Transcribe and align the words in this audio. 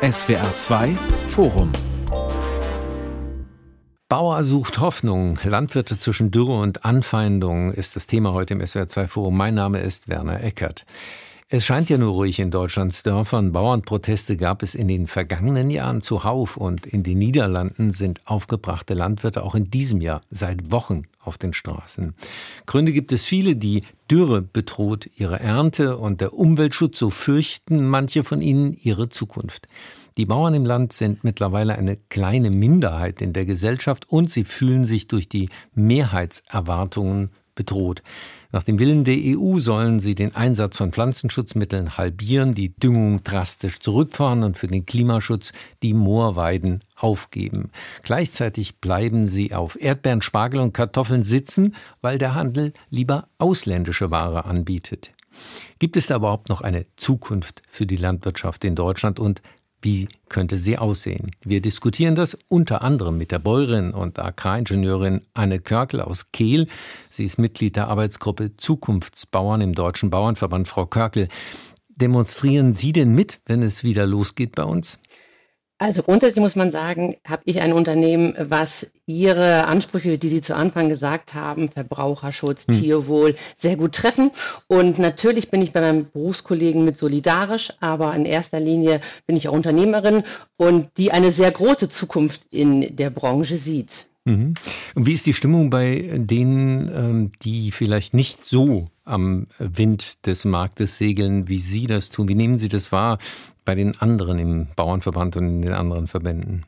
SWR 0.00 0.44
2 0.54 0.94
Forum 1.30 1.72
Bauer 4.08 4.44
sucht 4.44 4.78
Hoffnung. 4.78 5.40
Landwirte 5.42 5.98
zwischen 5.98 6.30
Dürre 6.30 6.52
und 6.60 6.84
Anfeindung 6.84 7.72
ist 7.72 7.96
das 7.96 8.06
Thema 8.06 8.32
heute 8.32 8.54
im 8.54 8.64
SWR 8.64 8.86
2 8.86 9.08
Forum. 9.08 9.36
Mein 9.36 9.54
Name 9.54 9.80
ist 9.80 10.06
Werner 10.06 10.44
Eckert. 10.44 10.86
Es 11.50 11.64
scheint 11.64 11.88
ja 11.88 11.96
nur 11.96 12.12
ruhig 12.12 12.40
in 12.40 12.50
Deutschlands 12.50 13.02
Dörfern. 13.02 13.52
Bauernproteste 13.52 14.36
gab 14.36 14.62
es 14.62 14.74
in 14.74 14.86
den 14.86 15.06
vergangenen 15.06 15.70
Jahren 15.70 16.02
zuhauf 16.02 16.58
und 16.58 16.84
in 16.84 17.02
den 17.02 17.16
Niederlanden 17.16 17.94
sind 17.94 18.20
aufgebrachte 18.26 18.92
Landwirte 18.92 19.42
auch 19.42 19.54
in 19.54 19.70
diesem 19.70 20.02
Jahr 20.02 20.20
seit 20.28 20.70
Wochen 20.70 21.04
auf 21.18 21.38
den 21.38 21.54
Straßen. 21.54 22.14
Gründe 22.66 22.92
gibt 22.92 23.12
es 23.12 23.24
viele, 23.24 23.56
die 23.56 23.84
Dürre 24.10 24.42
bedroht 24.42 25.08
ihre 25.16 25.40
Ernte 25.40 25.96
und 25.96 26.20
der 26.20 26.34
Umweltschutz, 26.34 26.98
so 26.98 27.08
fürchten 27.08 27.88
manche 27.88 28.24
von 28.24 28.42
ihnen 28.42 28.74
ihre 28.74 29.08
Zukunft. 29.08 29.68
Die 30.18 30.26
Bauern 30.26 30.52
im 30.52 30.66
Land 30.66 30.92
sind 30.92 31.24
mittlerweile 31.24 31.78
eine 31.78 31.96
kleine 32.10 32.50
Minderheit 32.50 33.22
in 33.22 33.32
der 33.32 33.46
Gesellschaft 33.46 34.06
und 34.10 34.30
sie 34.30 34.44
fühlen 34.44 34.84
sich 34.84 35.08
durch 35.08 35.30
die 35.30 35.48
Mehrheitserwartungen 35.74 37.30
bedroht. 37.54 38.02
Nach 38.50 38.62
dem 38.62 38.78
Willen 38.78 39.04
der 39.04 39.16
EU 39.18 39.58
sollen 39.58 40.00
sie 40.00 40.14
den 40.14 40.34
Einsatz 40.34 40.78
von 40.78 40.90
Pflanzenschutzmitteln 40.90 41.98
halbieren, 41.98 42.54
die 42.54 42.74
Düngung 42.74 43.22
drastisch 43.22 43.78
zurückfahren 43.78 44.42
und 44.42 44.56
für 44.56 44.68
den 44.68 44.86
Klimaschutz 44.86 45.52
die 45.82 45.92
Moorweiden 45.92 46.82
aufgeben. 46.96 47.70
Gleichzeitig 48.02 48.78
bleiben 48.78 49.26
sie 49.26 49.52
auf 49.52 49.78
Erdbeeren, 49.78 50.22
Spargel 50.22 50.60
und 50.60 50.72
Kartoffeln 50.72 51.24
sitzen, 51.24 51.74
weil 52.00 52.16
der 52.16 52.34
Handel 52.34 52.72
lieber 52.88 53.28
ausländische 53.36 54.10
Ware 54.10 54.46
anbietet. 54.46 55.12
Gibt 55.78 55.98
es 55.98 56.06
da 56.06 56.16
überhaupt 56.16 56.48
noch 56.48 56.62
eine 56.62 56.86
Zukunft 56.96 57.62
für 57.68 57.86
die 57.86 57.96
Landwirtschaft 57.96 58.64
in 58.64 58.74
Deutschland 58.74 59.20
und 59.20 59.42
wie 59.80 60.08
könnte 60.28 60.58
sie 60.58 60.76
aussehen? 60.76 61.30
Wir 61.44 61.60
diskutieren 61.60 62.14
das 62.14 62.36
unter 62.48 62.82
anderem 62.82 63.16
mit 63.16 63.30
der 63.30 63.38
Bäuerin 63.38 63.92
und 63.92 64.18
Agraringenieurin 64.18 65.22
Anne 65.34 65.60
Körkel 65.60 66.00
aus 66.00 66.32
Kehl. 66.32 66.66
Sie 67.08 67.24
ist 67.24 67.38
Mitglied 67.38 67.76
der 67.76 67.88
Arbeitsgruppe 67.88 68.56
Zukunftsbauern 68.56 69.60
im 69.60 69.74
Deutschen 69.74 70.10
Bauernverband. 70.10 70.66
Frau 70.66 70.86
Körkel, 70.86 71.28
demonstrieren 71.94 72.74
Sie 72.74 72.92
denn 72.92 73.14
mit, 73.14 73.40
wenn 73.46 73.62
es 73.62 73.84
wieder 73.84 74.06
losgeht 74.06 74.54
bei 74.54 74.64
uns? 74.64 74.98
Also 75.80 76.02
grundsätzlich 76.02 76.42
muss 76.42 76.56
man 76.56 76.72
sagen, 76.72 77.16
habe 77.24 77.42
ich 77.44 77.60
ein 77.60 77.72
Unternehmen, 77.72 78.34
was 78.36 78.90
Ihre 79.06 79.68
Ansprüche, 79.68 80.18
die 80.18 80.28
Sie 80.28 80.40
zu 80.40 80.56
Anfang 80.56 80.88
gesagt 80.88 81.34
haben, 81.34 81.68
Verbraucherschutz, 81.68 82.66
hm. 82.66 82.74
Tierwohl, 82.74 83.36
sehr 83.58 83.76
gut 83.76 83.94
treffen. 83.94 84.32
Und 84.66 84.98
natürlich 84.98 85.50
bin 85.50 85.62
ich 85.62 85.72
bei 85.72 85.80
meinen 85.80 86.10
Berufskollegen 86.10 86.84
mit 86.84 86.98
solidarisch, 86.98 87.72
aber 87.78 88.12
in 88.16 88.26
erster 88.26 88.58
Linie 88.58 89.00
bin 89.28 89.36
ich 89.36 89.48
auch 89.48 89.52
Unternehmerin 89.52 90.24
und 90.56 90.88
die 90.96 91.12
eine 91.12 91.30
sehr 91.30 91.52
große 91.52 91.88
Zukunft 91.88 92.40
in 92.50 92.96
der 92.96 93.10
Branche 93.10 93.56
sieht. 93.56 94.08
Mhm. 94.28 94.54
Und 94.94 95.06
wie 95.06 95.14
ist 95.14 95.26
die 95.26 95.32
Stimmung 95.32 95.70
bei 95.70 96.10
denen, 96.14 96.90
ähm, 96.94 97.32
die 97.42 97.70
vielleicht 97.72 98.12
nicht 98.12 98.44
so 98.44 98.88
am 99.04 99.46
Wind 99.58 100.26
des 100.26 100.44
Marktes 100.44 100.98
segeln, 100.98 101.48
wie 101.48 101.58
Sie 101.58 101.86
das 101.86 102.10
tun? 102.10 102.28
Wie 102.28 102.34
nehmen 102.34 102.58
Sie 102.58 102.68
das 102.68 102.92
wahr 102.92 103.18
bei 103.64 103.74
den 103.74 103.98
anderen 103.98 104.38
im 104.38 104.68
Bauernverband 104.76 105.36
und 105.38 105.46
in 105.46 105.62
den 105.62 105.72
anderen 105.72 106.08
Verbänden? 106.08 106.66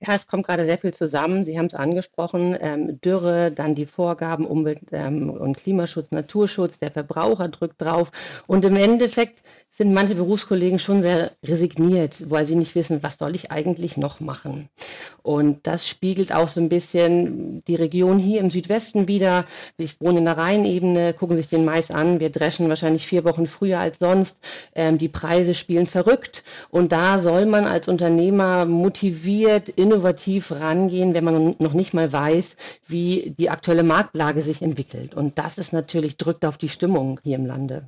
Ja, 0.00 0.14
es 0.14 0.26
kommt 0.26 0.46
gerade 0.46 0.66
sehr 0.66 0.78
viel 0.78 0.92
zusammen. 0.92 1.44
Sie 1.44 1.58
haben 1.58 1.66
es 1.66 1.74
angesprochen. 1.74 2.56
Ähm, 2.60 3.00
Dürre, 3.00 3.50
dann 3.50 3.74
die 3.74 3.86
Vorgaben 3.86 4.46
Umwelt- 4.46 4.92
ähm, 4.92 5.30
und 5.30 5.56
Klimaschutz, 5.56 6.10
Naturschutz, 6.10 6.78
der 6.78 6.90
Verbraucher 6.90 7.48
drückt 7.48 7.80
drauf. 7.80 8.10
Und 8.46 8.64
im 8.64 8.76
Endeffekt 8.76 9.42
sind 9.76 9.92
manche 9.92 10.14
Berufskollegen 10.14 10.78
schon 10.78 11.02
sehr 11.02 11.32
resigniert, 11.44 12.30
weil 12.30 12.46
sie 12.46 12.54
nicht 12.54 12.74
wissen, 12.74 13.02
was 13.02 13.18
soll 13.18 13.34
ich 13.34 13.50
eigentlich 13.50 13.98
noch 13.98 14.20
machen. 14.20 14.70
Und 15.22 15.66
das 15.66 15.86
spiegelt 15.86 16.32
auch 16.32 16.48
so 16.48 16.60
ein 16.60 16.70
bisschen 16.70 17.62
die 17.66 17.74
Region 17.74 18.18
hier 18.18 18.40
im 18.40 18.48
Südwesten 18.48 19.06
wieder. 19.06 19.44
Ich 19.76 20.00
wohne 20.00 20.20
in 20.20 20.24
der 20.24 20.38
Rheinebene, 20.38 21.12
gucken 21.12 21.36
sich 21.36 21.50
den 21.50 21.66
Mais 21.66 21.90
an. 21.90 22.20
Wir 22.20 22.30
dreschen 22.30 22.70
wahrscheinlich 22.70 23.06
vier 23.06 23.24
Wochen 23.24 23.46
früher 23.46 23.78
als 23.78 23.98
sonst. 23.98 24.38
Ähm, 24.74 24.96
die 24.96 25.10
Preise 25.10 25.52
spielen 25.52 25.86
verrückt. 25.86 26.42
Und 26.70 26.92
da 26.92 27.18
soll 27.18 27.44
man 27.44 27.66
als 27.66 27.86
Unternehmer 27.86 28.64
motiviert, 28.64 29.68
innovativ 29.68 30.52
rangehen, 30.52 31.12
wenn 31.12 31.24
man 31.24 31.54
noch 31.58 31.74
nicht 31.74 31.92
mal 31.92 32.10
weiß, 32.10 32.56
wie 32.86 33.34
die 33.38 33.50
aktuelle 33.50 33.82
Marktlage 33.82 34.42
sich 34.42 34.62
entwickelt. 34.62 35.14
Und 35.14 35.36
das 35.38 35.58
ist 35.58 35.74
natürlich 35.74 36.16
drückt 36.16 36.46
auf 36.46 36.56
die 36.56 36.70
Stimmung 36.70 37.20
hier 37.22 37.36
im 37.36 37.44
Lande. 37.44 37.84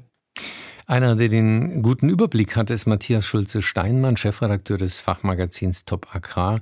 Einer, 0.91 1.17
der 1.17 1.29
den 1.29 1.83
guten 1.83 2.09
Überblick 2.09 2.57
hat, 2.57 2.71
ist 2.71 2.87
Matthias 2.87 3.27
Schulze-Steinmann, 3.27 4.17
Chefredakteur 4.17 4.79
des 4.79 5.01
Fachmagazins 5.01 5.85
Top 5.85 6.15
Agrar. 6.15 6.61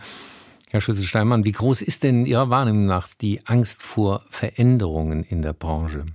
Herr 0.69 0.81
Schulze-Steinmann, 0.81 1.45
wie 1.45 1.53
groß 1.53 1.81
ist 1.81 2.03
denn 2.03 2.27
Ihrer 2.27 2.51
Wahrnehmung 2.51 2.87
nach 2.87 3.07
die 3.15 3.47
Angst 3.47 3.85
vor 3.85 4.25
Veränderungen 4.29 5.23
in 5.23 5.43
der 5.43 5.53
Branche? 5.53 6.07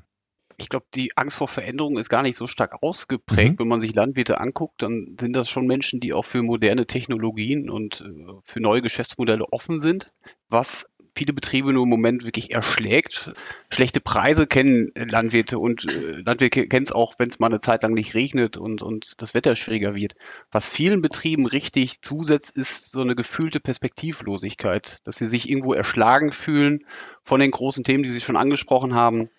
Ich 0.57 0.67
glaube, 0.67 0.88
die 0.94 1.16
Angst 1.16 1.38
vor 1.38 1.47
Veränderungen 1.47 1.97
ist 1.97 2.09
gar 2.09 2.22
nicht 2.22 2.35
so 2.35 2.47
stark 2.47 2.83
ausgeprägt. 2.83 3.53
Mhm. 3.53 3.59
Wenn 3.59 3.67
man 3.69 3.79
sich 3.79 3.95
Landwirte 3.95 4.41
anguckt, 4.41 4.81
dann 4.81 5.16
sind 5.17 5.33
das 5.33 5.49
schon 5.49 5.66
Menschen, 5.66 6.01
die 6.01 6.11
auch 6.11 6.25
für 6.25 6.43
moderne 6.43 6.88
Technologien 6.88 7.69
und 7.69 8.01
äh, 8.01 8.33
für 8.43 8.59
neue 8.59 8.81
Geschäftsmodelle 8.81 9.45
offen 9.53 9.79
sind. 9.79 10.11
Was 10.49 10.91
viele 11.16 11.33
Betriebe 11.33 11.73
nur 11.73 11.83
im 11.83 11.89
Moment 11.89 12.23
wirklich 12.23 12.53
erschlägt. 12.53 13.31
Schlechte 13.69 13.99
Preise 13.99 14.47
kennen 14.47 14.91
Landwirte 14.95 15.59
und 15.59 15.83
äh, 15.89 16.22
Landwirte 16.22 16.67
kennen 16.67 16.85
es 16.85 16.91
auch, 16.91 17.16
wenn 17.17 17.29
es 17.29 17.39
mal 17.39 17.47
eine 17.47 17.59
Zeit 17.59 17.83
lang 17.83 17.94
nicht 17.94 18.13
regnet 18.13 18.57
und, 18.57 18.81
und 18.81 19.22
das 19.22 19.33
Wetter 19.33 19.55
schwieriger 19.55 19.95
wird. 19.95 20.16
Was 20.51 20.69
vielen 20.69 21.01
Betrieben 21.01 21.45
richtig 21.45 22.01
zusetzt, 22.01 22.55
ist 22.55 22.91
so 22.91 23.01
eine 23.01 23.16
gefühlte 23.16 23.59
Perspektivlosigkeit, 23.59 24.99
dass 25.03 25.17
sie 25.17 25.27
sich 25.27 25.49
irgendwo 25.49 25.73
erschlagen 25.73 26.31
fühlen 26.31 26.85
von 27.23 27.39
den 27.39 27.51
großen 27.51 27.83
Themen, 27.83 28.03
die 28.03 28.09
Sie 28.09 28.22
schon 28.22 28.38
angesprochen 28.38 28.95
haben. 28.95 29.29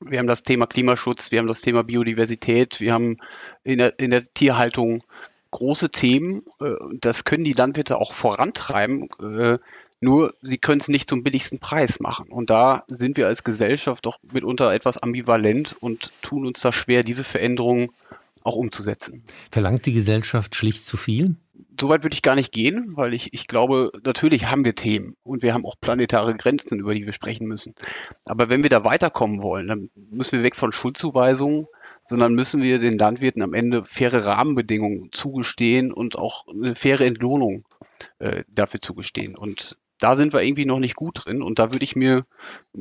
Wir 0.00 0.18
haben 0.18 0.26
das 0.26 0.42
Thema 0.42 0.66
Klimaschutz, 0.66 1.30
wir 1.30 1.38
haben 1.38 1.46
das 1.46 1.60
Thema 1.60 1.84
Biodiversität, 1.84 2.80
wir 2.80 2.92
haben 2.92 3.18
in 3.62 3.78
der, 3.78 3.98
in 4.00 4.10
der 4.10 4.32
Tierhaltung 4.34 5.04
große 5.52 5.90
Themen. 5.90 6.42
Äh, 6.60 6.74
das 7.00 7.24
können 7.24 7.44
die 7.44 7.52
Landwirte 7.52 7.98
auch 7.98 8.12
vorantreiben. 8.12 9.08
Nur 10.02 10.34
sie 10.42 10.58
können 10.58 10.80
es 10.80 10.88
nicht 10.88 11.08
zum 11.08 11.22
billigsten 11.22 11.60
Preis 11.60 12.00
machen. 12.00 12.28
Und 12.28 12.50
da 12.50 12.82
sind 12.88 13.16
wir 13.16 13.28
als 13.28 13.44
Gesellschaft 13.44 14.04
doch 14.04 14.18
mitunter 14.32 14.72
etwas 14.72 14.98
ambivalent 14.98 15.76
und 15.78 16.10
tun 16.22 16.44
uns 16.44 16.60
da 16.60 16.72
schwer, 16.72 17.04
diese 17.04 17.22
Veränderungen 17.22 17.90
auch 18.42 18.56
umzusetzen. 18.56 19.22
Verlangt 19.52 19.86
die 19.86 19.92
Gesellschaft 19.92 20.56
schlicht 20.56 20.84
zu 20.84 20.96
viel? 20.96 21.36
Soweit 21.80 22.02
würde 22.02 22.14
ich 22.14 22.22
gar 22.22 22.34
nicht 22.34 22.50
gehen, 22.50 22.96
weil 22.96 23.14
ich, 23.14 23.32
ich 23.32 23.46
glaube, 23.46 23.92
natürlich 24.04 24.46
haben 24.46 24.64
wir 24.64 24.74
Themen 24.74 25.14
und 25.22 25.44
wir 25.44 25.54
haben 25.54 25.64
auch 25.64 25.76
planetare 25.80 26.34
Grenzen, 26.34 26.80
über 26.80 26.94
die 26.94 27.06
wir 27.06 27.12
sprechen 27.12 27.46
müssen. 27.46 27.76
Aber 28.26 28.50
wenn 28.50 28.64
wir 28.64 28.70
da 28.70 28.82
weiterkommen 28.82 29.40
wollen, 29.40 29.68
dann 29.68 29.88
müssen 30.10 30.38
wir 30.38 30.42
weg 30.42 30.56
von 30.56 30.72
Schuldzuweisungen, 30.72 31.68
sondern 32.04 32.34
müssen 32.34 32.60
wir 32.60 32.80
den 32.80 32.98
Landwirten 32.98 33.42
am 33.42 33.54
Ende 33.54 33.84
faire 33.84 34.24
Rahmenbedingungen 34.24 35.12
zugestehen 35.12 35.92
und 35.92 36.16
auch 36.16 36.48
eine 36.48 36.74
faire 36.74 37.06
Entlohnung 37.06 37.64
äh, 38.18 38.42
dafür 38.48 38.82
zugestehen. 38.82 39.36
Und 39.36 39.76
da 40.02 40.16
sind 40.16 40.32
wir 40.32 40.42
irgendwie 40.42 40.64
noch 40.66 40.80
nicht 40.80 40.96
gut 40.96 41.24
drin 41.24 41.42
und 41.42 41.58
da 41.58 41.72
würde 41.72 41.84
ich 41.84 41.94
mir 41.94 42.26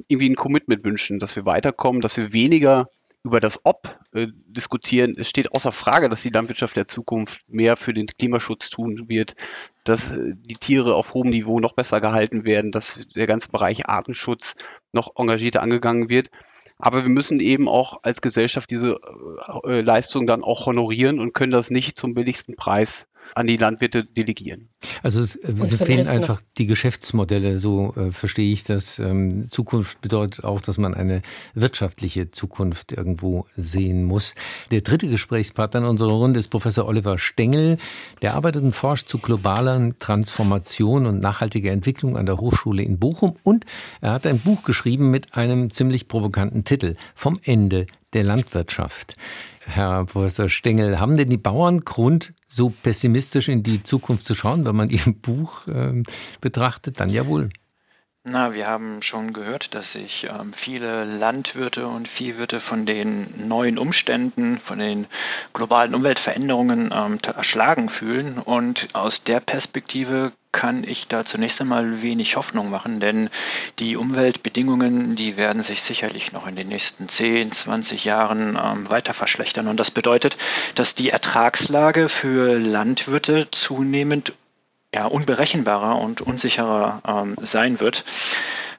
irgendwie 0.07 0.29
ein 0.29 0.35
Commitment 0.35 0.83
wünschen, 0.83 1.19
dass 1.19 1.35
wir 1.35 1.45
weiterkommen, 1.45 2.01
dass 2.01 2.17
wir 2.17 2.33
weniger 2.33 2.87
über 3.23 3.39
das 3.39 3.59
Ob 3.63 3.99
äh, 4.13 4.27
diskutieren. 4.47 5.15
Es 5.17 5.29
steht 5.29 5.53
außer 5.53 5.71
Frage, 5.71 6.09
dass 6.09 6.23
die 6.23 6.31
Landwirtschaft 6.31 6.75
der 6.75 6.87
Zukunft 6.87 7.41
mehr 7.47 7.77
für 7.77 7.93
den 7.93 8.07
Klimaschutz 8.07 8.71
tun 8.71 9.07
wird, 9.07 9.35
dass 9.83 10.11
äh, 10.11 10.33
die 10.35 10.55
Tiere 10.55 10.95
auf 10.95 11.13
hohem 11.13 11.29
Niveau 11.29 11.59
noch 11.59 11.73
besser 11.73 12.01
gehalten 12.01 12.43
werden, 12.43 12.71
dass 12.71 13.07
der 13.15 13.27
ganze 13.27 13.49
Bereich 13.49 13.87
Artenschutz 13.87 14.55
noch 14.91 15.15
engagierter 15.15 15.61
angegangen 15.61 16.09
wird. 16.09 16.31
Aber 16.79 17.03
wir 17.03 17.11
müssen 17.11 17.39
eben 17.39 17.69
auch 17.69 17.99
als 18.01 18.21
Gesellschaft 18.21 18.71
diese 18.71 18.99
äh, 19.65 19.81
Leistung 19.81 20.25
dann 20.25 20.43
auch 20.43 20.65
honorieren 20.65 21.19
und 21.19 21.33
können 21.33 21.51
das 21.51 21.69
nicht 21.69 21.99
zum 21.99 22.15
billigsten 22.15 22.55
Preis 22.55 23.07
an 23.35 23.47
die 23.47 23.57
Landwirte 23.57 24.03
delegieren. 24.03 24.69
Also 25.03 25.19
es, 25.19 25.35
es 25.35 25.75
fehlen 25.75 26.07
einfach 26.07 26.41
die 26.57 26.65
Geschäftsmodelle, 26.65 27.57
so 27.57 27.93
äh, 27.95 28.11
verstehe 28.11 28.51
ich 28.51 28.63
das. 28.63 28.99
Ähm, 28.99 29.49
Zukunft 29.49 30.01
bedeutet 30.01 30.43
auch, 30.43 30.61
dass 30.61 30.77
man 30.77 30.93
eine 30.93 31.21
wirtschaftliche 31.53 32.31
Zukunft 32.31 32.91
irgendwo 32.91 33.45
sehen 33.55 34.03
muss. 34.03 34.35
Der 34.71 34.81
dritte 34.81 35.07
Gesprächspartner 35.07 35.81
in 35.81 35.85
unserer 35.85 36.11
Runde 36.11 36.39
ist 36.39 36.49
Professor 36.49 36.87
Oliver 36.87 37.17
Stengel. 37.17 37.77
Der 38.21 38.35
arbeitet 38.35 38.63
und 38.63 38.75
forscht 38.75 39.07
zu 39.07 39.17
globaler 39.17 39.97
Transformation 39.99 41.05
und 41.05 41.19
nachhaltiger 41.19 41.71
Entwicklung 41.71 42.17
an 42.17 42.25
der 42.25 42.37
Hochschule 42.37 42.83
in 42.83 42.99
Bochum 42.99 43.35
und 43.43 43.65
er 44.01 44.13
hat 44.13 44.27
ein 44.27 44.39
Buch 44.39 44.63
geschrieben 44.63 45.11
mit 45.11 45.35
einem 45.35 45.71
ziemlich 45.71 46.07
provokanten 46.07 46.63
Titel 46.63 46.95
Vom 47.15 47.39
Ende 47.43 47.85
der 48.13 48.23
Landwirtschaft. 48.23 49.15
Herr 49.65 50.05
Professor 50.05 50.49
Stengel, 50.49 50.99
haben 50.99 51.17
denn 51.17 51.29
die 51.29 51.37
Bauern 51.37 51.81
Grund, 51.81 52.33
so 52.47 52.69
pessimistisch 52.69 53.47
in 53.47 53.63
die 53.63 53.83
Zukunft 53.83 54.25
zu 54.25 54.35
schauen, 54.35 54.65
wenn 54.65 54.75
man 54.75 54.89
Ihr 54.91 55.13
Buch 55.21 55.67
äh, 55.67 56.03
betrachtet? 56.39 56.99
Dann 56.99 57.09
ja 57.09 57.25
wohl. 57.27 57.49
Na, 58.23 58.53
wir 58.53 58.67
haben 58.67 59.01
schon 59.01 59.33
gehört, 59.33 59.73
dass 59.73 59.93
sich 59.93 60.27
ähm, 60.31 60.53
viele 60.53 61.05
Landwirte 61.05 61.87
und 61.87 62.07
Viehwirte 62.07 62.59
von 62.59 62.85
den 62.85 63.47
neuen 63.47 63.79
Umständen, 63.79 64.59
von 64.59 64.77
den 64.77 65.07
globalen 65.53 65.95
Umweltveränderungen 65.95 66.93
ähm, 66.93 67.17
erschlagen 67.35 67.89
fühlen. 67.89 68.37
Und 68.37 68.89
aus 68.93 69.23
der 69.23 69.39
Perspektive 69.39 70.33
kann 70.51 70.83
ich 70.83 71.07
da 71.07 71.25
zunächst 71.25 71.61
einmal 71.61 72.03
wenig 72.03 72.35
Hoffnung 72.35 72.69
machen, 72.69 72.99
denn 72.99 73.31
die 73.79 73.95
Umweltbedingungen, 73.95 75.15
die 75.15 75.35
werden 75.35 75.63
sich 75.63 75.81
sicherlich 75.81 76.31
noch 76.31 76.45
in 76.45 76.55
den 76.55 76.67
nächsten 76.67 77.09
10, 77.09 77.51
20 77.51 78.05
Jahren 78.05 78.55
ähm, 78.55 78.87
weiter 78.91 79.15
verschlechtern. 79.15 79.67
Und 79.67 79.79
das 79.79 79.89
bedeutet, 79.89 80.37
dass 80.75 80.93
die 80.93 81.09
Ertragslage 81.09 82.07
für 82.07 82.59
Landwirte 82.59 83.47
zunehmend 83.49 84.33
ja, 84.93 85.05
unberechenbarer 85.05 85.99
und 85.99 86.21
unsicherer 86.21 87.01
ähm, 87.07 87.35
sein 87.41 87.79
wird. 87.79 88.03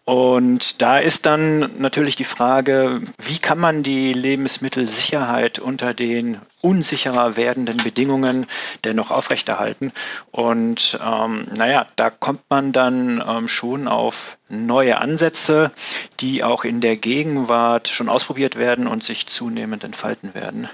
Und 0.05 0.83
da 0.83 0.99
ist 0.99 1.27
dann 1.27 1.79
natürlich 1.79 2.17
die 2.17 2.25
Frage, 2.25 3.01
wie 3.19 3.39
kann 3.39 3.59
man 3.59 3.85
die 3.85 4.13
Lebensmittelsicherheit 4.13 5.61
unter 5.61 5.95
den 5.95 6.41
unsicherer 6.61 7.37
werdenden 7.37 7.77
Bedingungen 7.77 8.47
dennoch 8.83 9.13
aufrechterhalten? 9.13 9.93
Und 10.33 10.99
ähm, 11.07 11.47
naja, 11.57 11.87
da 11.95 12.11
kommt 12.11 12.43
man 12.51 12.73
dann 12.73 13.23
ähm, 13.27 13.47
schon 13.47 13.87
auf 13.87 14.39
neue 14.49 14.99
Ansätze, 14.99 15.71
die 16.19 16.43
auch 16.43 16.65
in 16.65 16.81
der 16.81 16.97
Gegenwart 16.97 17.87
schon 17.87 18.09
ausprobiert 18.09 18.57
werden 18.57 18.89
und 18.89 19.05
sich 19.05 19.29
zunehmend 19.29 19.85
entfalten 19.85 20.35
werden. 20.35 20.69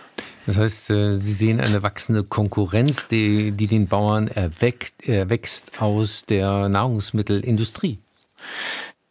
Das 0.49 0.57
heißt, 0.57 0.91
äh, 0.91 1.19
Sie 1.19 1.35
sehen 1.35 1.61
eine 1.61 1.83
wachsende 1.83 2.25
Konkurrenz, 2.25 3.07
die, 3.07 3.51
die 3.51 3.67
den 3.67 3.87
Bauern 3.87 4.29
erweckt, 4.29 5.07
erwächst 5.07 5.83
aus 5.83 6.25
der 6.25 6.71
Nahrungsmittelindustrie. 6.71 7.99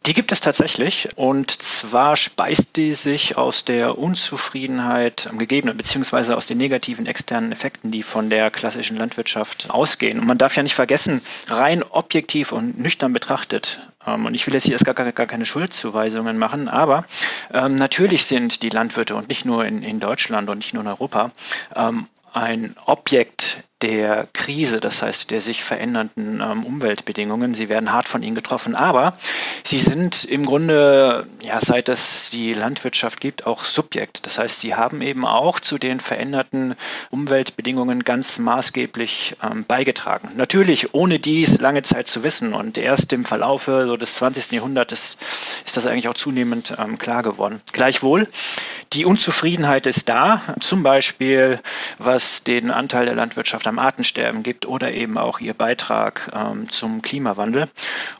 Die 0.08 0.14
gibt 0.14 0.32
es 0.32 0.40
tatsächlich 0.40 1.10
und 1.16 1.50
zwar 1.50 2.16
speist 2.16 2.78
die 2.78 2.94
sich 2.94 3.36
aus 3.36 3.66
der 3.66 3.98
Unzufriedenheit 3.98 5.26
am 5.30 5.38
Gegebenen 5.38 5.76
beziehungsweise 5.76 6.34
aus 6.34 6.46
den 6.46 6.56
negativen 6.56 7.04
externen 7.04 7.52
Effekten, 7.52 7.90
die 7.90 8.02
von 8.02 8.30
der 8.30 8.50
klassischen 8.50 8.96
Landwirtschaft 8.96 9.68
ausgehen. 9.68 10.18
Und 10.18 10.26
man 10.26 10.38
darf 10.38 10.56
ja 10.56 10.62
nicht 10.62 10.74
vergessen, 10.74 11.20
rein 11.48 11.82
objektiv 11.82 12.52
und 12.52 12.78
nüchtern 12.78 13.12
betrachtet, 13.12 13.86
ähm, 14.06 14.24
und 14.24 14.32
ich 14.32 14.46
will 14.46 14.54
jetzt 14.54 14.64
hier 14.64 14.72
erst 14.72 14.86
gar, 14.86 14.94
gar, 14.94 15.12
gar 15.12 15.26
keine 15.26 15.44
Schuldzuweisungen 15.44 16.38
machen, 16.38 16.68
aber 16.68 17.04
ähm, 17.52 17.74
natürlich 17.74 18.24
sind 18.24 18.62
die 18.62 18.70
Landwirte 18.70 19.14
und 19.14 19.28
nicht 19.28 19.44
nur 19.44 19.66
in, 19.66 19.82
in 19.82 20.00
Deutschland 20.00 20.48
und 20.48 20.56
nicht 20.56 20.72
nur 20.72 20.84
in 20.84 20.88
Europa 20.88 21.32
ähm, 21.76 22.06
ein 22.32 22.74
Objekt 22.86 23.58
der 23.82 24.26
Krise, 24.32 24.80
das 24.80 25.02
heißt 25.02 25.30
der 25.30 25.40
sich 25.40 25.62
verändernden 25.62 26.40
ähm, 26.40 26.64
Umweltbedingungen. 26.64 27.54
Sie 27.54 27.68
werden 27.68 27.92
hart 27.92 28.08
von 28.08 28.22
ihnen 28.22 28.34
getroffen, 28.34 28.74
aber 28.74 29.12
sie 29.62 29.78
sind 29.78 30.24
im 30.24 30.44
Grunde, 30.44 31.26
ja, 31.42 31.60
seit 31.60 31.88
es 31.88 32.30
die 32.30 32.54
Landwirtschaft 32.54 33.20
gibt, 33.20 33.46
auch 33.46 33.64
Subjekt. 33.64 34.26
Das 34.26 34.38
heißt, 34.38 34.60
sie 34.60 34.74
haben 34.74 35.00
eben 35.00 35.24
auch 35.24 35.60
zu 35.60 35.78
den 35.78 36.00
veränderten 36.00 36.74
Umweltbedingungen 37.10 38.02
ganz 38.02 38.38
maßgeblich 38.38 39.36
ähm, 39.42 39.64
beigetragen. 39.66 40.30
Natürlich 40.34 40.94
ohne 40.94 41.20
dies 41.20 41.60
lange 41.60 41.82
Zeit 41.82 42.08
zu 42.08 42.24
wissen 42.24 42.54
und 42.54 42.78
erst 42.78 43.12
im 43.12 43.24
Verlaufe 43.24 43.86
so 43.86 43.96
des 43.96 44.16
20. 44.16 44.52
Jahrhunderts 44.52 45.16
ist 45.64 45.76
das 45.76 45.86
eigentlich 45.86 46.08
auch 46.08 46.14
zunehmend 46.14 46.74
ähm, 46.78 46.98
klar 46.98 47.22
geworden. 47.22 47.60
Gleichwohl, 47.72 48.26
die 48.92 49.04
Unzufriedenheit 49.04 49.86
ist 49.86 50.08
da, 50.08 50.42
zum 50.60 50.82
Beispiel 50.82 51.60
was 51.98 52.42
den 52.42 52.72
Anteil 52.72 53.04
der 53.04 53.14
Landwirtschaft 53.14 53.67
am 53.68 53.78
Artensterben 53.78 54.42
gibt 54.42 54.66
oder 54.66 54.92
eben 54.92 55.18
auch 55.18 55.40
ihr 55.40 55.54
Beitrag 55.54 56.30
ähm, 56.34 56.68
zum 56.70 57.02
Klimawandel. 57.02 57.68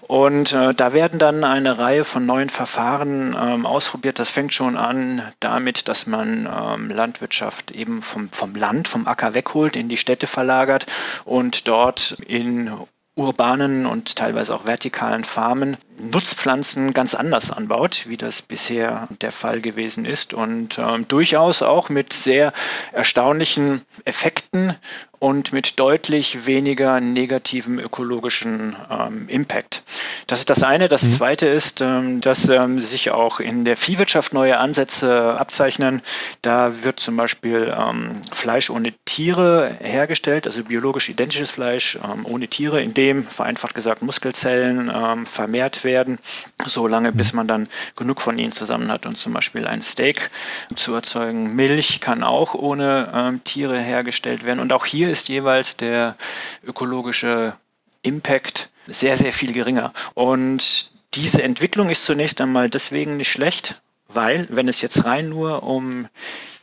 Und 0.07 0.53
äh, 0.53 0.75
da 0.75 0.93
werden 0.93 1.19
dann 1.19 1.45
eine 1.45 1.79
Reihe 1.79 2.05
von 2.05 2.25
neuen 2.27 2.49
Verfahren 2.49 3.37
ähm, 3.41 3.67
ausprobiert. 3.67 4.19
Das 4.19 4.31
fängt 4.31 4.53
schon 4.53 4.77
an 4.77 5.23
damit, 5.41 5.89
dass 5.89 6.07
man 6.07 6.47
ähm, 6.47 6.91
Landwirtschaft 6.91 7.73
eben 7.73 8.03
vom, 8.03 8.29
vom 8.31 8.55
Land, 8.55 8.89
vom 8.89 9.07
Acker 9.07 9.35
wegholt, 9.35 9.77
in 9.77 9.89
die 9.89 9.97
Städte 9.97 10.27
verlagert 10.27 10.87
und 11.25 11.67
dort 11.69 12.19
in 12.27 12.71
urbanen 13.19 13.85
und 13.85 14.17
teilweise 14.17 14.55
auch 14.55 14.65
vertikalen 14.65 15.25
Farmen 15.25 15.77
Nutzpflanzen 15.99 16.95
ganz 16.95 17.15
anders 17.17 17.51
anbaut, 17.51 18.05
wie 18.07 18.17
das 18.17 18.43
bisher 18.43 19.09
der 19.21 19.33
Fall 19.33 19.61
gewesen 19.61 20.05
ist 20.05 20.33
und 20.33 20.79
äh, 20.79 21.01
durchaus 21.01 21.63
auch 21.63 21.89
mit 21.89 22.13
sehr 22.13 22.53
erstaunlichen 22.93 23.83
Effekten 24.05 24.77
und 25.19 25.53
mit 25.53 25.79
deutlich 25.81 26.47
weniger 26.47 27.01
negativem 27.01 27.79
ökologischen 27.79 28.77
ähm, 28.91 29.29
Impact. 29.29 29.83
Das 30.29 30.41
ist 30.41 30.51
das 30.51 30.63
eine. 30.63 30.89
Das 30.89 31.03
mhm. 31.03 31.13
zweite 31.13 31.47
ist, 31.47 31.81
ähm, 31.81 32.21
dass 32.21 32.49
ähm, 32.49 32.81
sich 32.81 33.11
auch 33.11 33.41
in 33.41 33.65
der 33.65 33.77
Viehwirtschaft 33.77 34.35
neue 34.35 34.59
Ansätze 34.59 35.37
abzeichnen. 35.39 36.03
Da 36.43 36.85
wird 36.85 37.01
zum 37.01 37.17
Beispiel 37.17 37.75
ähm, 37.77 38.21
Fleisch 38.31 38.69
ohne 38.69 38.93
Tiere 39.07 39.75
hergestellt, 39.81 40.47
also 40.47 40.63
biologisch 40.65 41.09
identisches 41.09 41.51
Fleisch 41.51 41.99
ähm, 42.05 42.27
ohne 42.27 42.47
Tiere, 42.47 42.83
in 42.83 42.93
dem 42.93 43.25
vereinfacht 43.27 43.75
gesagt 43.75 44.03
Muskelzellen 44.03 44.93
ähm, 44.95 45.25
vermehrt 45.25 45.83
werden, 45.83 46.19
so 46.65 46.87
lange 46.87 47.13
bis 47.13 47.33
mhm. 47.33 47.37
man 47.39 47.49
dann 47.49 47.69
genug 47.97 48.21
von 48.21 48.39
ihnen 48.39 48.53
zusammen 48.53 48.93
hat 48.93 49.07
und 49.07 49.19
zum 49.19 49.33
Beispiel 49.33 49.67
ein 49.67 49.81
Steak 49.81 50.31
zu 50.75 50.95
erzeugen. 50.95 51.57
Milch 51.57 52.01
kann 52.01 52.23
auch 52.23 52.55
ohne 52.55 53.41
Tiere 53.45 53.79
hergestellt 53.79 54.45
werden 54.45 54.61
und 54.61 54.73
auch 54.73 54.85
hier 54.85 55.08
hier 55.09 55.15
ist 55.15 55.29
jeweils 55.31 55.79
der 55.79 56.19
ökologische 56.63 57.57
Impact 58.03 58.69
sehr, 58.87 59.17
sehr 59.17 59.33
viel 59.33 59.55
geringer. 59.55 59.95
Und 60.13 60.93
diese 61.15 61.43
Entwicklung 61.43 61.89
ist 61.89 62.05
zunächst 62.05 62.43
einmal 62.43 62.69
deswegen 62.69 63.17
nicht 63.17 63.33
schlecht, 63.33 63.81
weil 64.09 64.47
wenn 64.51 64.69
es 64.69 64.83
jetzt 64.83 65.07
rein 65.07 65.31
nur 65.31 65.63
um 65.63 66.09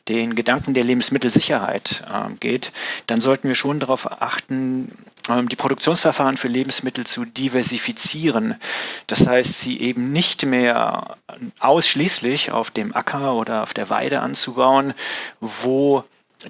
den 0.07 0.35
Gedanken 0.35 0.75
der 0.75 0.83
Lebensmittelsicherheit 0.83 2.03
äh, 2.07 2.35
geht, 2.39 2.71
dann 3.07 3.19
sollten 3.19 3.47
wir 3.47 3.55
schon 3.55 3.79
darauf 3.79 4.21
achten, 4.21 4.91
äh, 5.27 5.43
die 5.45 5.55
Produktionsverfahren 5.55 6.37
für 6.37 6.47
Lebensmittel 6.47 7.07
zu 7.07 7.25
diversifizieren. 7.25 8.53
Das 9.07 9.25
heißt, 9.25 9.59
sie 9.59 9.81
eben 9.81 10.11
nicht 10.11 10.45
mehr 10.45 11.17
ausschließlich 11.59 12.51
auf 12.51 12.69
dem 12.69 12.95
Acker 12.95 13.33
oder 13.33 13.63
auf 13.63 13.73
der 13.73 13.89
Weide 13.89 14.19
anzubauen, 14.19 14.93
wo 15.39 16.03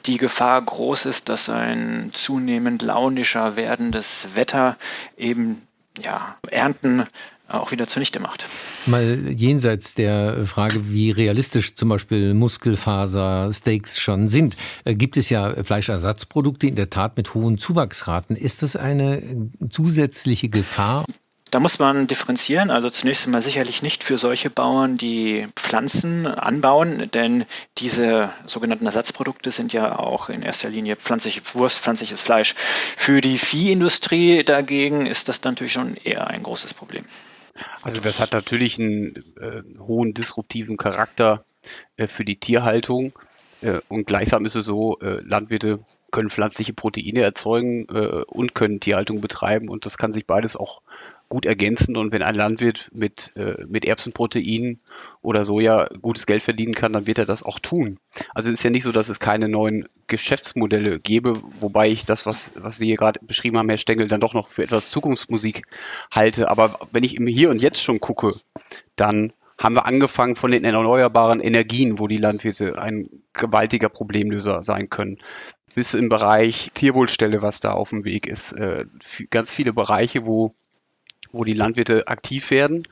die 0.05 0.17
Gefahr 0.17 0.61
groß 0.61 1.05
ist, 1.05 1.29
dass 1.29 1.49
ein 1.49 2.11
zunehmend 2.13 2.81
launischer 2.81 3.55
werdendes 3.55 4.29
Wetter 4.35 4.77
eben 5.17 5.67
ja, 6.01 6.37
Ernten 6.49 7.05
auch 7.47 7.71
wieder 7.71 7.87
zunichte 7.87 8.19
macht. 8.19 8.45
Mal 8.87 9.29
jenseits 9.29 9.93
der 9.93 10.45
Frage, 10.45 10.91
wie 10.91 11.11
realistisch 11.11 11.75
zum 11.75 11.89
Beispiel 11.89 12.33
Muskelfaser, 12.33 13.51
Steaks 13.53 13.99
schon 13.99 14.27
sind, 14.27 14.55
äh, 14.83 14.95
gibt 14.95 15.15
es 15.15 15.29
ja 15.29 15.63
Fleischersatzprodukte 15.63 16.67
in 16.67 16.75
der 16.75 16.89
Tat 16.89 17.17
mit 17.17 17.33
hohen 17.33 17.57
Zuwachsraten. 17.57 18.35
Ist 18.35 18.63
das 18.63 18.75
eine 18.75 19.21
zusätzliche 19.69 20.49
Gefahr? 20.49 21.05
Da 21.51 21.59
muss 21.59 21.79
man 21.79 22.07
differenzieren. 22.07 22.71
Also 22.71 22.89
zunächst 22.89 23.25
einmal 23.25 23.41
sicherlich 23.41 23.81
nicht 23.81 24.03
für 24.03 24.17
solche 24.17 24.49
Bauern, 24.49 24.97
die 24.97 25.47
Pflanzen 25.55 26.25
anbauen, 26.25 27.09
denn 27.13 27.45
diese 27.77 28.29
sogenannten 28.45 28.85
Ersatzprodukte 28.85 29.51
sind 29.51 29.71
ja 29.71 29.97
auch 29.97 30.29
in 30.29 30.41
erster 30.41 30.69
Linie 30.69 30.95
pflanzliche 30.95 31.41
Wurst, 31.53 31.79
pflanzliches 31.79 32.21
Fleisch. 32.21 32.55
Für 32.55 33.21
die 33.21 33.37
Viehindustrie 33.37 34.43
dagegen 34.43 35.05
ist 35.05 35.29
das 35.29 35.43
natürlich 35.43 35.73
schon 35.73 35.95
eher 35.95 36.27
ein 36.27 36.43
großes 36.43 36.73
Problem. 36.73 37.05
Also 37.83 38.01
das 38.01 38.19
hat 38.19 38.33
natürlich 38.33 38.77
einen 38.77 39.15
äh, 39.39 39.61
hohen 39.79 40.13
disruptiven 40.13 40.77
Charakter 40.77 41.45
äh, 41.95 42.07
für 42.07 42.25
die 42.25 42.37
Tierhaltung. 42.37 43.13
Äh, 43.61 43.79
und 43.87 44.07
gleichsam 44.07 44.45
ist 44.45 44.55
es 44.55 44.65
so, 44.65 44.99
äh, 44.99 45.21
Landwirte 45.21 45.79
können 46.11 46.29
pflanzliche 46.29 46.73
Proteine 46.73 47.21
erzeugen 47.21 47.87
äh, 47.89 48.23
und 48.27 48.55
können 48.55 48.79
Tierhaltung 48.79 49.21
betreiben 49.21 49.69
und 49.69 49.85
das 49.85 49.97
kann 49.97 50.13
sich 50.13 50.25
beides 50.25 50.55
auch 50.55 50.81
gut 51.29 51.45
ergänzen. 51.45 51.97
Und 51.97 52.11
wenn 52.11 52.21
ein 52.21 52.35
Landwirt 52.35 52.89
mit, 52.93 53.31
äh, 53.35 53.63
mit 53.67 53.85
Erbsenproteinen 53.85 54.79
oder 55.21 55.45
Soja 55.45 55.87
gutes 56.01 56.25
Geld 56.25 56.43
verdienen 56.43 56.75
kann, 56.75 56.93
dann 56.93 57.07
wird 57.07 57.17
er 57.17 57.25
das 57.25 57.43
auch 57.43 57.59
tun. 57.59 57.99
Also 58.33 58.49
es 58.49 58.59
ist 58.59 58.63
ja 58.63 58.69
nicht 58.69 58.83
so, 58.83 58.91
dass 58.91 59.09
es 59.09 59.19
keine 59.19 59.49
neuen 59.49 59.87
Geschäftsmodelle 60.07 60.99
gäbe, 60.99 61.33
wobei 61.59 61.89
ich 61.89 62.05
das, 62.05 62.25
was, 62.25 62.51
was 62.55 62.77
Sie 62.77 62.85
hier 62.87 62.97
gerade 62.97 63.19
beschrieben 63.23 63.57
haben, 63.57 63.69
Herr 63.69 63.77
Stengel, 63.77 64.07
dann 64.07 64.21
doch 64.21 64.33
noch 64.33 64.49
für 64.49 64.63
etwas 64.63 64.89
Zukunftsmusik 64.89 65.63
halte. 66.11 66.49
Aber 66.49 66.79
wenn 66.91 67.03
ich 67.03 67.15
im 67.15 67.27
Hier 67.27 67.49
und 67.49 67.61
Jetzt 67.61 67.81
schon 67.81 67.99
gucke, 67.99 68.33
dann 68.95 69.33
haben 69.57 69.75
wir 69.75 69.85
angefangen 69.85 70.35
von 70.35 70.51
den 70.51 70.65
erneuerbaren 70.65 71.39
Energien, 71.39 71.97
wo 71.97 72.07
die 72.07 72.17
Landwirte 72.17 72.77
ein 72.77 73.09
gewaltiger 73.33 73.87
Problemlöser 73.87 74.63
sein 74.63 74.89
können 74.89 75.17
bis 75.75 75.93
im 75.93 76.09
Bereich 76.09 76.71
Tierwohlstelle, 76.73 77.41
was 77.41 77.59
da 77.59 77.73
auf 77.73 77.89
dem 77.89 78.05
Weg 78.05 78.27
ist. 78.27 78.53
Äh, 78.53 78.85
ganz 79.29 79.51
viele 79.51 79.73
Bereiche, 79.73 80.25
wo 80.25 80.55
wo 81.35 81.43
die 81.43 81.53
Landwirte 81.53 82.07
aktiv 82.07 82.49
werden, 82.51 82.83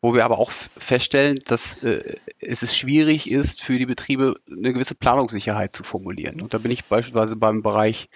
wo 0.00 0.14
wir 0.14 0.24
aber 0.24 0.38
auch 0.38 0.50
feststellen, 0.50 1.40
dass 1.46 1.82
äh, 1.82 2.16
es 2.40 2.76
schwierig 2.76 3.30
ist, 3.30 3.62
für 3.62 3.78
die 3.78 3.86
Betriebe 3.86 4.36
eine 4.50 4.72
gewisse 4.72 4.94
Planungssicherheit 4.94 5.74
zu 5.74 5.82
formulieren. 5.82 6.40
Und 6.40 6.54
da 6.54 6.58
bin 6.58 6.70
ich 6.70 6.84
beispielsweise 6.84 7.36
beim 7.36 7.62
Bereich 7.62 8.08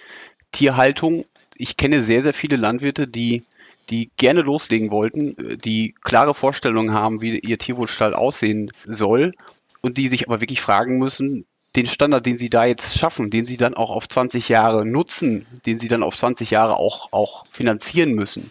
Tierhaltung. 0.53 1.25
Ich 1.57 1.77
kenne 1.77 2.03
sehr, 2.03 2.23
sehr 2.23 2.35
viele 2.35 2.57
Landwirte, 2.57 3.09
die 3.09 3.45
die 3.91 4.11
gerne 4.17 4.43
loslegen 4.43 4.91
wollten, 4.91 5.37
äh, 5.37 5.57
die 5.57 5.95
klare 6.03 6.35
Vorstellungen 6.35 6.95
haben, 6.95 7.21
wie 7.21 7.39
ihr 7.39 7.59
Tierwohlstall 7.59 8.15
aussehen 8.15 8.71
soll 8.87 9.33
und 9.81 9.99
die 9.99 10.09
sich 10.09 10.29
aber 10.29 10.41
wirklich 10.41 10.61
fragen 10.61 10.99
müssen, 10.99 11.47
den 11.77 11.87
Standard, 11.87 12.27
den 12.27 12.37
sie 12.37 12.51
da 12.51 12.65
jetzt 12.65 12.99
schaffen, 12.99 13.31
den 13.31 13.47
sie 13.47 13.57
dann 13.57 13.75
auch 13.75 13.91
auf 13.91 14.09
20 14.09 14.49
Jahre 14.49 14.85
nutzen, 14.85 15.47
den 15.67 15.79
sie 15.79 15.89
dann 15.89 16.03
auf 16.03 16.17
20 16.17 16.51
Jahre 16.51 16.77
auch, 16.77 17.13
auch 17.13 17.47
finanzieren 17.51 18.13
müssen, 18.15 18.51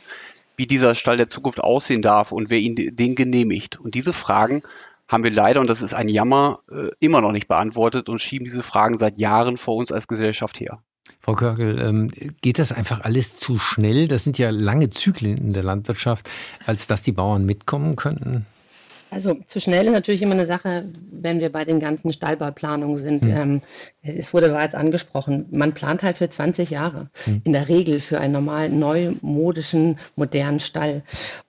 wie 0.62 0.68
dieser 0.68 0.94
Stall 0.94 1.18
der 1.18 1.28
Zukunft 1.28 1.60
aussehen 1.60 2.04
darf 2.04 2.32
und 2.32 2.52
wer 2.52 2.60
ihn 2.60 2.76
den 2.76 3.16
genehmigt. 3.16 3.80
Und 3.80 3.96
diese 3.96 4.14
Fragen 4.14 4.62
haben 5.08 5.24
wir 5.24 5.32
leider, 5.32 5.60
und 5.60 5.66
das 5.66 5.82
ist 5.82 5.96
ein 5.96 6.08
Jammer, 6.08 6.60
äh, 6.72 6.92
immer 7.00 7.20
noch 7.20 7.32
nicht 7.32 7.48
beantwortet 7.48 8.10
und 8.10 8.22
schieben 8.22 8.46
diese 8.46 8.62
Fragen 8.62 9.00
seit 9.00 9.18
Jahren 9.18 9.58
vor 9.58 9.76
uns 9.76 9.92
als 9.92 10.08
Gesellschaft 10.08 10.60
her. 10.60 10.78
Frau 11.20 11.34
Körkel, 11.34 11.80
ähm, 11.82 12.10
geht 12.42 12.60
das 12.60 12.72
einfach 12.72 13.02
alles 13.02 13.38
zu 13.38 13.58
schnell? 13.58 14.08
Das 14.08 14.24
sind 14.24 14.38
ja 14.38 14.52
lange 14.52 14.92
Zyklen 14.92 15.36
in 15.36 15.52
der 15.52 15.64
Landwirtschaft, 15.64 16.30
als 16.68 16.86
dass 16.86 17.02
die 17.02 17.12
Bauern 17.12 17.44
mitkommen 17.44 17.96
könnten? 17.96 18.46
Also 19.12 19.36
zu 19.46 19.60
schnell 19.60 19.88
ist 19.88 19.94
natürlich 19.94 20.22
immer 20.22 20.36
eine 20.36 20.46
Sache, 20.46 20.86
wenn 21.12 21.42
wir 21.42 21.52
bei 21.52 21.66
den 21.66 21.82
ganzen 21.82 22.14
Stallbauplanungen 22.14 22.96
sind. 22.96 23.24
Mhm. 23.24 23.32
Ähm, 23.36 23.62
es 24.04 24.34
wurde 24.34 24.48
bereits 24.48 24.74
angesprochen, 24.74 25.48
man 25.52 25.74
plant 25.74 26.02
halt 26.02 26.18
für 26.18 26.30
20 26.30 26.70
Jahre, 26.70 27.10
mhm. 27.26 27.42
in 27.44 27.52
der 27.52 27.68
Regel 27.68 28.00
für 28.00 28.22
einen 28.22 28.32
normalen, 28.32 28.80
neumodischen, 28.80 30.00
modernen 30.16 30.62
Stall. 30.62 31.04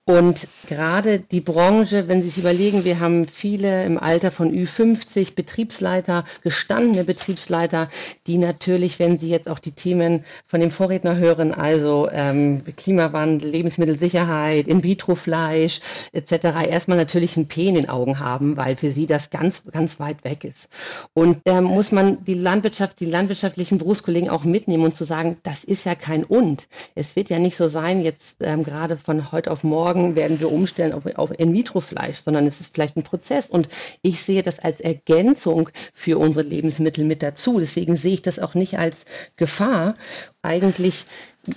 Und 0.05 0.49
gerade 0.67 1.19
die 1.19 1.39
Branche, 1.39 2.09
wenn 2.09 2.21
Sie 2.21 2.27
sich 2.27 2.37
überlegen, 2.37 2.83
wir 2.83 2.99
haben 2.99 3.25
viele 3.27 3.85
im 3.85 3.97
Alter 3.97 4.31
von 4.31 4.51
Ü50 4.51 5.33
Betriebsleiter, 5.33 6.25
gestandene 6.41 7.05
Betriebsleiter, 7.05 7.89
die 8.27 8.37
natürlich, 8.37 8.99
wenn 8.99 9.17
Sie 9.17 9.29
jetzt 9.29 9.47
auch 9.47 9.59
die 9.59 9.71
Themen 9.71 10.25
von 10.45 10.59
dem 10.59 10.71
Vorredner 10.71 11.15
hören, 11.15 11.53
also 11.53 12.09
ähm, 12.11 12.63
Klimawandel, 12.75 13.49
Lebensmittelsicherheit, 13.49 14.67
In-vitro-Fleisch 14.67 15.79
etc., 16.11 16.33
erstmal 16.67 16.97
natürlich 16.97 17.37
ein 17.37 17.47
In 17.57 17.75
den 17.75 17.89
Augen 17.89 18.19
haben, 18.19 18.57
weil 18.57 18.75
für 18.75 18.89
sie 18.89 19.07
das 19.07 19.29
ganz, 19.29 19.63
ganz 19.71 19.99
weit 19.99 20.23
weg 20.23 20.43
ist. 20.43 20.69
Und 21.13 21.39
da 21.45 21.61
muss 21.61 21.91
man 21.91 22.23
die 22.23 22.33
Landwirtschaft, 22.33 22.99
die 22.99 23.05
landwirtschaftlichen 23.05 23.77
Berufskollegen 23.77 24.29
auch 24.29 24.43
mitnehmen 24.43 24.83
und 24.83 24.95
zu 24.95 25.03
sagen, 25.03 25.37
das 25.43 25.63
ist 25.63 25.85
ja 25.85 25.95
kein 25.95 26.23
Und. 26.23 26.67
Es 26.95 27.15
wird 27.15 27.29
ja 27.29 27.39
nicht 27.39 27.57
so 27.57 27.67
sein, 27.67 28.01
jetzt 28.01 28.37
ähm, 28.41 28.63
gerade 28.63 28.97
von 28.97 29.31
heute 29.31 29.51
auf 29.51 29.63
morgen 29.63 30.15
werden 30.15 30.39
wir 30.39 30.51
umstellen 30.51 30.93
auf, 30.93 31.05
auf 31.15 31.37
In-vitro-Fleisch, 31.37 32.17
sondern 32.17 32.47
es 32.47 32.59
ist 32.59 32.73
vielleicht 32.73 32.97
ein 32.97 33.03
Prozess. 33.03 33.49
Und 33.49 33.69
ich 34.01 34.21
sehe 34.21 34.43
das 34.43 34.59
als 34.59 34.79
Ergänzung 34.79 35.69
für 35.93 36.17
unsere 36.17 36.47
Lebensmittel 36.47 37.05
mit 37.05 37.23
dazu. 37.23 37.59
Deswegen 37.59 37.95
sehe 37.95 38.13
ich 38.13 38.21
das 38.21 38.39
auch 38.39 38.53
nicht 38.53 38.77
als 38.77 39.05
Gefahr. 39.35 39.95
Eigentlich 40.41 41.05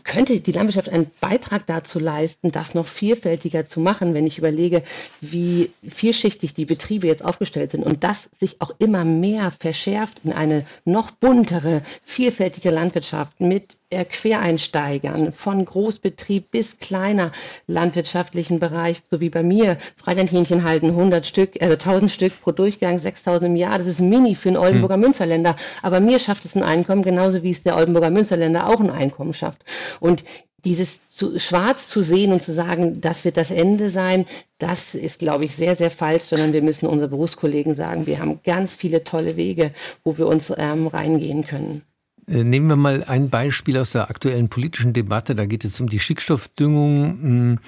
könnte 0.02 0.40
die 0.40 0.52
Landwirtschaft 0.52 0.88
einen 0.88 1.11
Beitrag 1.21 1.66
dazu 1.66 2.00
leisten, 2.00 2.50
das 2.50 2.75
noch 2.75 2.87
vielfältiger 2.87 3.66
zu 3.66 3.81
machen, 3.81 4.14
wenn 4.14 4.26
ich 4.26 4.38
überlege, 4.38 4.83
wie 5.21 5.71
vielschichtig 5.87 6.55
die 6.55 6.64
Betriebe 6.64 7.07
jetzt 7.07 7.25
aufgestellt 7.25 7.71
sind 7.71 7.85
und 7.85 8.02
das 8.02 8.28
sich 8.40 8.61
auch 8.61 8.73
immer 8.78 9.05
mehr 9.05 9.52
verschärft 9.52 10.21
in 10.25 10.33
eine 10.33 10.66
noch 10.85 11.12
buntere, 11.12 11.83
vielfältige 12.05 12.71
Landwirtschaft 12.71 13.40
mit 13.40 13.76
Quereinsteigern 13.90 15.33
von 15.33 15.64
Großbetrieb 15.64 16.50
bis 16.50 16.78
kleiner 16.78 17.31
landwirtschaftlichen 17.69 18.59
Bereich, 18.59 19.02
so 19.11 19.21
wie 19.21 19.31
bei 19.31 19.45
mir, 19.45 19.78
Freilandhähnchen 19.97 20.64
halten 20.64 20.90
100 20.90 21.25
Stück, 21.25 21.61
also 21.61 21.75
1000 21.75 22.11
Stück 22.11 22.40
pro 22.40 22.50
Durchgang, 22.50 22.99
6000 22.99 23.50
im 23.50 23.57
Jahr, 23.57 23.78
das 23.78 23.87
ist 23.87 24.00
mini 24.00 24.35
für 24.35 24.49
einen 24.49 24.59
Oldenburger 24.59 24.95
hm. 24.95 25.02
Münsterländer, 25.02 25.57
aber 25.83 26.00
mir 26.00 26.19
schafft 26.19 26.45
es 26.45 26.57
ein 26.57 26.64
Einkommen, 26.64 27.02
genauso 27.02 27.43
wie 27.43 27.50
es 27.50 27.62
der 27.62 27.76
Oldenburger 27.76 28.11
Münsterländer 28.11 28.69
auch 28.69 28.81
ein 28.81 28.90
Einkommen 28.90 29.33
schafft. 29.33 29.64
Und 30.00 30.25
dieses 30.64 31.00
zu, 31.09 31.38
schwarz 31.38 31.88
zu 31.88 32.02
sehen 32.02 32.33
und 32.33 32.43
zu 32.43 32.52
sagen, 32.52 33.00
das 33.00 33.25
wird 33.25 33.37
das 33.37 33.52
Ende 33.52 33.90
sein, 33.90 34.26
das 34.59 34.97
ist, 34.97 35.21
glaube 35.21 35.45
ich, 35.45 35.55
sehr, 35.55 35.76
sehr 35.76 35.93
falsch, 35.93 36.25
sondern 36.25 36.52
wir 36.52 36.62
müssen 36.62 36.87
unsere 36.88 37.09
Berufskollegen 37.09 37.75
sagen, 37.75 38.07
wir 38.07 38.19
haben 38.19 38.40
ganz 38.43 38.75
viele 38.75 39.05
tolle 39.05 39.37
Wege, 39.37 39.73
wo 40.02 40.19
wir 40.19 40.26
uns 40.26 40.52
ähm, 40.57 40.88
reingehen 40.88 41.47
können. 41.47 41.83
Äh, 42.28 42.45
nehmen 42.45 42.68
wir 42.68 42.76
mal 42.76 43.04
ein 43.04 43.30
Beispiel 43.30 43.78
aus 43.78 43.92
der 43.92 44.11
aktuellen 44.11 44.49
politischen 44.49 44.92
Debatte. 44.92 45.35
Da 45.35 45.47
geht 45.47 45.64
es 45.64 45.80
um 45.80 45.88
die 45.88 46.00
Schickstoffdüngung. 46.00 47.59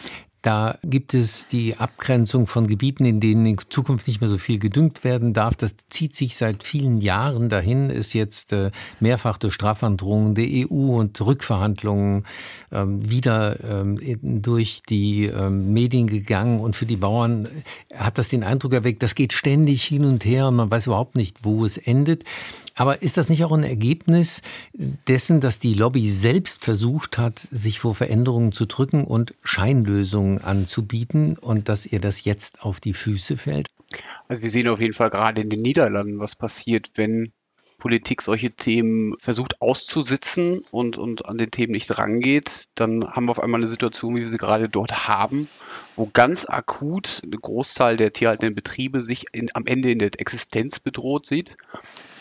Da 0.43 0.79
gibt 0.85 1.15
es 1.15 1.49
die 1.49 1.77
Abgrenzung 1.77 2.47
von 2.47 2.69
Gebieten, 2.69 3.05
in 3.05 3.19
denen 3.19 3.45
in 3.45 3.57
Zukunft 3.71 4.07
nicht 4.07 4.21
mehr 4.21 4.31
so 4.31 4.39
viel 4.39 4.61
gedüngt 4.61 5.03
werden 5.03 5.33
darf. 5.33 5.57
Das 5.57 5.75
zieht 5.91 6.15
sich 6.15 6.37
seit 6.37 6.63
vielen 6.63 6.99
Jahren 7.01 7.49
dahin, 7.49 7.91
ist 7.91 8.15
jetzt 8.15 8.53
äh, 8.53 8.71
mehrfach 9.01 9.39
durch 9.39 9.55
Strafandrohungen 9.55 10.37
der 10.37 10.47
EU 10.47 10.97
und 10.99 11.21
Rückverhandlungen 11.21 12.25
ähm, 12.71 13.11
wieder 13.11 13.57
ähm, 13.65 13.99
durch 14.43 14.83
die 14.89 15.27
ähm, 15.27 15.73
Medien 15.73 16.07
gegangen. 16.07 16.61
Und 16.61 16.77
für 16.77 16.87
die 16.87 16.97
Bauern 16.97 17.49
hat 17.93 18.19
das 18.19 18.29
den 18.29 18.45
Eindruck 18.45 18.75
erweckt, 18.75 19.03
das 19.03 19.17
geht 19.17 19.33
ständig 19.33 19.83
hin 19.85 20.05
und 20.05 20.25
her 20.25 20.49
und 20.49 20.57
man 20.57 20.71
weiß 20.71 20.87
überhaupt 20.87 21.17
nicht, 21.17 21.45
wo 21.45 21.65
es 21.65 21.79
endet. 21.79 22.25
Aber 22.79 23.03
ist 23.03 23.17
das 23.17 23.29
nicht 23.29 23.43
auch 23.43 23.51
ein 23.51 23.65
Ergebnis 23.65 24.41
dessen, 25.09 25.41
dass 25.41 25.59
die 25.59 25.75
Lobby 25.75 26.09
selbst 26.09 26.65
versucht 26.65 27.19
hat, 27.19 27.41
sich 27.51 27.81
vor 27.81 27.97
Veränderungen 27.97 28.53
zu 28.53 28.67
drücken 28.67 29.03
und 29.03 29.35
Scheinlösungen 29.43 30.28
anzubieten 30.37 31.39
und 31.39 31.71
dass 31.71 31.87
ihr 31.87 32.01
das 32.01 32.25
jetzt 32.25 32.63
auf 32.63 32.81
die 32.81 32.93
Füße 32.93 33.39
fällt? 33.39 33.69
Also 34.29 34.43
wir 34.43 34.51
sehen 34.51 34.69
auf 34.69 34.81
jeden 34.81 34.93
Fall 34.93 35.09
gerade 35.09 35.41
in 35.41 35.49
den 35.49 35.63
Niederlanden, 35.63 36.19
was 36.19 36.37
passiert, 36.37 36.91
wenn 36.97 37.33
Politik 37.79 38.23
solche 38.23 38.51
Themen 38.51 39.17
versucht 39.19 39.63
auszusitzen 39.63 40.65
und, 40.73 40.99
und 40.99 41.27
an 41.27 41.39
den 41.39 41.51
Themen 41.51 41.73
nicht 41.73 41.97
rangeht, 41.97 42.67
dann 42.75 43.09
haben 43.09 43.27
wir 43.27 43.31
auf 43.31 43.41
einmal 43.41 43.61
eine 43.61 43.69
Situation, 43.69 44.17
wie 44.17 44.23
wir 44.23 44.29
sie 44.29 44.37
gerade 44.37 44.69
dort 44.69 45.07
haben, 45.07 45.49
wo 45.95 46.11
ganz 46.13 46.45
akut 46.45 47.23
eine 47.23 47.37
Großzahl 47.37 47.97
der 47.97 48.13
tierhaltenden 48.13 48.57
Betriebe 48.57 49.01
sich 49.01 49.27
in, 49.33 49.51
am 49.55 49.67
Ende 49.67 49.93
in 49.93 50.01
der 50.01 50.11
Existenz 50.19 50.81
bedroht 50.81 51.27
sieht 51.27 51.57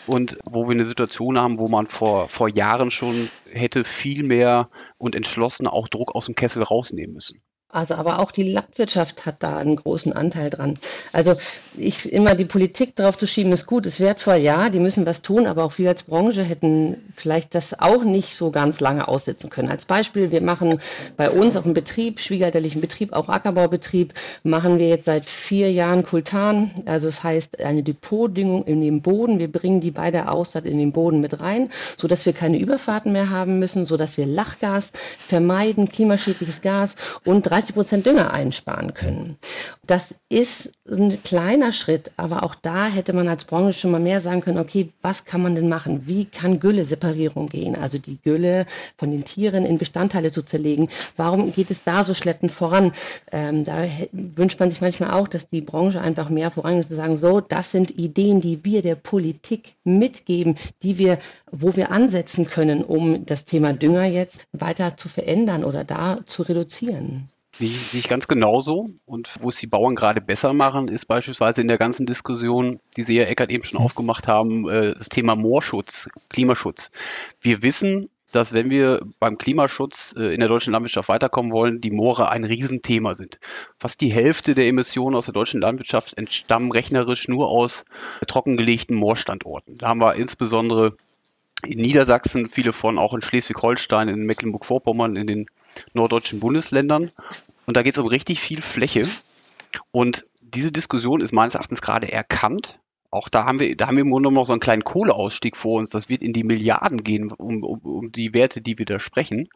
und 0.06 0.38
wo 0.44 0.66
wir 0.66 0.72
eine 0.72 0.84
Situation 0.84 1.38
haben, 1.38 1.58
wo 1.58 1.66
man 1.66 1.88
vor, 1.88 2.28
vor 2.28 2.48
Jahren 2.48 2.92
schon 2.92 3.28
hätte 3.52 3.84
viel 3.94 4.22
mehr 4.22 4.70
und 4.96 5.16
entschlossener 5.16 5.72
auch 5.72 5.88
Druck 5.88 6.14
aus 6.14 6.26
dem 6.26 6.36
Kessel 6.36 6.62
rausnehmen 6.62 7.14
müssen. 7.14 7.42
Also 7.70 7.96
aber 7.96 8.18
auch 8.20 8.30
die 8.30 8.50
Landwirtschaft 8.50 9.26
hat 9.26 9.42
da 9.42 9.58
einen 9.58 9.76
großen 9.76 10.14
Anteil 10.14 10.48
dran. 10.48 10.78
Also 11.12 11.34
ich 11.76 12.10
immer 12.10 12.34
die 12.34 12.46
Politik 12.46 12.96
drauf 12.96 13.18
zu 13.18 13.26
schieben, 13.26 13.52
ist 13.52 13.66
gut, 13.66 13.84
ist 13.84 14.00
wertvoll, 14.00 14.36
ja, 14.36 14.70
die 14.70 14.80
müssen 14.80 15.04
was 15.04 15.20
tun, 15.20 15.46
aber 15.46 15.64
auch 15.64 15.76
wir 15.76 15.90
als 15.90 16.04
Branche 16.04 16.42
hätten 16.42 17.12
vielleicht 17.16 17.54
das 17.54 17.78
auch 17.78 18.04
nicht 18.04 18.34
so 18.34 18.50
ganz 18.50 18.80
lange 18.80 19.06
aussitzen 19.06 19.50
können. 19.50 19.68
Als 19.68 19.84
Beispiel, 19.84 20.30
wir 20.30 20.40
machen 20.40 20.80
bei 21.18 21.28
uns 21.28 21.56
auf 21.56 21.64
dem 21.64 21.74
Betrieb, 21.74 22.20
schwiegerelterlichen 22.20 22.80
Betrieb, 22.80 23.12
auch 23.12 23.28
Ackerbaubetrieb, 23.28 24.14
machen 24.44 24.78
wir 24.78 24.88
jetzt 24.88 25.04
seit 25.04 25.26
vier 25.26 25.70
Jahren 25.70 26.06
Kultan. 26.06 26.70
Also 26.86 27.06
das 27.06 27.22
heißt 27.22 27.60
eine 27.60 27.82
Depotdüngung 27.82 28.64
in 28.64 28.80
den 28.80 29.02
Boden. 29.02 29.38
Wir 29.38 29.52
bringen 29.52 29.82
die 29.82 29.90
bei 29.90 30.10
der 30.10 30.32
Aussaat 30.32 30.64
in 30.64 30.78
den 30.78 30.92
Boden 30.92 31.20
mit 31.20 31.40
rein, 31.40 31.70
so 31.98 32.08
dass 32.08 32.24
wir 32.24 32.32
keine 32.32 32.58
Überfahrten 32.58 33.12
mehr 33.12 33.28
haben 33.28 33.58
müssen, 33.58 33.84
so 33.84 33.98
dass 33.98 34.16
wir 34.16 34.24
Lachgas 34.24 34.90
vermeiden, 35.18 35.90
klimaschädliches 35.90 36.62
Gas 36.62 36.96
und 37.26 37.50
30 37.58 37.74
Prozent 37.74 38.06
Dünger 38.06 38.32
einsparen 38.32 38.94
können. 38.94 39.36
Das 39.84 40.14
ist 40.28 40.72
ein 40.90 41.22
kleiner 41.22 41.72
Schritt, 41.72 42.10
aber 42.16 42.42
auch 42.42 42.54
da 42.54 42.86
hätte 42.86 43.12
man 43.12 43.28
als 43.28 43.44
Branche 43.44 43.78
schon 43.78 43.90
mal 43.90 44.00
mehr 44.00 44.20
sagen 44.20 44.40
können, 44.40 44.58
okay, 44.58 44.90
was 45.02 45.24
kann 45.24 45.42
man 45.42 45.54
denn 45.54 45.68
machen? 45.68 46.06
Wie 46.06 46.24
kann 46.24 46.60
Gülle-Separierung 46.60 47.48
gehen? 47.48 47.76
Also 47.76 47.98
die 47.98 48.18
Gülle 48.22 48.66
von 48.96 49.10
den 49.10 49.24
Tieren 49.24 49.64
in 49.64 49.78
Bestandteile 49.78 50.32
zu 50.32 50.42
zerlegen. 50.42 50.88
Warum 51.16 51.52
geht 51.52 51.70
es 51.70 51.82
da 51.84 52.04
so 52.04 52.14
schleppend 52.14 52.52
voran? 52.52 52.92
Ähm, 53.30 53.64
da 53.64 53.84
wünscht 54.12 54.60
man 54.60 54.70
sich 54.70 54.80
manchmal 54.80 55.12
auch, 55.12 55.28
dass 55.28 55.50
die 55.50 55.60
Branche 55.60 56.00
einfach 56.00 56.30
mehr 56.30 56.50
vorangeht, 56.50 56.88
zu 56.88 56.94
sagen, 56.94 57.16
so, 57.16 57.40
das 57.40 57.70
sind 57.70 57.90
Ideen, 57.98 58.40
die 58.40 58.64
wir 58.64 58.82
der 58.82 58.94
Politik 58.94 59.74
mitgeben, 59.84 60.56
die 60.82 60.98
wir, 60.98 61.18
wo 61.50 61.76
wir 61.76 61.90
ansetzen 61.90 62.46
können, 62.46 62.82
um 62.82 63.26
das 63.26 63.44
Thema 63.44 63.72
Dünger 63.72 64.04
jetzt 64.04 64.46
weiter 64.52 64.96
zu 64.96 65.08
verändern 65.08 65.64
oder 65.64 65.84
da 65.84 66.20
zu 66.26 66.42
reduzieren. 66.42 67.28
Sehe 67.58 68.00
ich 68.00 68.08
ganz 68.08 68.28
genauso. 68.28 68.90
Und 69.04 69.30
wo 69.40 69.48
es 69.48 69.56
die 69.56 69.66
Bauern 69.66 69.96
gerade 69.96 70.20
besser 70.20 70.52
machen, 70.52 70.77
ist 70.86 71.06
beispielsweise 71.06 71.60
in 71.60 71.68
der 71.68 71.78
ganzen 71.78 72.06
Diskussion, 72.06 72.78
die 72.96 73.02
Sie, 73.02 73.18
Herr 73.18 73.28
Eckert, 73.28 73.50
eben 73.50 73.64
schon 73.64 73.80
aufgemacht 73.80 74.28
haben, 74.28 74.68
äh, 74.68 74.94
das 74.94 75.08
Thema 75.08 75.34
Moorschutz, 75.34 76.08
Klimaschutz. 76.28 76.92
Wir 77.40 77.62
wissen, 77.62 78.08
dass 78.32 78.52
wenn 78.52 78.70
wir 78.70 79.00
beim 79.18 79.38
Klimaschutz 79.38 80.14
äh, 80.16 80.34
in 80.34 80.40
der 80.40 80.48
deutschen 80.48 80.72
Landwirtschaft 80.72 81.08
weiterkommen 81.08 81.50
wollen, 81.50 81.80
die 81.80 81.90
Moore 81.90 82.30
ein 82.30 82.44
Riesenthema 82.44 83.14
sind. 83.14 83.40
Fast 83.78 84.00
die 84.00 84.12
Hälfte 84.12 84.54
der 84.54 84.66
Emissionen 84.66 85.16
aus 85.16 85.24
der 85.24 85.34
deutschen 85.34 85.60
Landwirtschaft 85.60 86.16
entstammen 86.16 86.70
rechnerisch 86.70 87.28
nur 87.28 87.48
aus 87.48 87.84
trockengelegten 88.26 88.96
Moorstandorten. 88.96 89.78
Da 89.78 89.88
haben 89.88 90.00
wir 90.00 90.14
insbesondere 90.14 90.94
in 91.66 91.78
Niedersachsen, 91.78 92.50
viele 92.50 92.72
von 92.72 92.98
auch 92.98 93.14
in 93.14 93.22
Schleswig-Holstein, 93.22 94.08
in 94.08 94.26
Mecklenburg-Vorpommern, 94.26 95.16
in 95.16 95.26
den 95.26 95.46
norddeutschen 95.92 96.38
Bundesländern. 96.38 97.10
Und 97.66 97.76
da 97.76 97.82
geht 97.82 97.96
es 97.96 98.02
um 98.02 98.08
richtig 98.08 98.40
viel 98.40 98.62
Fläche. 98.62 99.08
Und 99.90 100.24
diese 100.54 100.72
Diskussion 100.72 101.20
ist 101.20 101.32
meines 101.32 101.54
Erachtens 101.54 101.80
gerade 101.80 102.10
erkannt. 102.10 102.80
Auch 103.10 103.28
da 103.28 103.46
haben 103.46 103.58
wir, 103.58 103.74
da 103.74 103.86
haben 103.86 103.96
wir 103.96 104.02
im 104.02 104.10
Grunde 104.10 104.30
noch 104.30 104.44
so 104.44 104.52
einen 104.52 104.60
kleinen 104.60 104.84
Kohleausstieg 104.84 105.56
vor 105.56 105.78
uns. 105.78 105.90
Das 105.90 106.08
wird 106.08 106.22
in 106.22 106.32
die 106.32 106.44
Milliarden 106.44 107.02
gehen, 107.02 107.32
um, 107.32 107.62
um, 107.62 107.78
um 107.78 108.12
die 108.12 108.34
Werte, 108.34 108.60
die 108.60 108.78
wir 108.78 108.84
da 108.84 109.00
sprechen. 109.00 109.48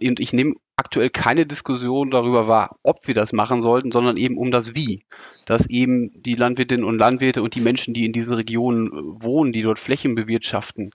Und 0.00 0.20
ich 0.20 0.32
nehme 0.32 0.54
aktuell 0.76 1.10
keine 1.10 1.44
Diskussion 1.44 2.10
darüber 2.10 2.48
wahr, 2.48 2.76
ob 2.82 3.06
wir 3.06 3.14
das 3.14 3.32
machen 3.32 3.60
sollten, 3.60 3.92
sondern 3.92 4.16
eben 4.16 4.38
um 4.38 4.50
das 4.50 4.74
Wie. 4.74 5.04
Dass 5.46 5.66
eben 5.66 6.22
die 6.22 6.36
Landwirtinnen 6.36 6.84
und 6.84 6.98
Landwirte 6.98 7.42
und 7.42 7.56
die 7.56 7.60
Menschen, 7.60 7.92
die 7.92 8.04
in 8.04 8.12
diese 8.12 8.36
Regionen 8.36 8.90
wohnen, 8.92 9.52
die 9.52 9.62
dort 9.62 9.80
Flächen 9.80 10.14
bewirtschaften, 10.14 10.90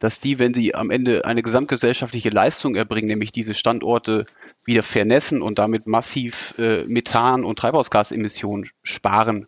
dass 0.00 0.18
die, 0.18 0.40
wenn 0.40 0.54
sie 0.54 0.74
am 0.74 0.90
Ende 0.90 1.24
eine 1.24 1.42
gesamtgesellschaftliche 1.42 2.30
Leistung 2.30 2.74
erbringen, 2.74 3.08
nämlich 3.08 3.30
diese 3.30 3.54
Standorte 3.54 4.26
wieder 4.64 4.82
vernässen 4.82 5.42
und 5.42 5.58
damit 5.58 5.86
massiv 5.86 6.54
äh, 6.58 6.84
Methan- 6.86 7.44
und 7.44 7.58
Treibhausgasemissionen 7.58 8.68
sparen, 8.82 9.46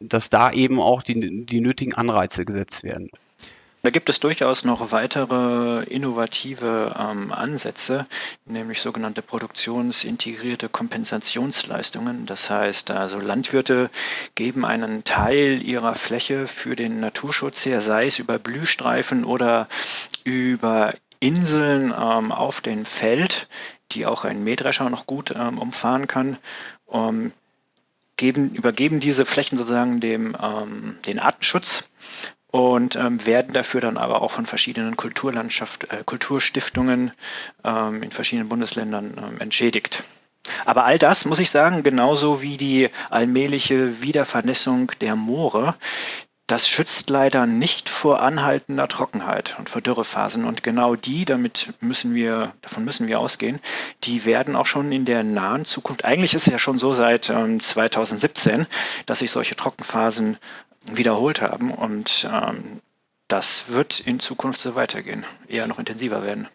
dass 0.00 0.30
da 0.30 0.50
eben 0.50 0.80
auch 0.80 1.02
die, 1.02 1.44
die 1.46 1.60
nötigen 1.60 1.94
Anreize 1.94 2.44
gesetzt 2.44 2.82
werden. 2.82 3.10
Da 3.82 3.88
gibt 3.88 4.10
es 4.10 4.20
durchaus 4.20 4.64
noch 4.66 4.92
weitere 4.92 5.84
innovative 5.84 6.94
ähm, 6.98 7.32
Ansätze, 7.32 8.04
nämlich 8.44 8.82
sogenannte 8.82 9.22
produktionsintegrierte 9.22 10.68
Kompensationsleistungen. 10.68 12.26
Das 12.26 12.50
heißt, 12.50 12.90
also 12.90 13.18
Landwirte 13.20 13.88
geben 14.34 14.66
einen 14.66 15.04
Teil 15.04 15.62
ihrer 15.62 15.94
Fläche 15.94 16.46
für 16.46 16.76
den 16.76 17.00
Naturschutz 17.00 17.64
her, 17.64 17.80
sei 17.80 18.06
es 18.06 18.18
über 18.18 18.38
Blühstreifen 18.38 19.24
oder 19.24 19.66
über 20.24 20.92
Inseln 21.18 21.94
ähm, 21.98 22.32
auf 22.32 22.60
dem 22.60 22.84
Feld, 22.84 23.48
die 23.92 24.04
auch 24.04 24.26
ein 24.26 24.44
Mähdrescher 24.44 24.90
noch 24.90 25.06
gut 25.06 25.34
ähm, 25.34 25.56
umfahren 25.56 26.06
kann. 26.06 26.36
Um, 26.84 27.32
geben, 28.20 28.50
übergeben 28.54 29.00
diese 29.00 29.24
Flächen 29.24 29.56
sozusagen 29.56 30.00
dem 30.00 30.36
ähm, 30.40 30.98
den 31.06 31.18
Artenschutz 31.18 31.88
und 32.50 32.94
ähm, 32.96 33.24
werden 33.24 33.52
dafür 33.54 33.80
dann 33.80 33.96
aber 33.96 34.20
auch 34.20 34.32
von 34.32 34.44
verschiedenen 34.44 34.96
Kulturlandschaft, 34.96 35.90
äh, 35.90 36.04
Kulturstiftungen 36.04 37.12
ähm, 37.64 38.02
in 38.02 38.10
verschiedenen 38.10 38.50
Bundesländern 38.50 39.16
ähm, 39.16 39.40
entschädigt. 39.40 40.04
Aber 40.66 40.84
all 40.84 40.98
das, 40.98 41.24
muss 41.24 41.40
ich 41.40 41.50
sagen, 41.50 41.82
genauso 41.82 42.42
wie 42.42 42.58
die 42.58 42.90
allmähliche 43.08 44.02
Wiedervernässung 44.02 44.92
der 45.00 45.16
Moore, 45.16 45.74
das 46.50 46.68
schützt 46.68 47.10
leider 47.10 47.46
nicht 47.46 47.88
vor 47.88 48.20
anhaltender 48.22 48.88
Trockenheit 48.88 49.54
und 49.58 49.68
vor 49.68 49.80
Dürrephasen. 49.80 50.44
Und 50.44 50.64
genau 50.64 50.96
die, 50.96 51.24
damit 51.24 51.74
müssen 51.80 52.14
wir, 52.14 52.54
davon 52.60 52.84
müssen 52.84 53.06
wir 53.06 53.20
ausgehen, 53.20 53.58
die 54.02 54.24
werden 54.24 54.56
auch 54.56 54.66
schon 54.66 54.90
in 54.90 55.04
der 55.04 55.22
nahen 55.22 55.64
Zukunft, 55.64 56.04
eigentlich 56.04 56.34
ist 56.34 56.46
es 56.48 56.52
ja 56.52 56.58
schon 56.58 56.78
so 56.78 56.92
seit 56.92 57.30
ähm, 57.30 57.60
2017, 57.60 58.66
dass 59.06 59.20
sich 59.20 59.30
solche 59.30 59.54
Trockenphasen 59.54 60.38
wiederholt 60.90 61.40
haben. 61.40 61.70
Und 61.70 62.28
ähm, 62.32 62.80
das 63.28 63.68
wird 63.68 64.00
in 64.00 64.18
Zukunft 64.18 64.60
so 64.60 64.74
weitergehen, 64.74 65.24
eher 65.46 65.68
noch 65.68 65.78
intensiver 65.78 66.24
werden. 66.24 66.48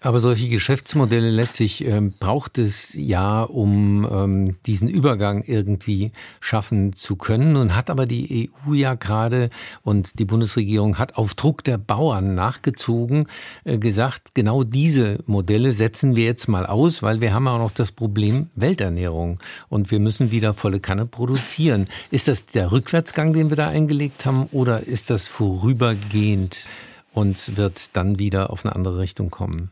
Aber 0.00 0.20
solche 0.20 0.48
Geschäftsmodelle 0.48 1.30
letztlich 1.30 1.84
ähm, 1.84 2.14
braucht 2.18 2.58
es 2.58 2.94
ja, 2.94 3.42
um 3.42 4.06
ähm, 4.10 4.56
diesen 4.66 4.88
Übergang 4.88 5.42
irgendwie 5.46 6.12
schaffen 6.40 6.94
zu 6.94 7.16
können. 7.16 7.52
Nun 7.52 7.74
hat 7.74 7.90
aber 7.90 8.06
die 8.06 8.50
EU 8.66 8.74
ja 8.74 8.94
gerade 8.94 9.50
und 9.82 10.18
die 10.18 10.24
Bundesregierung 10.24 10.98
hat 10.98 11.16
auf 11.16 11.34
Druck 11.34 11.64
der 11.64 11.78
Bauern 11.78 12.34
nachgezogen, 12.34 13.26
äh, 13.64 13.78
gesagt, 13.78 14.34
genau 14.34 14.62
diese 14.62 15.18
Modelle 15.26 15.72
setzen 15.72 16.14
wir 16.14 16.24
jetzt 16.24 16.48
mal 16.48 16.66
aus, 16.66 17.02
weil 17.02 17.20
wir 17.20 17.32
haben 17.32 17.48
auch 17.48 17.58
noch 17.58 17.72
das 17.72 17.92
Problem 17.92 18.50
Welternährung 18.54 19.40
und 19.68 19.90
wir 19.90 19.98
müssen 19.98 20.30
wieder 20.30 20.54
volle 20.54 20.80
Kanne 20.80 21.06
produzieren. 21.06 21.88
Ist 22.10 22.28
das 22.28 22.46
der 22.46 22.70
Rückwärtsgang, 22.70 23.32
den 23.32 23.50
wir 23.50 23.56
da 23.56 23.68
eingelegt 23.68 24.26
haben, 24.26 24.48
oder 24.52 24.86
ist 24.86 25.10
das 25.10 25.28
vorübergehend? 25.28 26.68
Und 27.12 27.56
wird 27.56 27.96
dann 27.96 28.18
wieder 28.18 28.50
auf 28.50 28.64
eine 28.64 28.74
andere 28.74 28.98
Richtung 28.98 29.30
kommen. 29.30 29.70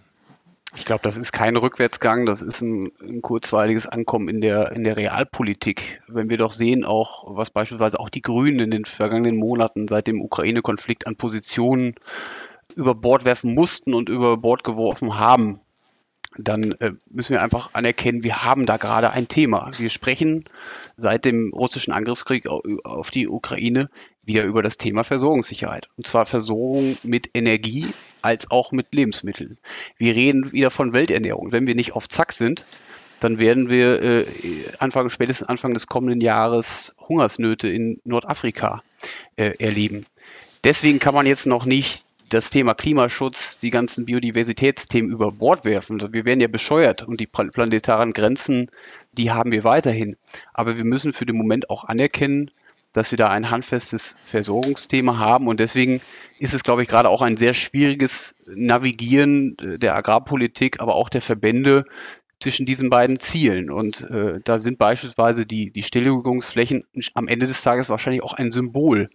Ich 0.77 0.85
glaube, 0.85 1.03
das 1.03 1.17
ist 1.17 1.33
kein 1.33 1.57
Rückwärtsgang, 1.57 2.27
das 2.27 2.43
ist 2.43 2.61
ein, 2.61 2.93
ein, 3.01 3.23
kurzweiliges 3.23 3.87
Ankommen 3.87 4.29
in 4.29 4.41
der, 4.43 4.73
in 4.73 4.85
der 4.85 4.97
Realpolitik. 4.97 6.03
Wenn 6.07 6.29
wir 6.29 6.37
doch 6.37 6.53
sehen, 6.53 6.85
auch 6.85 7.25
was 7.35 7.51
beispielsweise 7.51 7.99
auch 7.99 8.11
die 8.11 8.21
Grünen 8.21 8.61
in 8.61 8.71
den 8.71 8.85
vergangenen 8.85 9.37
Monaten 9.37 9.89
seit 9.89 10.07
dem 10.07 10.21
Ukraine-Konflikt 10.21 11.07
an 11.07 11.17
Positionen 11.17 11.95
über 12.75 12.95
Bord 12.95 13.25
werfen 13.25 13.55
mussten 13.55 13.95
und 13.95 14.11
über 14.11 14.37
Bord 14.37 14.65
geworfen 14.65 15.19
haben, 15.19 15.61
dann 16.39 16.73
äh, 16.73 16.93
müssen 17.09 17.33
wir 17.33 17.43
einfach 17.43 17.71
anerkennen, 17.73 18.23
wir 18.23 18.43
haben 18.45 18.67
da 18.67 18.77
gerade 18.77 19.11
ein 19.11 19.29
Thema. 19.29 19.71
Wir 19.79 19.89
sprechen 19.89 20.45
seit 20.97 21.25
dem 21.25 21.53
russischen 21.55 21.93
Angriffskrieg 21.93 22.47
auf 22.47 23.11
die 23.11 23.29
Ukraine 23.29 23.89
wieder 24.27 24.45
über 24.45 24.63
das 24.63 24.77
Thema 24.77 25.05
Versorgungssicherheit. 25.05 25.89
Und 25.97 26.07
zwar 26.07 26.27
Versorgung 26.27 26.97
mit 27.03 27.31
Energie 27.35 27.87
als 28.23 28.43
auch 28.51 28.73
mit 28.73 28.93
Lebensmitteln. 28.93 29.57
Wir 29.97 30.15
reden 30.15 30.53
wieder 30.53 30.71
von 30.71 30.93
Welternährung. 30.93 31.53
Wenn 31.53 31.67
wir 31.67 31.75
nicht 31.75 31.93
auf 31.93 32.09
Zack 32.09 32.33
sind, 32.33 32.65
dann 33.21 33.39
werden 33.39 33.69
wir 33.69 34.03
äh, 34.03 34.27
Anfang, 34.79 35.11
spätestens 35.11 35.49
Anfang 35.49 35.73
des 35.73 35.87
kommenden 35.87 36.21
Jahres 36.21 36.95
Hungersnöte 37.09 37.69
in 37.69 38.01
Nordafrika 38.05 38.83
äh, 39.37 39.53
erleben. 39.59 40.05
Deswegen 40.65 40.99
kann 40.99 41.15
man 41.15 41.27
jetzt 41.27 41.47
noch 41.47 41.65
nicht 41.65 42.03
das 42.29 42.51
Thema 42.51 42.75
Klimaschutz, 42.75 43.61
die 43.61 43.71
ganzen 43.71 44.05
Biodiversitätsthemen 44.05 45.13
über 45.13 45.31
Bord 45.31 45.65
werfen. 45.65 46.13
Wir 46.13 46.25
werden 46.25 46.41
ja 46.41 46.49
bescheuert 46.49 47.03
und 47.03 47.21
die 47.21 47.27
planetaren 47.27 48.13
Grenzen, 48.13 48.69
die 49.13 49.31
haben 49.31 49.53
wir 49.53 49.63
weiterhin. 49.63 50.17
Aber 50.53 50.77
wir 50.77 50.85
müssen 50.85 51.13
für 51.13 51.25
den 51.25 51.37
Moment 51.37 51.71
auch 51.71 51.85
anerkennen, 51.85 52.51
dass 52.97 53.11
wir 53.11 53.19
da 53.19 53.29
ein 53.29 53.51
handfestes 53.51 54.17
Versorgungsthema 54.25 55.19
haben. 55.19 55.49
Und 55.49 55.61
deswegen 55.61 56.01
ist 56.39 56.55
es, 56.55 56.65
glaube 56.65 56.83
ich, 56.83 56.89
gerade 56.89 57.11
auch 57.11 57.21
ein 57.21 57.37
sehr 57.37 57.53
schwieriges 57.53 58.35
Navigieren 58.47 59.57
der 59.61 59.95
Agrarpolitik, 59.95 60.81
aber 60.81 60.95
auch 60.95 61.11
der 61.11 61.21
Verbände 61.21 61.85
zwischen 62.41 62.67
diesen 62.67 62.89
beiden 62.91 63.19
Zielen. 63.19 63.71
Und 63.71 64.03
äh, 64.03 64.41
da 64.45 64.59
sind 64.59 64.79
beispielsweise 64.79 65.47
die, 65.47 65.71
die 65.71 65.83
Stilllegungsflächen 65.83 66.85
am 67.15 67.29
Ende 67.29 67.47
des 67.47 67.63
Tages 67.63 67.89
wahrscheinlich 67.89 68.23
auch 68.23 68.35
ein 68.35 68.53
Symbol, 68.53 69.09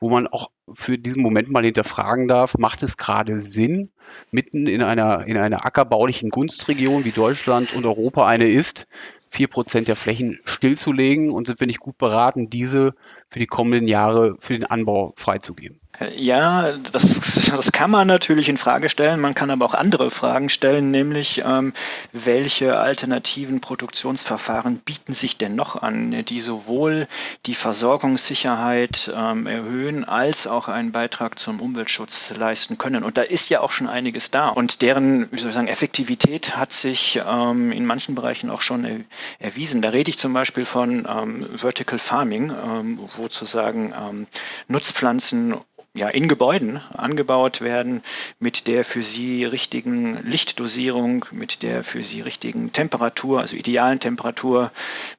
wo 0.00 0.10
man 0.10 0.26
auch 0.26 0.50
für 0.72 0.98
diesen 0.98 1.22
Moment 1.22 1.50
mal 1.50 1.64
hinterfragen 1.64 2.28
darf, 2.28 2.56
macht 2.58 2.82
es 2.82 2.96
gerade 2.96 3.40
Sinn, 3.40 3.90
mitten 4.30 4.66
in 4.66 4.82
einer, 4.82 5.26
in 5.26 5.36
einer 5.36 5.64
ackerbaulichen 5.64 6.30
Gunstregion 6.30 7.04
wie 7.04 7.12
Deutschland 7.12 7.74
und 7.74 7.86
Europa 7.86 8.26
eine 8.26 8.48
ist, 8.50 8.86
vier 9.30 9.48
Prozent 9.48 9.88
der 9.88 9.96
Flächen 9.96 10.40
stillzulegen 10.44 11.30
und 11.30 11.46
sind 11.46 11.60
wir 11.60 11.66
nicht 11.66 11.80
gut 11.80 11.98
beraten, 11.98 12.50
diese 12.50 12.94
für 13.30 13.38
die 13.38 13.46
kommenden 13.46 13.88
Jahre 13.88 14.36
für 14.40 14.54
den 14.54 14.64
Anbau 14.64 15.12
freizugeben. 15.16 15.80
Ja, 16.14 16.72
das, 16.92 17.46
das 17.50 17.72
kann 17.72 17.90
man 17.90 18.06
natürlich 18.06 18.50
in 18.50 18.58
Frage 18.58 18.90
stellen. 18.90 19.18
Man 19.18 19.34
kann 19.34 19.50
aber 19.50 19.64
auch 19.64 19.74
andere 19.74 20.10
Fragen 20.10 20.50
stellen, 20.50 20.90
nämlich 20.90 21.42
ähm, 21.44 21.72
welche 22.12 22.76
alternativen 22.76 23.60
Produktionsverfahren 23.60 24.78
bieten 24.78 25.14
sich 25.14 25.38
denn 25.38 25.54
noch 25.54 25.82
an, 25.82 26.24
die 26.26 26.40
sowohl 26.42 27.08
die 27.46 27.54
Versorgungssicherheit 27.54 29.10
ähm, 29.16 29.46
erhöhen 29.46 30.04
als 30.04 30.46
auch 30.46 30.68
einen 30.68 30.92
Beitrag 30.92 31.38
zum 31.38 31.60
Umweltschutz 31.62 32.34
leisten 32.36 32.76
können. 32.76 33.02
Und 33.02 33.16
da 33.16 33.22
ist 33.22 33.48
ja 33.48 33.60
auch 33.60 33.70
schon 33.70 33.88
einiges 33.88 34.30
da. 34.30 34.48
Und 34.48 34.82
deren, 34.82 35.32
wie 35.32 35.38
soll 35.38 35.48
ich 35.48 35.54
sagen, 35.54 35.68
Effektivität 35.68 36.56
hat 36.58 36.72
sich 36.72 37.22
ähm, 37.26 37.72
in 37.72 37.86
manchen 37.86 38.14
Bereichen 38.14 38.50
auch 38.50 38.60
schon 38.60 38.84
er, 38.84 39.00
erwiesen. 39.38 39.80
Da 39.80 39.88
rede 39.90 40.10
ich 40.10 40.18
zum 40.18 40.34
Beispiel 40.34 40.66
von 40.66 41.06
ähm, 41.08 41.46
Vertical 41.56 41.98
Farming, 41.98 42.50
ähm, 42.50 43.00
sozusagen 43.16 43.92
ähm, 43.96 44.26
Nutzpflanzen 44.68 45.56
ja, 45.96 46.08
in 46.08 46.28
Gebäuden 46.28 46.80
angebaut 46.94 47.62
werden 47.62 48.02
mit 48.38 48.66
der 48.66 48.84
für 48.84 49.02
sie 49.02 49.44
richtigen 49.44 50.22
Lichtdosierung, 50.24 51.24
mit 51.32 51.62
der 51.62 51.82
für 51.82 52.04
sie 52.04 52.20
richtigen 52.20 52.72
Temperatur, 52.72 53.40
also 53.40 53.56
idealen 53.56 53.98
Temperatur, 53.98 54.70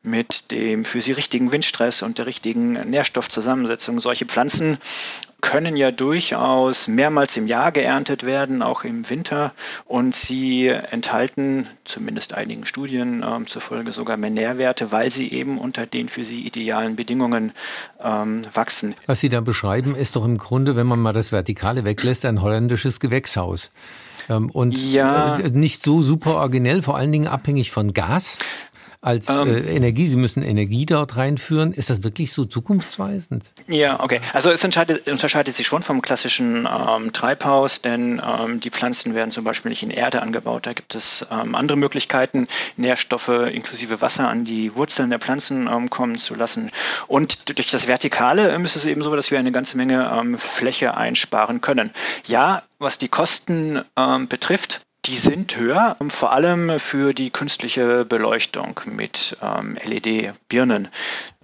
mit 0.03 0.51
dem 0.51 0.85
für 0.85 1.01
sie 1.01 1.13
richtigen 1.13 1.51
Windstress 1.51 2.03
und 2.03 2.19
der 2.19 2.27
richtigen 2.27 2.73
Nährstoffzusammensetzung. 2.89 3.99
Solche 3.99 4.25
Pflanzen 4.25 4.77
können 5.41 5.77
ja 5.77 5.91
durchaus 5.91 6.87
mehrmals 6.87 7.37
im 7.37 7.47
Jahr 7.47 7.71
geerntet 7.71 8.23
werden, 8.23 8.61
auch 8.61 8.83
im 8.83 9.09
Winter. 9.09 9.53
Und 9.85 10.15
sie 10.15 10.67
enthalten, 10.67 11.67
zumindest 11.85 12.33
einigen 12.33 12.65
Studien 12.65 13.23
äh, 13.23 13.45
zufolge, 13.45 13.91
sogar 13.91 14.17
mehr 14.17 14.29
Nährwerte, 14.29 14.91
weil 14.91 15.11
sie 15.11 15.31
eben 15.31 15.57
unter 15.57 15.85
den 15.85 16.09
für 16.09 16.25
sie 16.25 16.41
idealen 16.45 16.95
Bedingungen 16.95 17.53
ähm, 18.03 18.43
wachsen. 18.53 18.95
Was 19.05 19.19
Sie 19.19 19.29
da 19.29 19.41
beschreiben, 19.41 19.95
ist 19.95 20.15
doch 20.15 20.25
im 20.25 20.37
Grunde, 20.37 20.75
wenn 20.75 20.87
man 20.87 20.99
mal 20.99 21.13
das 21.13 21.31
Vertikale 21.31 21.85
weglässt, 21.85 22.25
ein 22.25 22.41
holländisches 22.41 22.99
Gewächshaus. 22.99 23.69
Ähm, 24.29 24.49
und 24.49 24.77
ja. 24.91 25.37
Äh, 25.37 25.49
nicht 25.51 25.83
so 25.83 26.01
super 26.01 26.35
originell, 26.35 26.81
vor 26.81 26.97
allen 26.97 27.11
Dingen 27.11 27.27
abhängig 27.27 27.71
von 27.71 27.93
Gas. 27.93 28.39
Als 29.07 29.29
ähm, 29.29 29.55
äh, 29.55 29.75
Energie. 29.75 30.05
Sie 30.05 30.17
müssen 30.17 30.43
Energie 30.43 30.85
dort 30.85 31.15
reinführen. 31.15 31.71
Ist 31.71 31.89
das 31.89 32.03
wirklich 32.03 32.33
so 32.33 32.43
zukunftsweisend? 32.43 33.51
Ja, 33.67 34.01
okay. 34.01 34.19
Also 34.33 34.51
es 34.51 34.63
unterscheidet, 34.63 35.55
sich 35.55 35.65
schon 35.65 35.81
vom 35.81 36.01
klassischen 36.01 36.67
ähm, 36.67 37.13
Treibhaus, 37.13 37.81
denn 37.81 38.21
ähm, 38.21 38.59
die 38.59 38.69
Pflanzen 38.69 39.15
werden 39.15 39.31
zum 39.31 39.45
Beispiel 39.45 39.69
nicht 39.69 39.81
in 39.81 39.91
Erde 39.91 40.21
angebaut. 40.21 40.65
Da 40.65 40.73
gibt 40.73 40.93
es 40.93 41.25
ähm, 41.31 41.55
andere 41.55 41.77
Möglichkeiten, 41.77 42.47
Nährstoffe 42.75 43.29
inklusive 43.29 44.01
Wasser 44.01 44.27
an 44.27 44.43
die 44.43 44.75
Wurzeln 44.75 45.09
der 45.09 45.19
Pflanzen 45.19 45.67
ähm, 45.67 45.89
kommen 45.89 46.17
zu 46.17 46.35
lassen. 46.35 46.69
Und 47.07 47.57
durch 47.57 47.71
das 47.71 47.87
Vertikale 47.87 48.51
ähm, 48.53 48.65
ist 48.65 48.75
es 48.75 48.85
eben 48.85 49.01
so, 49.01 49.15
dass 49.15 49.31
wir 49.31 49.39
eine 49.39 49.53
ganze 49.53 49.77
Menge 49.77 50.11
ähm, 50.13 50.37
Fläche 50.37 50.97
einsparen 50.97 51.61
können. 51.61 51.91
Ja, 52.27 52.63
was 52.79 52.99
die 52.99 53.07
Kosten 53.07 53.81
betrifft, 54.29 54.81
die 55.07 55.15
sind 55.15 55.55
höher, 55.55 55.95
vor 56.09 56.33
allem 56.33 56.79
für 56.79 57.13
die 57.13 57.29
künstliche 57.29 58.03
Beleuchtung 58.03 58.79
mit 58.85 59.37
ähm, 59.41 59.77
LED-Birnen. 59.81 60.89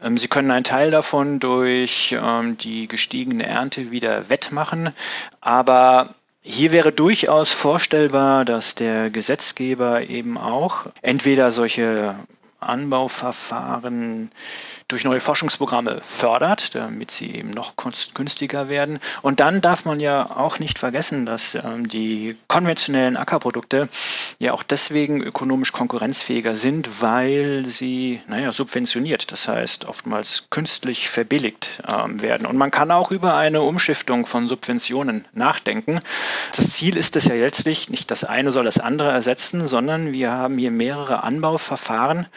Ähm, 0.01 0.17
Sie 0.17 0.27
können 0.27 0.51
einen 0.51 0.65
Teil 0.65 0.91
davon 0.91 1.39
durch 1.39 2.13
ähm, 2.21 2.57
die 2.57 2.87
gestiegene 2.87 3.45
Ernte 3.45 3.89
wieder 3.91 4.29
wettmachen, 4.29 4.93
aber 5.39 6.13
hier 6.41 6.73
wäre 6.73 6.91
durchaus 6.91 7.51
vorstellbar, 7.51 8.43
dass 8.43 8.75
der 8.75 9.09
Gesetzgeber 9.09 10.01
eben 10.09 10.37
auch 10.37 10.87
entweder 11.01 11.51
solche 11.51 12.15
Anbauverfahren 12.59 14.31
durch 14.93 15.05
neue 15.05 15.19
Forschungsprogramme 15.19 16.01
fördert, 16.01 16.75
damit 16.75 17.09
sie 17.09 17.33
eben 17.33 17.49
noch 17.49 17.73
günstiger 18.13 18.69
werden. 18.69 18.99
Und 19.23 19.39
dann 19.39 19.59
darf 19.59 19.85
man 19.85 19.99
ja 19.99 20.29
auch 20.37 20.59
nicht 20.59 20.77
vergessen, 20.77 21.25
dass 21.25 21.55
ähm, 21.55 21.87
die 21.87 22.35
konventionellen 22.47 23.17
Ackerprodukte 23.17 23.89
ja 24.37 24.53
auch 24.53 24.61
deswegen 24.61 25.23
ökonomisch 25.23 25.71
konkurrenzfähiger 25.71 26.53
sind, 26.53 27.01
weil 27.01 27.65
sie, 27.65 28.21
naja, 28.27 28.51
subventioniert, 28.51 29.31
das 29.31 29.47
heißt 29.47 29.85
oftmals 29.85 30.49
künstlich 30.51 31.09
verbilligt 31.09 31.81
ähm, 31.91 32.21
werden. 32.21 32.45
Und 32.45 32.57
man 32.57 32.69
kann 32.69 32.91
auch 32.91 33.09
über 33.09 33.35
eine 33.35 33.63
Umschiftung 33.63 34.27
von 34.27 34.47
Subventionen 34.47 35.25
nachdenken. 35.33 36.01
Das 36.55 36.71
Ziel 36.71 36.97
ist 36.97 37.15
es 37.15 37.25
ja 37.25 37.33
letztlich, 37.33 37.89
nicht 37.89 38.11
das 38.11 38.25
eine 38.25 38.51
soll 38.51 38.65
das 38.65 38.79
andere 38.79 39.09
ersetzen, 39.09 39.67
sondern 39.67 40.13
wir 40.13 40.31
haben 40.31 40.59
hier 40.59 40.69
mehrere 40.69 41.23
Anbauverfahren, 41.23 42.27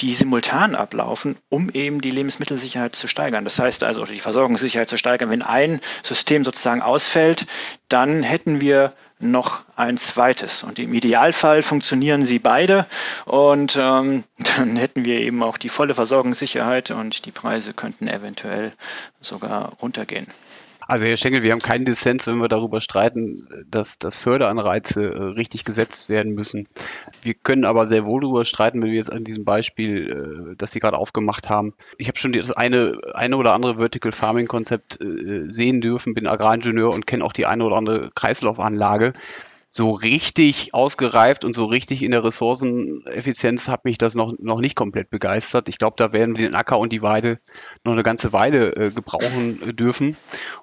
die 0.00 0.12
simultan 0.12 0.74
ablaufen, 0.74 1.36
um 1.48 1.70
eben 1.70 1.83
die 1.90 2.10
Lebensmittelsicherheit 2.10 2.96
zu 2.96 3.08
steigern. 3.08 3.44
Das 3.44 3.58
heißt 3.58 3.84
also, 3.84 4.04
die 4.04 4.20
Versorgungssicherheit 4.20 4.88
zu 4.88 4.98
steigern. 4.98 5.30
Wenn 5.30 5.42
ein 5.42 5.80
System 6.02 6.44
sozusagen 6.44 6.82
ausfällt, 6.82 7.46
dann 7.88 8.22
hätten 8.22 8.60
wir 8.60 8.92
noch 9.20 9.64
ein 9.76 9.96
zweites. 9.96 10.62
Und 10.62 10.78
im 10.78 10.92
Idealfall 10.92 11.62
funktionieren 11.62 12.26
sie 12.26 12.38
beide 12.38 12.86
und 13.24 13.76
ähm, 13.80 14.24
dann 14.56 14.76
hätten 14.76 15.04
wir 15.04 15.20
eben 15.20 15.42
auch 15.42 15.58
die 15.58 15.68
volle 15.68 15.94
Versorgungssicherheit 15.94 16.90
und 16.90 17.26
die 17.26 17.32
Preise 17.32 17.72
könnten 17.72 18.08
eventuell 18.08 18.72
sogar 19.20 19.72
runtergehen. 19.80 20.26
Also 20.86 21.06
Herr 21.06 21.16
Schenkel, 21.16 21.42
wir 21.42 21.52
haben 21.52 21.60
keinen 21.60 21.84
Dissens, 21.84 22.26
wenn 22.26 22.38
wir 22.38 22.48
darüber 22.48 22.80
streiten, 22.80 23.48
dass, 23.70 23.98
dass 23.98 24.18
Förderanreize 24.18 25.02
äh, 25.02 25.22
richtig 25.34 25.64
gesetzt 25.64 26.08
werden 26.08 26.34
müssen. 26.34 26.68
Wir 27.22 27.34
können 27.34 27.64
aber 27.64 27.86
sehr 27.86 28.04
wohl 28.04 28.20
darüber 28.20 28.44
streiten, 28.44 28.82
wenn 28.82 28.90
wir 28.90 28.96
jetzt 28.96 29.12
an 29.12 29.24
diesem 29.24 29.44
Beispiel, 29.44 30.52
äh, 30.52 30.56
das 30.56 30.72
Sie 30.72 30.80
gerade 30.80 30.98
aufgemacht 30.98 31.48
haben. 31.48 31.74
Ich 31.96 32.08
habe 32.08 32.18
schon 32.18 32.32
das 32.32 32.50
eine, 32.50 32.98
eine 33.14 33.36
oder 33.36 33.54
andere 33.54 33.76
Vertical 33.76 34.12
Farming 34.12 34.46
Konzept 34.46 35.00
äh, 35.00 35.50
sehen 35.50 35.80
dürfen, 35.80 36.14
bin 36.14 36.26
Agraringenieur 36.26 36.92
und 36.92 37.06
kenne 37.06 37.24
auch 37.24 37.32
die 37.32 37.46
eine 37.46 37.64
oder 37.64 37.76
andere 37.76 38.10
Kreislaufanlage 38.14 39.14
so 39.76 39.90
richtig 39.90 40.72
ausgereift 40.72 41.44
und 41.44 41.52
so 41.52 41.64
richtig 41.64 42.04
in 42.04 42.12
der 42.12 42.22
Ressourceneffizienz 42.22 43.66
hat 43.66 43.84
mich 43.84 43.98
das 43.98 44.14
noch, 44.14 44.32
noch 44.38 44.60
nicht 44.60 44.76
komplett 44.76 45.10
begeistert. 45.10 45.68
Ich 45.68 45.78
glaube, 45.78 45.96
da 45.98 46.12
werden 46.12 46.36
wir 46.36 46.46
den 46.46 46.54
Acker 46.54 46.78
und 46.78 46.92
die 46.92 47.02
Weide 47.02 47.40
noch 47.82 47.92
eine 47.92 48.04
ganze 48.04 48.32
Weile 48.32 48.76
äh, 48.76 48.90
gebrauchen 48.92 49.60
äh, 49.68 49.74
dürfen. 49.74 50.16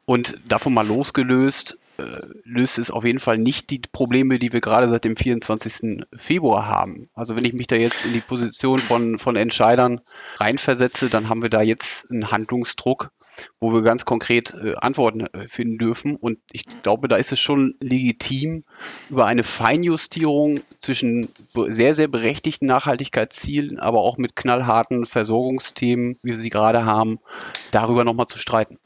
Und 0.06 0.38
davon 0.48 0.74
mal 0.74 0.88
losgelöst, 0.88 1.78
äh, 1.98 2.04
löst 2.46 2.80
es 2.80 2.90
auf 2.90 3.04
jeden 3.04 3.20
Fall 3.20 3.38
nicht 3.38 3.70
die 3.70 3.82
Probleme, 3.92 4.40
die 4.40 4.54
wir 4.54 4.62
gerade 4.62 4.88
seit 4.88 5.04
dem 5.04 5.18
24. 5.18 6.06
Februar 6.14 6.66
haben. 6.68 7.10
Also 7.14 7.36
wenn 7.36 7.44
ich 7.44 7.54
mich 7.54 7.68
da 7.68 7.76
jetzt 7.76 8.06
in 8.06 8.14
die 8.14 8.22
Position 8.22 8.78
von, 8.78 9.20
von 9.20 9.36
Entscheidern 9.36 10.00
reinversetze, 10.38 11.10
dann 11.10 11.28
haben 11.28 11.42
wir 11.42 11.50
da 11.50 11.62
jetzt 11.62 12.10
einen 12.10 12.32
Handlungsdruck, 12.32 13.12
wo 13.60 13.74
wir 13.74 13.82
ganz 13.82 14.06
konkret 14.06 14.54
äh, 14.54 14.76
Antworten 14.76 15.22
äh, 15.22 15.48
finden 15.48 15.78
dürfen. 15.78 16.16
Und 16.16 16.40
ich 16.52 16.66
glaube, 16.84 17.08
da 17.08 17.16
ist 17.16 17.32
es 17.32 17.40
schon 17.40 17.76
legitim, 17.80 18.64
über 19.10 19.26
eine 19.26 19.44
Feinjustierung 19.44 20.62
zwischen 20.84 21.28
sehr, 21.68 21.94
sehr 21.94 22.08
berechtigten 22.08 22.66
Nachhaltigkeitszielen, 22.66 23.80
aber 23.80 24.00
auch 24.00 24.18
mit 24.18 24.36
knallharten 24.36 25.06
Versorgungsthemen, 25.06 26.18
wie 26.24 26.32
wir 26.32 26.38
sie 26.38 26.50
gerade 26.50 26.86
haben, 26.86 27.20
darüber 27.72 28.04
nochmal 28.04 28.28
zu 28.28 28.38
streiten. 28.38 28.80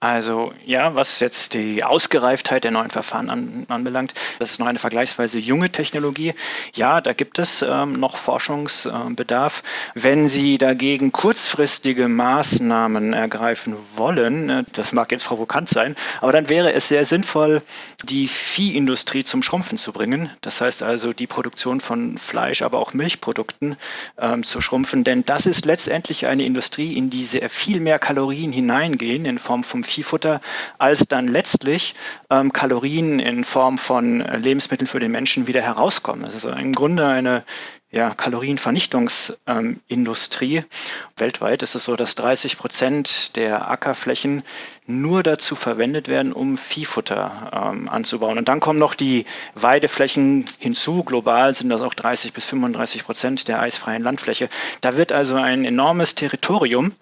Also 0.00 0.52
ja, 0.66 0.94
was 0.94 1.20
jetzt 1.20 1.54
die 1.54 1.82
Ausgereiftheit 1.82 2.64
der 2.64 2.70
neuen 2.70 2.90
Verfahren 2.90 3.30
an, 3.30 3.64
anbelangt, 3.68 4.12
das 4.38 4.50
ist 4.50 4.60
noch 4.60 4.66
eine 4.66 4.78
vergleichsweise 4.78 5.38
junge 5.38 5.72
Technologie. 5.72 6.34
Ja, 6.74 7.00
da 7.00 7.14
gibt 7.14 7.38
es 7.38 7.62
ähm, 7.62 7.94
noch 7.94 8.18
Forschungsbedarf. 8.18 9.62
Wenn 9.94 10.28
Sie 10.28 10.58
dagegen 10.58 11.12
kurzfristige 11.12 12.08
Maßnahmen 12.08 13.14
ergreifen 13.14 13.74
wollen, 13.94 14.50
äh, 14.50 14.64
das 14.70 14.92
mag 14.92 15.10
jetzt 15.12 15.24
provokant 15.24 15.70
sein, 15.70 15.96
aber 16.20 16.32
dann 16.32 16.50
wäre 16.50 16.74
es 16.74 16.88
sehr 16.88 17.06
sinnvoll, 17.06 17.62
die 18.04 18.28
Viehindustrie 18.28 19.24
zum 19.24 19.42
Schrumpfen 19.42 19.78
zu 19.78 19.92
bringen. 19.92 20.28
Das 20.42 20.60
heißt 20.60 20.82
also 20.82 21.14
die 21.14 21.26
Produktion 21.26 21.80
von 21.80 22.18
Fleisch, 22.18 22.60
aber 22.60 22.80
auch 22.80 22.92
Milchprodukten 22.92 23.76
ähm, 24.18 24.44
zu 24.44 24.60
schrumpfen, 24.60 25.04
denn 25.04 25.24
das 25.24 25.46
ist 25.46 25.64
letztendlich 25.64 26.26
eine 26.26 26.44
Industrie, 26.44 26.98
in 26.98 27.08
die 27.08 27.24
sehr 27.24 27.48
viel 27.48 27.80
mehr 27.80 27.98
Kalorien 27.98 28.52
hineingehen 28.52 29.24
in 29.24 29.38
Form 29.38 29.64
von 29.64 29.85
Viehfutter, 29.86 30.40
als 30.78 31.06
dann 31.08 31.28
letztlich 31.28 31.94
ähm, 32.30 32.52
Kalorien 32.52 33.18
in 33.18 33.44
Form 33.44 33.78
von 33.78 34.20
äh, 34.20 34.36
Lebensmitteln 34.38 34.86
für 34.86 35.00
den 35.00 35.12
Menschen 35.12 35.46
wieder 35.46 35.62
herauskommen. 35.62 36.22
Das 36.22 36.34
ist 36.34 36.46
also 36.46 36.58
im 36.58 36.72
Grunde 36.72 37.06
eine 37.06 37.44
ja, 37.96 38.10
Kalorienvernichtungsindustrie. 38.10 40.56
Ähm, 40.58 40.64
Weltweit 41.16 41.62
ist 41.62 41.74
es 41.74 41.86
so, 41.86 41.96
dass 41.96 42.14
30 42.14 42.58
Prozent 42.58 43.36
der 43.36 43.70
Ackerflächen 43.70 44.42
nur 44.86 45.22
dazu 45.22 45.56
verwendet 45.56 46.06
werden, 46.06 46.34
um 46.34 46.58
Viehfutter 46.58 47.50
ähm, 47.52 47.88
anzubauen. 47.88 48.36
Und 48.36 48.48
dann 48.48 48.60
kommen 48.60 48.78
noch 48.78 48.94
die 48.94 49.24
Weideflächen 49.54 50.44
hinzu. 50.58 51.04
Global 51.04 51.54
sind 51.54 51.70
das 51.70 51.80
auch 51.80 51.94
30 51.94 52.34
bis 52.34 52.44
35 52.44 53.04
Prozent 53.04 53.48
der 53.48 53.60
eisfreien 53.60 54.02
Landfläche. 54.02 54.50
Da 54.82 54.98
wird 54.98 55.12
also 55.12 55.36
ein 55.36 55.64
enormes 55.64 56.14
Territorium 56.14 56.92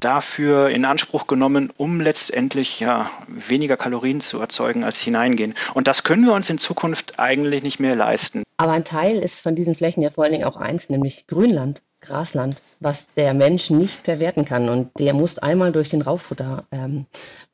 dafür 0.00 0.70
in 0.70 0.84
Anspruch 0.84 1.28
genommen, 1.28 1.72
um 1.76 2.00
letztendlich 2.00 2.80
ja, 2.80 3.08
weniger 3.28 3.76
Kalorien 3.76 4.20
zu 4.20 4.40
erzeugen, 4.40 4.82
als 4.82 5.00
hineingehen. 5.00 5.54
Und 5.74 5.86
das 5.86 6.02
können 6.02 6.26
wir 6.26 6.32
uns 6.32 6.50
in 6.50 6.58
Zukunft 6.58 7.20
eigentlich 7.20 7.62
nicht 7.62 7.78
mehr 7.78 7.94
leisten. 7.94 8.42
Aber 8.60 8.72
ein 8.72 8.84
Teil 8.84 9.20
ist 9.20 9.40
von 9.40 9.56
diesen 9.56 9.74
Flächen 9.74 10.02
ja 10.02 10.10
vor 10.10 10.24
allen 10.24 10.34
Dingen 10.34 10.39
auch 10.44 10.56
eins, 10.56 10.88
nämlich 10.88 11.26
Grünland, 11.26 11.82
Grasland, 12.00 12.56
was 12.80 13.06
der 13.14 13.34
Mensch 13.34 13.70
nicht 13.70 13.98
verwerten 13.98 14.44
kann. 14.44 14.68
Und 14.68 14.98
der 14.98 15.12
muss 15.12 15.38
einmal 15.38 15.72
durch 15.72 15.90
den 15.90 16.02
Rauffutter, 16.02 16.64
ähm, 16.70 17.06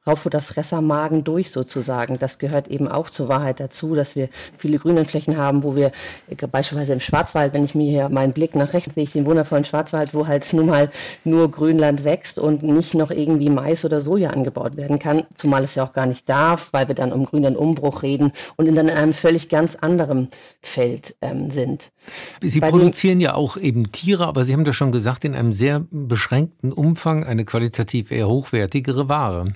Rauffutterfressermagen 0.07 1.25
durch 1.25 1.51
sozusagen. 1.51 2.19
Das 2.21 2.39
gehört 2.39 2.69
eben 2.69 2.87
auch 2.87 3.11
zur 3.11 3.29
Wahrheit 3.29 3.59
dazu, 3.59 3.97
dass 3.97 4.15
wir 4.15 4.29
viele 4.57 4.79
Grünlandflächen 4.79 5.37
haben, 5.37 5.65
wo 5.65 5.75
wir 5.75 5.91
äh, 6.29 6.47
beispielsweise 6.47 6.93
im 6.93 7.01
Schwarzwald, 7.01 7.53
wenn 7.53 7.65
ich 7.65 7.75
mir 7.75 7.91
hier 7.91 8.09
meinen 8.09 8.33
Blick 8.33 8.55
nach 8.55 8.73
rechts 8.73 8.95
sehe, 8.95 9.03
ich 9.03 9.13
den 9.13 9.27
wundervollen 9.27 9.65
Schwarzwald, 9.65 10.15
wo 10.15 10.29
halt 10.29 10.53
nun 10.53 10.67
mal 10.67 10.91
nur 11.25 11.51
Grünland 11.51 12.05
wächst 12.05 12.39
und 12.39 12.63
nicht 12.63 12.95
noch 12.95 13.11
irgendwie 13.11 13.51
Mais 13.51 13.85
oder 13.85 14.01
Soja 14.01 14.31
angebaut 14.31 14.77
werden 14.77 15.01
kann, 15.01 15.25
zumal 15.35 15.65
es 15.65 15.75
ja 15.75 15.83
auch 15.83 15.93
gar 15.93 16.07
nicht 16.07 16.29
darf, 16.29 16.69
weil 16.71 16.87
wir 16.87 16.95
dann 16.95 17.13
um 17.13 17.25
Grünlandumbruch 17.25 18.05
reden 18.05 18.33
und 18.57 18.67
in 18.69 18.77
dann 18.77 18.89
einem 18.89 19.13
völlig 19.13 19.49
ganz 19.49 19.75
anderen 19.75 20.29
Feld 20.63 21.17
ähm, 21.21 21.51
sind. 21.51 21.91
Sie 22.41 22.61
Bei 22.61 22.71
produzieren 22.71 23.21
ja 23.21 23.35
auch 23.35 23.57
eben 23.57 23.93
Tiere, 23.93 24.27
aber 24.27 24.45
Sie 24.45 24.53
haben 24.53 24.65
das 24.65 24.77
schon 24.77 24.93
gesagt, 24.93 25.25
in 25.25 25.35
einem 25.35 25.53
sehr 25.53 25.85
beschränkten 25.91 26.73
Umfang 26.73 27.25
eine 27.25 27.45
qualitativ 27.45 28.11
eher 28.11 28.29
hochwertigere 28.29 29.09
Ware. 29.09 29.53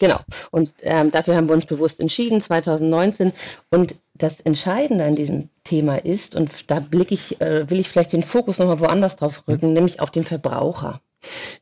Genau. 0.00 0.18
Und 0.50 0.72
ähm, 0.80 1.10
dafür 1.10 1.36
haben 1.36 1.48
wir 1.48 1.54
uns 1.54 1.66
bewusst 1.66 2.00
entschieden, 2.00 2.40
2019. 2.40 3.32
Und 3.70 3.94
das 4.14 4.40
Entscheidende 4.40 5.04
an 5.04 5.14
diesem 5.14 5.48
Thema 5.64 6.04
ist, 6.04 6.34
und 6.34 6.50
da 6.70 6.80
blicke 6.80 7.14
ich, 7.14 7.40
äh, 7.40 7.70
will 7.70 7.78
ich 7.78 7.88
vielleicht 7.88 8.12
den 8.12 8.24
Fokus 8.24 8.58
nochmal 8.58 8.80
woanders 8.80 9.16
drauf 9.16 9.44
rücken, 9.46 9.68
mhm. 9.68 9.74
nämlich 9.74 10.00
auf 10.00 10.10
den 10.10 10.24
Verbraucher. 10.24 11.00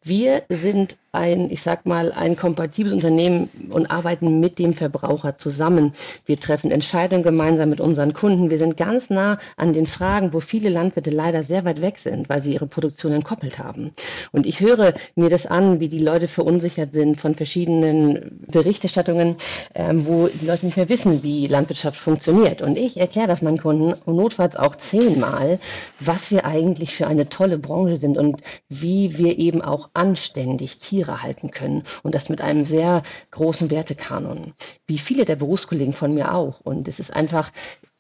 Wir 0.03 0.45
sind 0.49 0.97
ein, 1.13 1.51
ich 1.51 1.63
sag 1.63 1.87
mal, 1.87 2.13
ein 2.13 2.37
kompatibles 2.37 2.93
Unternehmen 2.93 3.51
und 3.71 3.91
arbeiten 3.91 4.39
mit 4.39 4.61
dem 4.61 4.75
Verbraucher 4.75 5.39
zusammen. 5.39 5.93
Wir 6.25 6.39
treffen 6.39 6.71
Entscheidungen 6.71 7.25
gemeinsam 7.25 7.69
mit 7.71 7.81
unseren 7.81 8.13
Kunden. 8.13 8.49
Wir 8.49 8.59
sind 8.59 8.77
ganz 8.77 9.11
nah 9.11 9.39
an 9.57 9.73
den 9.73 9.87
Fragen, 9.87 10.33
wo 10.33 10.39
viele 10.39 10.69
Landwirte 10.69 11.11
leider 11.11 11.43
sehr 11.43 11.65
weit 11.65 11.81
weg 11.81 11.99
sind, 11.99 12.29
weil 12.29 12.45
sie 12.45 12.55
ihre 12.55 12.69
Produktion 12.69 13.13
entkoppelt 13.13 13.59
haben. 13.59 13.93
Und 14.31 14.47
ich 14.47 14.61
höre 14.61 14.95
mir 15.17 15.31
das 15.31 15.47
an, 15.47 15.81
wie 15.81 15.89
die 15.89 15.99
Leute 15.99 16.29
verunsichert 16.29 16.93
sind 16.93 17.21
von 17.21 17.35
verschiedenen 17.35 18.45
Berichterstattungen, 18.47 19.35
ähm, 19.75 20.07
wo 20.07 20.29
die 20.29 20.47
Leute 20.47 20.67
nicht 20.67 20.77
mehr 20.77 20.89
wissen, 20.89 21.25
wie 21.25 21.49
Landwirtschaft 21.49 21.99
funktioniert. 21.99 22.63
Und 22.63 22.79
ich 22.79 22.99
erkläre 22.99 23.27
das 23.27 23.43
meinen 23.43 23.59
Kunden 23.59 23.95
und 23.95 24.15
notfalls 24.15 24.55
auch 24.55 24.77
zehnmal, 24.77 25.59
was 25.99 26.31
wir 26.31 26.45
eigentlich 26.45 26.95
für 26.95 27.09
eine 27.09 27.29
tolle 27.29 27.59
Branche 27.59 27.97
sind 27.97 28.17
und 28.17 28.43
wie 28.69 29.19
wir 29.19 29.39
eben 29.39 29.61
auch 29.61 29.89
anständig 29.93 30.79
Tiere 30.79 31.00
halten 31.07 31.51
können 31.51 31.85
und 32.03 32.15
das 32.15 32.29
mit 32.29 32.41
einem 32.41 32.65
sehr 32.65 33.03
großen 33.31 33.71
Wertekanon. 33.71 34.55
Wie 34.87 34.99
viele 34.99 35.25
der 35.25 35.37
Berufskollegen 35.37 35.93
von 35.93 36.15
mir 36.15 36.35
auch. 36.35 36.61
Und 36.61 36.89
es 36.89 37.01
ist 37.01 37.15
einfach 37.15 37.51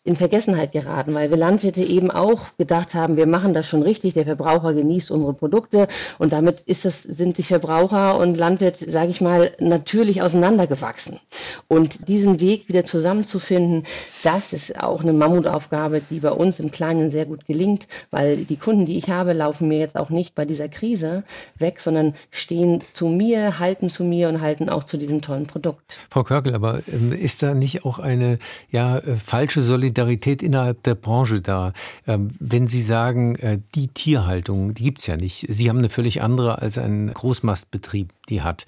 in 0.03 0.17
Vergessenheit 0.17 0.73
geraten, 0.73 1.13
weil 1.13 1.29
wir 1.29 1.37
Landwirte 1.37 1.83
eben 1.83 2.11
auch 2.11 2.41
gedacht 2.57 2.95
haben, 2.95 3.19
wir 3.19 3.27
machen 3.27 3.53
das 3.53 3.69
schon 3.69 3.83
richtig, 3.83 4.15
der 4.15 4.25
Verbraucher 4.25 4.73
genießt 4.73 5.11
unsere 5.11 5.35
Produkte 5.35 5.89
und 6.19 6.33
damit 6.33 6.61
ist 6.61 6.87
das, 6.87 7.03
sind 7.03 7.37
sich 7.37 7.49
Verbraucher 7.49 8.19
und 8.19 8.35
Landwirt, 8.37 8.79
sage 8.87 9.11
ich 9.11 9.21
mal, 9.21 9.53
natürlich 9.59 10.23
auseinandergewachsen. 10.23 11.21
Und 11.69 12.09
diesen 12.09 12.41
Weg 12.41 12.67
wieder 12.69 12.87
zusammenzufinden, 12.87 13.85
das 14.23 14.55
ist 14.55 14.81
auch 14.81 15.03
eine 15.03 15.13
Mammutaufgabe, 15.13 16.01
die 16.09 16.21
bei 16.21 16.31
uns 16.31 16.61
im 16.61 16.71
Kleinen 16.71 17.11
sehr 17.11 17.27
gut 17.27 17.45
gelingt, 17.47 17.87
weil 18.11 18.39
die 18.39 18.57
Kunden, 18.57 18.87
die 18.87 18.97
ich 18.97 19.11
habe, 19.11 19.35
laufen 19.35 19.69
mir 19.69 19.81
jetzt 19.81 19.97
auch 19.97 20.09
nicht 20.09 20.35
bei 20.35 20.47
dieser 20.47 20.71
Krise 20.71 21.25
weg, 21.59 21.79
sondern 21.79 22.15
stehen 22.31 22.83
zu 22.95 23.09
mir, 23.09 23.59
halten 23.59 23.91
zu 23.91 24.05
mir 24.05 24.31
und 24.31 24.41
halten 24.41 24.71
auch 24.71 24.85
zu 24.85 24.97
diesem 24.97 25.21
tollen 25.21 25.47
Produkt. 25.47 25.99
Frau 26.09 26.25
Körkel, 26.25 26.55
aber 26.55 26.81
ähm, 26.91 27.13
ist 27.13 27.43
da 27.43 27.53
nicht 27.53 27.85
auch 27.85 27.99
eine 27.99 28.39
ja, 28.71 28.97
äh, 28.97 29.17
falsche 29.17 29.61
Solidarität 29.61 29.90
Solidarität 29.91 30.43
innerhalb 30.43 30.83
der 30.85 30.95
Branche 30.95 31.41
da. 31.41 31.73
Ähm, 32.07 32.31
wenn 32.39 32.67
Sie 32.67 32.81
sagen, 32.81 33.35
äh, 33.37 33.59
die 33.75 33.89
Tierhaltung, 33.89 34.75
die 34.75 34.85
gibt 34.85 35.01
es 35.01 35.07
ja 35.07 35.17
nicht. 35.17 35.47
Sie 35.49 35.69
haben 35.69 35.79
eine 35.79 35.89
völlig 35.89 36.23
andere 36.23 36.63
als 36.63 36.79
ein 36.79 37.13
Großmastbetrieb 37.13 38.11
die 38.29 38.43
hat. 38.43 38.67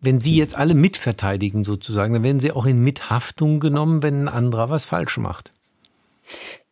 Wenn 0.00 0.20
Sie 0.20 0.36
jetzt 0.36 0.54
alle 0.54 0.74
mitverteidigen 0.74 1.64
sozusagen, 1.64 2.12
dann 2.12 2.22
werden 2.22 2.40
Sie 2.40 2.52
auch 2.52 2.66
in 2.66 2.80
Mithaftung 2.80 3.60
genommen, 3.60 4.02
wenn 4.02 4.24
ein 4.24 4.28
anderer 4.28 4.70
was 4.70 4.84
falsch 4.84 5.18
macht. 5.18 5.52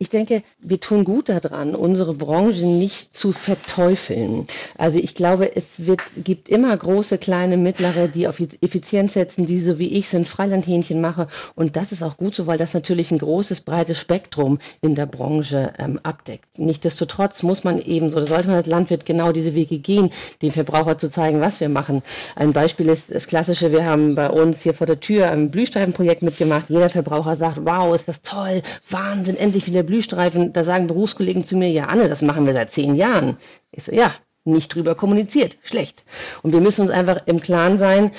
Ich 0.03 0.09
denke, 0.09 0.43
wir 0.61 0.81
tun 0.81 1.05
gut 1.05 1.29
daran, 1.29 1.75
unsere 1.75 2.15
Branche 2.15 2.65
nicht 2.65 3.15
zu 3.15 3.33
verteufeln. 3.33 4.47
Also 4.79 4.99
ich 4.99 5.15
glaube, 5.15 5.55
es 5.55 5.85
wird, 5.85 6.01
gibt 6.17 6.49
immer 6.49 6.75
große, 6.75 7.19
kleine, 7.19 7.59
mittlere, 7.59 8.09
die 8.09 8.27
auf 8.27 8.41
Effizienz 8.63 9.13
setzen, 9.13 9.45
die 9.45 9.61
so 9.61 9.79
wie 9.79 9.89
ich 9.89 10.09
sind 10.09 10.27
Freilandhähnchen 10.27 11.03
mache. 11.03 11.29
Und 11.55 11.77
das 11.77 11.93
ist 11.93 12.03
auch 12.03 12.17
gut 12.17 12.35
so, 12.35 12.47
weil 12.47 12.57
das 12.57 12.73
natürlich 12.73 13.11
ein 13.11 13.19
großes, 13.19 13.61
breites 13.61 13.99
Spektrum 13.99 14.59
in 14.81 14.95
der 14.95 15.05
Branche 15.05 15.75
ähm, 15.77 16.01
abdeckt. 16.03 16.59
Nichtsdestotrotz 16.59 17.43
muss 17.43 17.63
man 17.63 17.79
eben, 17.79 18.11
so 18.11 18.25
sollte 18.25 18.49
man 18.49 18.57
als 18.57 18.67
Landwirt 18.67 19.05
genau 19.05 19.33
diese 19.33 19.55
Wege 19.55 19.81
gehen, 19.81 20.13
dem 20.41 20.53
Verbraucher 20.53 20.97
zu 20.97 21.11
zeigen, 21.11 21.43
was 21.43 21.61
wir 21.61 21.69
machen. 21.69 22.03
Ein 22.37 22.55
Beispiel 22.55 22.89
ist 22.89 23.05
das 23.11 23.27
klassische, 23.27 23.71
wir 23.71 23.85
haben 23.85 24.15
bei 24.15 24.31
uns 24.31 24.63
hier 24.63 24.73
vor 24.73 24.87
der 24.87 25.01
Tür 25.01 25.31
ein 25.31 25.51
Blühstreifenprojekt 25.51 26.23
mitgemacht. 26.23 26.71
Jeder 26.71 26.89
Verbraucher 26.89 27.37
sagt, 27.37 27.59
wow, 27.67 27.95
ist 27.95 28.09
das 28.09 28.23
toll, 28.23 28.63
Wahnsinn, 28.89 29.37
endlich 29.37 29.67
wieder 29.67 29.90
Blühstreifen, 29.91 30.53
da 30.53 30.63
sagen 30.63 30.87
Berufskollegen 30.87 31.45
zu 31.45 31.57
mir, 31.57 31.69
ja 31.69 31.87
Anne, 31.87 32.09
das 32.09 32.23
machen 32.23 32.47
wir 32.47 32.53
seit 32.53 32.73
zehn 32.73 32.95
Jahren. 32.95 33.39
Ich 33.73 33.83
so, 33.85 33.93
ja, 33.93 34.15
nicht 34.45 34.73
drüber 34.73 34.95
kommuniziert, 34.95 35.59
schlecht. 35.63 36.05
Und 36.43 36.53
wir 36.53 36.61
müssen 36.61 36.83
uns 36.83 36.91
einfach 36.91 37.27
im 37.27 37.41
Klaren 37.41 37.77
sein, 37.77 38.13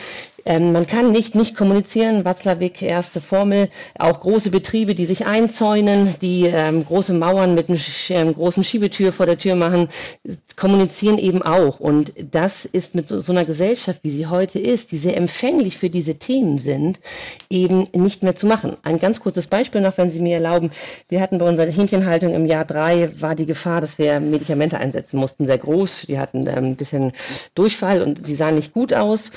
ähm, 0.46 0.72
man 0.72 0.88
kann 0.88 1.12
nicht 1.12 1.36
nicht 1.36 1.56
kommunizieren. 1.56 2.26
Watzlawick, 2.26 2.82
erste 2.82 3.22
Formel. 3.22 3.70
Auch 3.98 4.20
große 4.20 4.50
Betriebe, 4.50 4.96
die 4.96 5.06
sich 5.06 5.26
einzäunen, 5.26 6.16
die 6.22 6.46
ähm, 6.46 6.86
große 6.86 7.14
Mauern 7.14 7.56
mit 7.56 7.70
einer 7.70 7.80
ähm, 8.10 8.34
großen 8.34 8.64
Schiebetür 8.64 9.12
vor 9.12 9.26
der 9.26 9.38
Tür 9.38 9.56
machen, 9.56 9.90
kommunizieren 10.56 11.18
eben 11.18 11.42
auch. 11.42 11.80
Und 11.80 12.14
das 12.32 12.66
ist 12.66 12.96
mit 12.96 13.08
so, 13.08 13.20
so, 13.20 13.32
einer 13.32 13.46
Gesellschaft, 13.46 14.00
wie 14.04 14.12
sie 14.12 14.28
heute 14.28 14.60
ist, 14.60 14.92
die 14.92 14.98
sehr 14.98 15.18
empfänglich 15.18 15.78
für 15.78 15.90
diese 15.90 16.16
Themen 16.16 16.58
sind, 16.58 17.00
eben 17.50 17.88
nicht 17.94 18.24
mehr 18.24 18.36
zu 18.36 18.46
machen. 18.46 18.78
Ein 18.84 19.00
ganz 19.00 19.20
kurzes 19.20 19.48
Beispiel 19.48 19.82
noch, 19.82 19.98
wenn 19.98 20.12
Sie 20.12 20.22
mir 20.22 20.36
erlauben. 20.36 20.72
Wir 21.10 21.22
hatten 21.22 21.38
bei 21.38 21.48
unserer 21.48 21.72
Hähnchenhaltung 21.72 22.34
im 22.34 22.46
Jahr 22.46 22.66
drei 22.66 23.10
war 23.20 23.36
die 23.36 23.46
Gefahr, 23.46 23.82
dass 23.82 23.98
wir 23.98 24.20
Medikamente 24.20 24.78
einsetzen 24.78 25.18
mussten, 25.20 25.46
sehr 25.46 25.58
groß. 25.58 26.06
Die 26.08 26.20
hatten 26.20 26.48
ähm, 26.48 26.72
ein 26.72 26.76
bisschen 26.76 27.14
Durchfall 27.56 28.02
und 28.02 28.26
sie 28.26 28.36
sahen 28.36 28.56
nicht 28.56 28.74
gut 28.74 28.94
aus. 28.94 29.32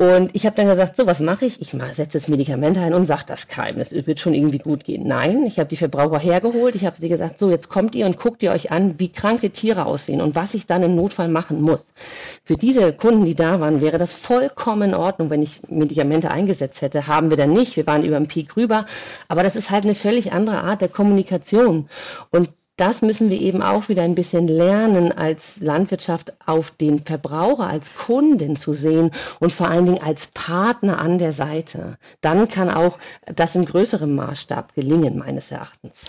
Und 0.00 0.30
ich 0.34 0.46
habe 0.46 0.56
dann 0.56 0.66
gesagt, 0.66 0.96
so, 0.96 1.06
was 1.06 1.20
mache 1.20 1.44
ich? 1.44 1.60
Ich 1.60 1.72
setze 1.72 2.18
das 2.18 2.26
Medikament 2.26 2.78
ein 2.78 2.94
und 2.94 3.04
sage 3.04 3.24
das 3.26 3.48
keinem. 3.48 3.82
Es 3.82 3.92
wird 4.06 4.18
schon 4.18 4.32
irgendwie 4.32 4.56
gut 4.56 4.82
gehen. 4.84 5.06
Nein, 5.06 5.44
ich 5.44 5.58
habe 5.58 5.68
die 5.68 5.76
Verbraucher 5.76 6.18
hergeholt. 6.18 6.74
Ich 6.74 6.86
habe 6.86 6.96
sie 6.98 7.10
gesagt, 7.10 7.38
so, 7.38 7.50
jetzt 7.50 7.68
kommt 7.68 7.94
ihr 7.94 8.06
und 8.06 8.18
guckt 8.18 8.42
ihr 8.42 8.50
euch 8.50 8.72
an, 8.72 8.94
wie 8.96 9.10
kranke 9.10 9.50
Tiere 9.50 9.84
aussehen 9.84 10.22
und 10.22 10.34
was 10.34 10.54
ich 10.54 10.66
dann 10.66 10.82
im 10.82 10.96
Notfall 10.96 11.28
machen 11.28 11.60
muss. 11.60 11.92
Für 12.44 12.56
diese 12.56 12.94
Kunden, 12.94 13.26
die 13.26 13.34
da 13.34 13.60
waren, 13.60 13.82
wäre 13.82 13.98
das 13.98 14.14
vollkommen 14.14 14.88
in 14.88 14.94
Ordnung, 14.94 15.28
wenn 15.28 15.42
ich 15.42 15.60
Medikamente 15.68 16.30
eingesetzt 16.30 16.80
hätte. 16.80 17.06
Haben 17.06 17.28
wir 17.28 17.36
dann 17.36 17.52
nicht. 17.52 17.76
Wir 17.76 17.86
waren 17.86 18.02
über 18.02 18.18
den 18.18 18.26
Peak 18.26 18.56
rüber. 18.56 18.86
Aber 19.28 19.42
das 19.42 19.54
ist 19.54 19.70
halt 19.70 19.84
eine 19.84 19.94
völlig 19.94 20.32
andere 20.32 20.62
Art 20.62 20.80
der 20.80 20.88
Kommunikation. 20.88 21.90
Und 22.30 22.48
das 22.80 23.02
müssen 23.02 23.28
wir 23.28 23.38
eben 23.38 23.60
auch 23.60 23.90
wieder 23.90 24.02
ein 24.04 24.14
bisschen 24.14 24.48
lernen, 24.48 25.12
als 25.12 25.60
Landwirtschaft 25.60 26.32
auf 26.46 26.70
den 26.70 27.04
Verbraucher, 27.04 27.66
als 27.66 27.94
Kunden 27.94 28.56
zu 28.56 28.72
sehen 28.72 29.10
und 29.38 29.52
vor 29.52 29.68
allen 29.68 29.84
Dingen 29.84 30.02
als 30.02 30.28
Partner 30.28 30.98
an 30.98 31.18
der 31.18 31.32
Seite. 31.32 31.98
Dann 32.22 32.48
kann 32.48 32.70
auch 32.70 32.98
das 33.36 33.54
im 33.54 33.66
größeren 33.66 34.14
Maßstab 34.14 34.74
gelingen, 34.74 35.18
meines 35.18 35.50
Erachtens. 35.50 36.06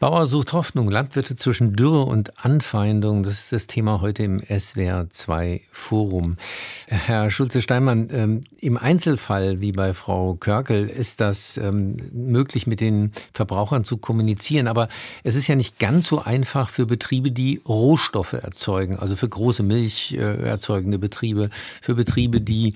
Bauer 0.00 0.26
sucht 0.26 0.54
Hoffnung, 0.54 0.90
Landwirte 0.90 1.36
zwischen 1.36 1.74
Dürre 1.74 2.04
und 2.04 2.42
Anfeindung. 2.42 3.22
Das 3.22 3.34
ist 3.34 3.52
das 3.52 3.66
Thema 3.66 4.00
heute 4.00 4.22
im 4.22 4.40
SWR 4.40 5.10
2 5.10 5.60
Forum. 5.70 6.38
Herr 6.86 7.30
Schulze-Steinmann, 7.30 8.08
ähm, 8.10 8.44
im 8.58 8.78
Einzelfall, 8.78 9.60
wie 9.60 9.72
bei 9.72 9.92
Frau 9.92 10.34
Körkel, 10.34 10.88
ist 10.88 11.20
das 11.20 11.58
ähm, 11.58 11.96
möglich, 12.12 12.66
mit 12.66 12.80
den 12.80 13.12
Verbrauchern 13.34 13.84
zu 13.84 13.98
kommunizieren. 13.98 14.66
Aber 14.66 14.88
es 15.22 15.34
ist 15.34 15.46
ja 15.46 15.54
nicht 15.54 15.78
ganz 15.78 16.05
so 16.06 16.22
einfach 16.22 16.68
für 16.68 16.86
Betriebe, 16.86 17.30
die 17.30 17.60
Rohstoffe 17.66 18.32
erzeugen, 18.34 18.98
also 18.98 19.16
für 19.16 19.28
große 19.28 19.62
Milch 19.62 20.14
erzeugende 20.14 20.98
Betriebe, 20.98 21.50
für 21.82 21.94
Betriebe, 21.94 22.40
die 22.40 22.74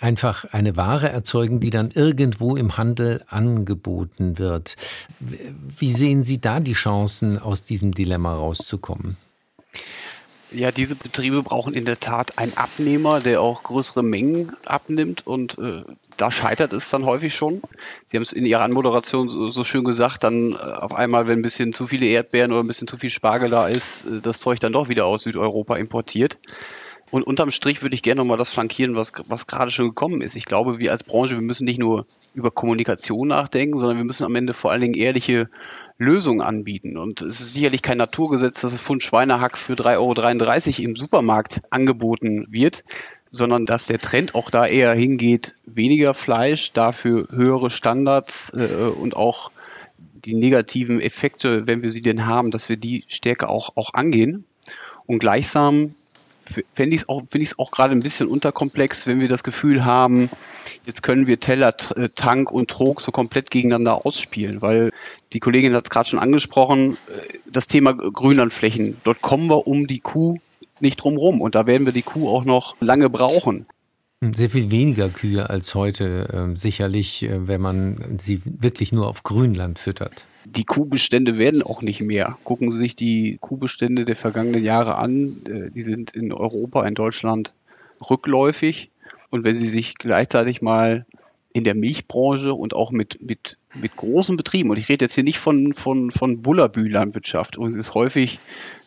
einfach 0.00 0.44
eine 0.52 0.76
Ware 0.76 1.08
erzeugen, 1.08 1.60
die 1.60 1.70
dann 1.70 1.90
irgendwo 1.92 2.56
im 2.56 2.76
Handel 2.76 3.24
angeboten 3.28 4.38
wird. 4.38 4.76
Wie 5.20 5.92
sehen 5.92 6.24
Sie 6.24 6.40
da 6.40 6.60
die 6.60 6.72
Chancen, 6.72 7.38
aus 7.38 7.62
diesem 7.62 7.92
Dilemma 7.92 8.34
rauszukommen? 8.34 9.16
Ja, 10.50 10.70
diese 10.70 10.96
Betriebe 10.96 11.42
brauchen 11.42 11.72
in 11.72 11.86
der 11.86 11.98
Tat 11.98 12.36
einen 12.36 12.54
Abnehmer, 12.56 13.20
der 13.20 13.40
auch 13.40 13.62
größere 13.62 14.02
Mengen 14.02 14.52
abnimmt 14.66 15.26
und 15.26 15.56
äh, 15.58 15.82
da 16.16 16.30
scheitert 16.30 16.72
es 16.72 16.90
dann 16.90 17.04
häufig 17.04 17.34
schon. 17.34 17.62
Sie 18.06 18.16
haben 18.16 18.22
es 18.22 18.32
in 18.32 18.46
Ihrer 18.46 18.62
Anmoderation 18.62 19.28
so, 19.28 19.46
so 19.48 19.64
schön 19.64 19.84
gesagt, 19.84 20.24
dann 20.24 20.52
äh, 20.52 20.56
auf 20.56 20.94
einmal, 20.94 21.26
wenn 21.26 21.40
ein 21.40 21.42
bisschen 21.42 21.72
zu 21.72 21.86
viele 21.86 22.06
Erdbeeren 22.06 22.52
oder 22.52 22.62
ein 22.62 22.66
bisschen 22.66 22.88
zu 22.88 22.96
viel 22.96 23.10
Spargel 23.10 23.50
da 23.50 23.68
ist, 23.68 24.06
äh, 24.06 24.20
das 24.22 24.38
Zeug 24.38 24.60
dann 24.60 24.72
doch 24.72 24.88
wieder 24.88 25.06
aus 25.06 25.22
Südeuropa 25.22 25.76
importiert. 25.76 26.38
Und 27.10 27.24
unterm 27.24 27.50
Strich 27.50 27.82
würde 27.82 27.94
ich 27.94 28.02
gerne 28.02 28.20
nochmal 28.20 28.38
das 28.38 28.52
flankieren, 28.52 28.96
was, 28.96 29.12
was 29.26 29.46
gerade 29.46 29.70
schon 29.70 29.88
gekommen 29.88 30.22
ist. 30.22 30.34
Ich 30.34 30.46
glaube, 30.46 30.78
wir 30.78 30.92
als 30.92 31.04
Branche, 31.04 31.34
wir 31.34 31.42
müssen 31.42 31.66
nicht 31.66 31.78
nur 31.78 32.06
über 32.34 32.50
Kommunikation 32.50 33.28
nachdenken, 33.28 33.78
sondern 33.78 33.98
wir 33.98 34.04
müssen 34.04 34.24
am 34.24 34.34
Ende 34.34 34.54
vor 34.54 34.70
allen 34.70 34.80
Dingen 34.80 34.94
ehrliche 34.94 35.50
Lösungen 35.98 36.40
anbieten. 36.40 36.96
Und 36.96 37.20
es 37.20 37.40
ist 37.40 37.52
sicherlich 37.52 37.82
kein 37.82 37.98
Naturgesetz, 37.98 38.62
dass 38.62 38.72
es 38.72 38.80
Pfund 38.80 39.02
Schweinehack 39.02 39.58
für 39.58 39.74
3,33 39.74 40.78
Euro 40.78 40.82
im 40.88 40.96
Supermarkt 40.96 41.60
angeboten 41.68 42.46
wird, 42.50 42.82
sondern 43.32 43.66
dass 43.66 43.86
der 43.86 43.98
Trend 43.98 44.34
auch 44.34 44.50
da 44.50 44.66
eher 44.66 44.92
hingeht, 44.94 45.56
weniger 45.64 46.14
Fleisch, 46.14 46.72
dafür 46.72 47.26
höhere 47.30 47.70
Standards 47.70 48.52
äh, 48.54 48.90
und 49.00 49.16
auch 49.16 49.50
die 50.24 50.34
negativen 50.34 51.00
Effekte, 51.00 51.66
wenn 51.66 51.82
wir 51.82 51.90
sie 51.90 52.02
denn 52.02 52.26
haben, 52.26 52.50
dass 52.52 52.68
wir 52.68 52.76
die 52.76 53.04
stärker 53.08 53.50
auch, 53.50 53.70
auch 53.74 53.94
angehen. 53.94 54.44
Und 55.06 55.18
gleichsam 55.18 55.94
fände 56.74 56.94
ich 56.94 57.02
es 57.02 57.08
auch, 57.08 57.22
finde 57.30 57.42
ich 57.42 57.52
es 57.52 57.58
auch 57.58 57.70
gerade 57.70 57.94
ein 57.94 58.02
bisschen 58.02 58.28
unterkomplex, 58.28 59.06
wenn 59.06 59.18
wir 59.18 59.28
das 59.28 59.42
Gefühl 59.42 59.84
haben, 59.84 60.28
jetzt 60.84 61.02
können 61.02 61.26
wir 61.26 61.40
Teller, 61.40 61.74
äh, 61.96 62.10
Tank 62.10 62.52
und 62.52 62.68
Trog 62.68 63.00
so 63.00 63.12
komplett 63.12 63.50
gegeneinander 63.50 64.04
ausspielen, 64.04 64.60
weil 64.60 64.92
die 65.32 65.40
Kollegin 65.40 65.74
hat 65.74 65.84
es 65.84 65.90
gerade 65.90 66.08
schon 66.08 66.18
angesprochen, 66.18 66.98
äh, 67.08 67.38
das 67.46 67.66
Thema 67.66 67.94
Grünlandflächen. 67.94 68.98
Dort 69.04 69.22
kommen 69.22 69.48
wir 69.48 69.66
um 69.66 69.86
die 69.86 70.00
Kuh 70.00 70.36
nicht 70.82 70.96
drumherum 70.96 71.40
und 71.40 71.54
da 71.54 71.66
werden 71.66 71.86
wir 71.86 71.92
die 71.92 72.02
Kuh 72.02 72.28
auch 72.28 72.44
noch 72.44 72.80
lange 72.80 73.08
brauchen. 73.08 73.66
Sehr 74.20 74.50
viel 74.50 74.70
weniger 74.70 75.08
Kühe 75.08 75.50
als 75.50 75.74
heute, 75.74 76.28
äh, 76.52 76.56
sicherlich, 76.56 77.24
äh, 77.24 77.48
wenn 77.48 77.60
man 77.60 78.18
sie 78.18 78.40
wirklich 78.44 78.92
nur 78.92 79.08
auf 79.08 79.24
Grünland 79.24 79.80
füttert. 79.80 80.26
Die 80.44 80.64
Kuhbestände 80.64 81.38
werden 81.38 81.62
auch 81.62 81.82
nicht 81.82 82.00
mehr. 82.00 82.38
Gucken 82.44 82.70
Sie 82.70 82.78
sich 82.78 82.94
die 82.94 83.38
Kuhbestände 83.40 84.04
der 84.04 84.14
vergangenen 84.14 84.62
Jahre 84.62 84.94
an. 84.96 85.38
Äh, 85.44 85.70
die 85.72 85.82
sind 85.82 86.14
in 86.14 86.32
Europa, 86.32 86.86
in 86.86 86.94
Deutschland 86.94 87.52
rückläufig. 88.08 88.90
Und 89.30 89.42
wenn 89.42 89.56
Sie 89.56 89.68
sich 89.68 89.96
gleichzeitig 89.96 90.62
mal 90.62 91.04
in 91.52 91.64
der 91.64 91.74
Milchbranche 91.74 92.54
und 92.54 92.74
auch 92.74 92.92
mit, 92.92 93.20
mit, 93.22 93.58
mit 93.74 93.96
großen 93.96 94.36
Betrieben, 94.36 94.70
und 94.70 94.78
ich 94.78 94.88
rede 94.88 95.04
jetzt 95.04 95.14
hier 95.14 95.24
nicht 95.24 95.38
von, 95.38 95.72
von, 95.74 96.12
von 96.12 96.42
Bullabü-Landwirtschaft, 96.42 97.56
und 97.56 97.70
es 97.70 97.76
ist 97.76 97.94
häufig 97.94 98.38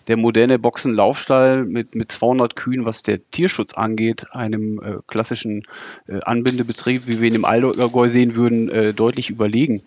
der 0.08 0.18
moderne 0.18 0.60
Boxenlaufstall 0.60 1.66
mit, 1.66 1.96
mit 1.96 2.12
200 2.12 2.56
Kühen, 2.56 2.86
was 2.86 3.04
der 3.04 3.20
Tierschutz 3.32 3.74
angeht, 3.74 4.28
einem 4.32 4.80
äh, 4.82 4.98
klassischen 5.08 5.64
äh, 6.08 6.20
Anbindebetrieb, 6.24 7.08
wie 7.08 7.22
wir 7.22 7.28
ihn 7.28 7.36
im 7.36 7.46
Allgäu 7.46 8.12
sehen 8.12 8.36
würden, 8.36 8.70
äh, 8.70 8.94
deutlich 8.94 9.30
überlegen. 9.30 9.82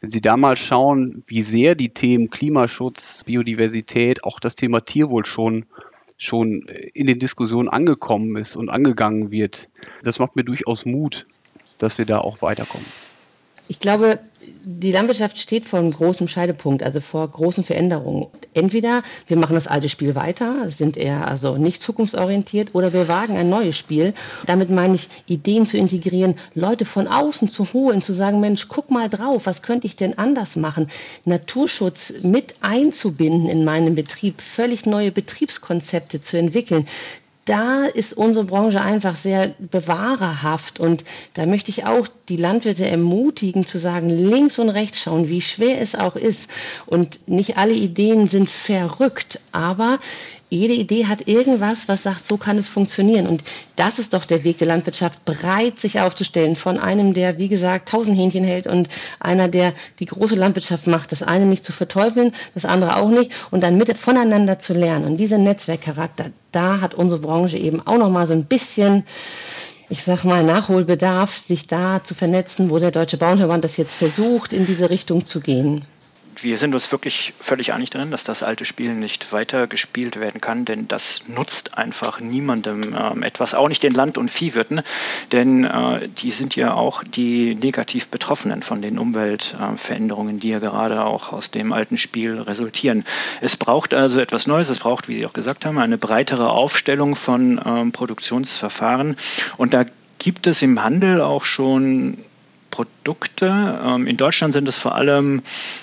Wenn 0.00 0.10
Sie 0.10 0.20
da 0.20 0.36
mal 0.36 0.56
schauen, 0.56 1.22
wie 1.26 1.42
sehr 1.42 1.74
die 1.74 1.90
Themen 1.90 2.30
Klimaschutz, 2.30 3.24
Biodiversität, 3.24 4.24
auch 4.24 4.40
das 4.40 4.54
Thema 4.54 4.84
Tierwohl 4.84 5.24
schon 5.24 5.66
schon 6.18 6.68
in 6.94 7.08
den 7.08 7.18
Diskussionen 7.18 7.68
angekommen 7.68 8.36
ist 8.36 8.54
und 8.54 8.68
angegangen 8.68 9.32
wird, 9.32 9.68
das 10.04 10.20
macht 10.20 10.36
mir 10.36 10.44
durchaus 10.44 10.86
Mut, 10.86 11.26
dass 11.78 11.98
wir 11.98 12.06
da 12.06 12.18
auch 12.18 12.42
weiterkommen. 12.42 12.86
Ich 13.72 13.80
glaube, 13.80 14.18
die 14.64 14.92
Landwirtschaft 14.92 15.38
steht 15.38 15.64
vor 15.64 15.78
einem 15.78 15.92
großen 15.92 16.28
Scheidepunkt, 16.28 16.82
also 16.82 17.00
vor 17.00 17.26
großen 17.26 17.64
Veränderungen. 17.64 18.26
Entweder 18.52 19.02
wir 19.26 19.38
machen 19.38 19.54
das 19.54 19.66
alte 19.66 19.88
Spiel 19.88 20.14
weiter, 20.14 20.70
sind 20.70 20.98
eher 20.98 21.26
also 21.26 21.56
nicht 21.56 21.80
zukunftsorientiert, 21.80 22.74
oder 22.74 22.92
wir 22.92 23.08
wagen 23.08 23.38
ein 23.38 23.48
neues 23.48 23.78
Spiel. 23.78 24.12
Damit 24.44 24.68
meine 24.68 24.96
ich, 24.96 25.08
Ideen 25.24 25.64
zu 25.64 25.78
integrieren, 25.78 26.34
Leute 26.54 26.84
von 26.84 27.08
außen 27.08 27.48
zu 27.48 27.72
holen, 27.72 28.02
zu 28.02 28.12
sagen, 28.12 28.40
Mensch, 28.40 28.68
guck 28.68 28.90
mal 28.90 29.08
drauf, 29.08 29.46
was 29.46 29.62
könnte 29.62 29.86
ich 29.86 29.96
denn 29.96 30.18
anders 30.18 30.54
machen? 30.54 30.90
Naturschutz 31.24 32.12
mit 32.22 32.56
einzubinden 32.60 33.48
in 33.48 33.64
meinen 33.64 33.94
Betrieb, 33.94 34.42
völlig 34.42 34.84
neue 34.84 35.12
Betriebskonzepte 35.12 36.20
zu 36.20 36.36
entwickeln, 36.36 36.86
da 37.44 37.84
ist 37.86 38.12
unsere 38.12 38.44
Branche 38.44 38.80
einfach 38.80 39.16
sehr 39.16 39.54
bewahrerhaft. 39.58 40.78
Und 40.78 41.04
da 41.34 41.46
möchte 41.46 41.70
ich 41.70 41.84
auch 41.84 42.06
die 42.28 42.36
Landwirte 42.36 42.86
ermutigen 42.86 43.66
zu 43.66 43.78
sagen, 43.78 44.08
links 44.08 44.58
und 44.58 44.68
rechts 44.68 45.02
schauen, 45.02 45.28
wie 45.28 45.40
schwer 45.40 45.80
es 45.80 45.94
auch 45.94 46.16
ist. 46.16 46.48
Und 46.86 47.28
nicht 47.28 47.58
alle 47.58 47.74
Ideen 47.74 48.28
sind 48.28 48.48
verrückt, 48.48 49.40
aber 49.50 49.98
jede 50.52 50.74
Idee 50.74 51.06
hat 51.06 51.28
irgendwas, 51.28 51.88
was 51.88 52.02
sagt, 52.02 52.26
so 52.26 52.36
kann 52.36 52.58
es 52.58 52.68
funktionieren. 52.68 53.26
Und 53.26 53.42
das 53.76 53.98
ist 53.98 54.12
doch 54.12 54.26
der 54.26 54.44
Weg 54.44 54.58
der 54.58 54.66
Landwirtschaft, 54.68 55.24
breit 55.24 55.80
sich 55.80 55.98
aufzustellen 56.00 56.56
von 56.56 56.78
einem, 56.78 57.14
der, 57.14 57.38
wie 57.38 57.48
gesagt, 57.48 57.88
tausend 57.88 58.18
Hähnchen 58.18 58.44
hält 58.44 58.66
und 58.66 58.90
einer, 59.18 59.48
der 59.48 59.72
die 59.98 60.04
große 60.04 60.34
Landwirtschaft 60.34 60.86
macht. 60.86 61.10
Das 61.10 61.22
eine 61.22 61.46
nicht 61.46 61.64
zu 61.64 61.72
verteufeln, 61.72 62.34
das 62.52 62.66
andere 62.66 62.96
auch 62.96 63.08
nicht 63.08 63.30
und 63.50 63.62
dann 63.62 63.78
mit 63.78 63.96
voneinander 63.96 64.58
zu 64.58 64.74
lernen. 64.74 65.06
Und 65.06 65.16
dieser 65.16 65.38
Netzwerkcharakter, 65.38 66.26
da 66.52 66.82
hat 66.82 66.94
unsere 66.94 67.22
Branche 67.22 67.56
eben 67.56 67.86
auch 67.86 67.98
noch 67.98 68.10
mal 68.10 68.26
so 68.26 68.34
ein 68.34 68.44
bisschen 68.44 69.04
ich 69.88 70.04
sag 70.04 70.24
mal, 70.24 70.42
Nachholbedarf, 70.42 71.36
sich 71.36 71.66
da 71.66 72.02
zu 72.02 72.14
vernetzen, 72.14 72.70
wo 72.70 72.78
der 72.78 72.92
Deutsche 72.92 73.18
Bauernverband 73.18 73.62
das 73.62 73.76
jetzt 73.76 73.94
versucht, 73.94 74.54
in 74.54 74.64
diese 74.64 74.88
Richtung 74.88 75.26
zu 75.26 75.40
gehen 75.40 75.84
wir 76.40 76.58
sind 76.58 76.74
uns 76.74 76.90
wirklich 76.92 77.34
völlig 77.38 77.72
einig 77.72 77.90
darin, 77.90 78.10
dass 78.10 78.24
das 78.24 78.42
alte 78.42 78.64
Spiel 78.64 78.94
nicht 78.94 79.32
weiter 79.32 79.66
gespielt 79.66 80.18
werden 80.18 80.40
kann, 80.40 80.64
denn 80.64 80.88
das 80.88 81.28
nutzt 81.28 81.76
einfach 81.78 82.20
niemandem 82.20 82.96
ähm, 82.98 83.22
etwas, 83.22 83.54
auch 83.54 83.68
nicht 83.68 83.82
den 83.82 83.92
Land- 83.92 84.18
und 84.18 84.30
Viehwirten, 84.30 84.82
denn 85.32 85.64
äh, 85.64 86.08
die 86.08 86.30
sind 86.30 86.56
ja 86.56 86.74
auch 86.74 87.04
die 87.04 87.54
negativ 87.54 88.08
Betroffenen 88.08 88.62
von 88.62 88.82
den 88.82 88.98
Umweltveränderungen, 88.98 90.36
äh, 90.36 90.40
die 90.40 90.48
ja 90.48 90.58
gerade 90.58 91.04
auch 91.04 91.32
aus 91.32 91.50
dem 91.50 91.72
alten 91.72 91.98
Spiel 91.98 92.40
resultieren. 92.40 93.04
Es 93.40 93.56
braucht 93.56 93.94
also 93.94 94.20
etwas 94.20 94.46
Neues, 94.46 94.68
es 94.68 94.78
braucht, 94.78 95.08
wie 95.08 95.14
Sie 95.14 95.26
auch 95.26 95.32
gesagt 95.32 95.66
haben, 95.66 95.78
eine 95.78 95.98
breitere 95.98 96.50
Aufstellung 96.50 97.16
von 97.16 97.60
ähm, 97.64 97.92
Produktionsverfahren 97.92 99.16
und 99.56 99.74
da 99.74 99.84
gibt 100.18 100.46
es 100.46 100.62
im 100.62 100.82
Handel 100.82 101.20
auch 101.20 101.44
schon 101.44 102.18
Produkte. 102.72 103.80
Ähm, 103.86 104.08
in 104.08 104.16
Deutschland 104.16 104.52
sind 104.54 104.66
es 104.66 104.78
vor 104.78 104.96
allem 104.96 105.42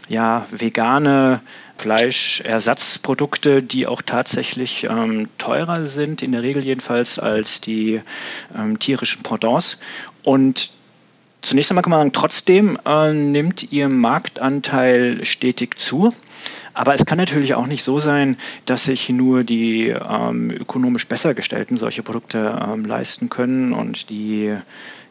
ja, 0.10 0.46
vegane 0.52 1.40
Fleischersatzprodukte, 1.78 3.64
die 3.64 3.88
auch 3.88 4.02
tatsächlich 4.02 4.84
ähm, 4.84 5.30
teurer 5.38 5.86
sind, 5.86 6.22
in 6.22 6.34
der 6.34 6.42
Regel 6.42 6.66
jedenfalls 6.66 7.18
als 7.18 7.62
die 7.62 8.02
ähm, 8.54 8.80
tierischen 8.80 9.24
Pendants. 9.24 9.80
Und 10.24 10.72
zunächst 11.42 11.72
einmal 11.72 11.84
kann 11.84 11.92
man 11.92 12.00
sagen, 12.02 12.12
trotzdem 12.12 12.78
äh, 12.86 13.14
nimmt 13.14 13.72
ihr 13.72 13.88
Marktanteil 13.88 15.24
stetig 15.24 15.80
zu. 15.80 16.14
Aber 16.74 16.94
es 16.94 17.06
kann 17.06 17.18
natürlich 17.18 17.56
auch 17.56 17.68
nicht 17.68 17.84
so 17.84 18.00
sein, 18.00 18.38
dass 18.66 18.86
sich 18.86 19.10
nur 19.10 19.44
die 19.44 19.90
ähm, 19.90 20.52
ökonomisch 20.52 21.08
besser 21.08 21.34
gestellten 21.34 21.78
solche 21.78 22.04
Produkte 22.04 22.58
ähm, 22.62 22.86
leisten 22.86 23.30
können 23.30 23.74
und 23.74 24.10
die 24.10 24.56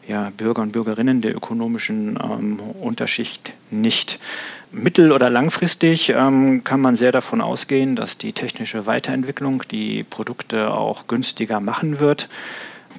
ja, 0.09 0.31
Bürger 0.35 0.63
und 0.63 0.71
Bürgerinnen 0.71 1.21
der 1.21 1.35
ökonomischen 1.35 2.17
ähm, 2.21 2.59
Unterschicht 2.59 3.53
nicht. 3.69 4.19
Mittel- 4.71 5.11
oder 5.11 5.29
langfristig 5.29 6.09
ähm, 6.09 6.63
kann 6.63 6.81
man 6.81 6.95
sehr 6.95 7.11
davon 7.11 7.41
ausgehen, 7.41 7.95
dass 7.95 8.17
die 8.17 8.33
technische 8.33 8.87
Weiterentwicklung 8.87 9.61
die 9.69 10.03
Produkte 10.03 10.73
auch 10.73 11.05
günstiger 11.05 11.59
machen 11.59 11.99
wird. 11.99 12.27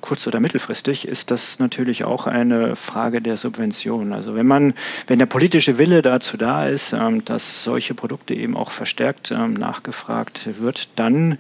Kurz- 0.01 0.29
oder 0.29 0.39
mittelfristig 0.39 1.09
ist 1.09 1.33
das 1.33 1.59
natürlich 1.59 2.05
auch 2.05 2.29
eine 2.29 2.77
Frage 2.77 3.21
der 3.21 3.37
Subvention. 3.37 4.13
Also 4.13 4.37
wenn 4.37 4.47
man, 4.47 4.75
wenn 5.09 5.19
der 5.19 5.27
politische 5.27 5.79
Wille 5.79 6.03
dazu 6.03 6.37
da 6.37 6.69
ist, 6.69 6.93
ähm, 6.93 7.25
dass 7.25 7.65
solche 7.65 7.95
Produkte 7.95 8.35
eben 8.35 8.57
auch 8.57 8.71
verstärkt 8.71 9.33
ähm, 9.33 9.55
nachgefragt 9.55 10.49
wird, 10.61 10.91
dann 10.95 11.39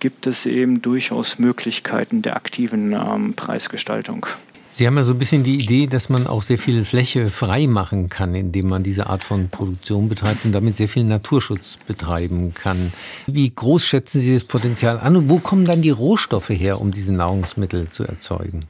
gibt 0.00 0.26
es 0.26 0.46
eben 0.46 0.82
durchaus 0.82 1.38
Möglichkeiten 1.38 2.22
der 2.22 2.34
aktiven 2.34 2.92
ähm, 2.92 3.34
Preisgestaltung. 3.34 4.26
Sie 4.74 4.86
haben 4.86 4.96
ja 4.96 5.04
so 5.04 5.12
ein 5.12 5.18
bisschen 5.18 5.44
die 5.44 5.58
Idee, 5.58 5.86
dass 5.86 6.08
man 6.08 6.26
auch 6.26 6.40
sehr 6.40 6.56
viel 6.56 6.86
Fläche 6.86 7.28
frei 7.28 7.66
machen 7.66 8.08
kann, 8.08 8.34
indem 8.34 8.70
man 8.70 8.82
diese 8.82 9.06
Art 9.06 9.22
von 9.22 9.50
Produktion 9.50 10.08
betreibt 10.08 10.46
und 10.46 10.52
damit 10.52 10.76
sehr 10.76 10.88
viel 10.88 11.04
Naturschutz 11.04 11.76
betreiben 11.86 12.54
kann. 12.54 12.90
Wie 13.26 13.50
groß 13.54 13.84
schätzen 13.84 14.22
Sie 14.22 14.32
das 14.32 14.44
Potenzial 14.44 14.98
an 14.98 15.14
und 15.14 15.28
wo 15.28 15.40
kommen 15.40 15.66
dann 15.66 15.82
die 15.82 15.90
Rohstoffe 15.90 16.48
her, 16.48 16.80
um 16.80 16.90
diese 16.90 17.12
Nahrungsmittel 17.12 17.90
zu 17.90 18.04
erzeugen? 18.04 18.64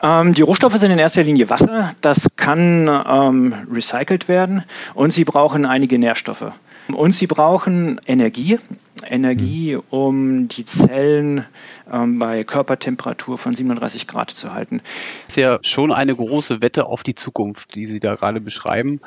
Ähm, 0.00 0.32
die 0.32 0.42
Rohstoffe 0.42 0.76
sind 0.76 0.92
in 0.92 0.98
erster 0.98 1.24
Linie 1.24 1.50
Wasser. 1.50 1.90
Das 2.00 2.36
kann 2.36 2.88
ähm, 2.88 3.52
recycelt 3.72 4.28
werden 4.28 4.62
und 4.94 5.12
sie 5.12 5.24
brauchen 5.24 5.66
einige 5.66 5.98
Nährstoffe. 5.98 6.52
Und 6.92 7.14
sie 7.14 7.26
brauchen 7.26 8.00
Energie. 8.06 8.58
Energie, 9.04 9.74
hm. 9.74 9.82
um 9.90 10.48
die 10.48 10.64
Zellen 10.64 11.44
ähm, 11.90 12.18
bei 12.18 12.44
Körpertemperatur 12.44 13.38
von 13.38 13.54
37 13.54 14.06
Grad 14.06 14.30
zu 14.30 14.54
halten. 14.54 14.80
Das 15.26 15.28
ist 15.28 15.36
ja 15.36 15.58
schon 15.62 15.92
eine 15.92 16.14
große 16.14 16.62
Wette 16.62 16.86
auf 16.86 17.02
die 17.02 17.14
Zukunft, 17.14 17.74
die 17.74 17.86
Sie 17.86 18.00
da 18.00 18.14
gerade 18.14 18.40
beschreiben. 18.40 19.00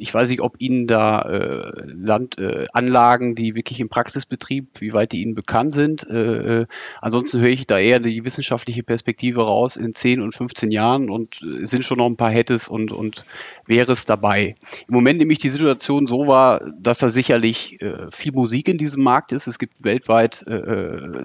Ich 0.00 0.14
weiß 0.14 0.30
nicht, 0.30 0.40
ob 0.40 0.60
Ihnen 0.60 0.86
da 0.86 1.22
äh, 1.22 1.72
Landanlagen, 1.84 3.32
äh, 3.32 3.34
die 3.34 3.54
wirklich 3.56 3.80
im 3.80 3.88
Praxisbetrieb, 3.88 4.80
wie 4.80 4.92
weit 4.92 5.10
die 5.10 5.22
Ihnen 5.22 5.34
bekannt 5.34 5.72
sind. 5.72 6.08
Äh, 6.08 6.60
äh 6.60 6.66
ansonsten 7.00 7.40
höre 7.40 7.48
ich 7.48 7.66
da 7.66 7.78
eher 7.78 7.98
die 7.98 8.24
wissenschaftliche 8.24 8.84
Perspektive 8.84 9.42
raus 9.42 9.76
in 9.76 9.96
10 9.96 10.22
und 10.22 10.36
15 10.36 10.70
Jahren 10.70 11.10
und 11.10 11.42
äh, 11.42 11.66
sind 11.66 11.84
schon 11.84 11.98
noch 11.98 12.06
ein 12.06 12.16
paar 12.16 12.30
Hättes 12.30 12.68
und, 12.68 12.92
und 12.92 13.24
wäre 13.66 13.90
es 13.90 14.06
dabei. 14.06 14.54
Im 14.86 14.94
Moment 14.94 15.18
nehme 15.18 15.32
ich 15.32 15.40
die 15.40 15.48
Situation 15.48 16.06
so 16.06 16.28
wahr, 16.28 16.62
dass 16.78 16.98
da 16.98 17.10
sicherlich 17.10 17.82
äh, 17.82 18.06
viel 18.12 18.30
Musik 18.32 18.68
in 18.68 18.78
diesem 18.78 19.02
Markt 19.02 19.32
ist. 19.32 19.48
Es 19.48 19.58
gibt 19.58 19.84
weltweit 19.84 20.44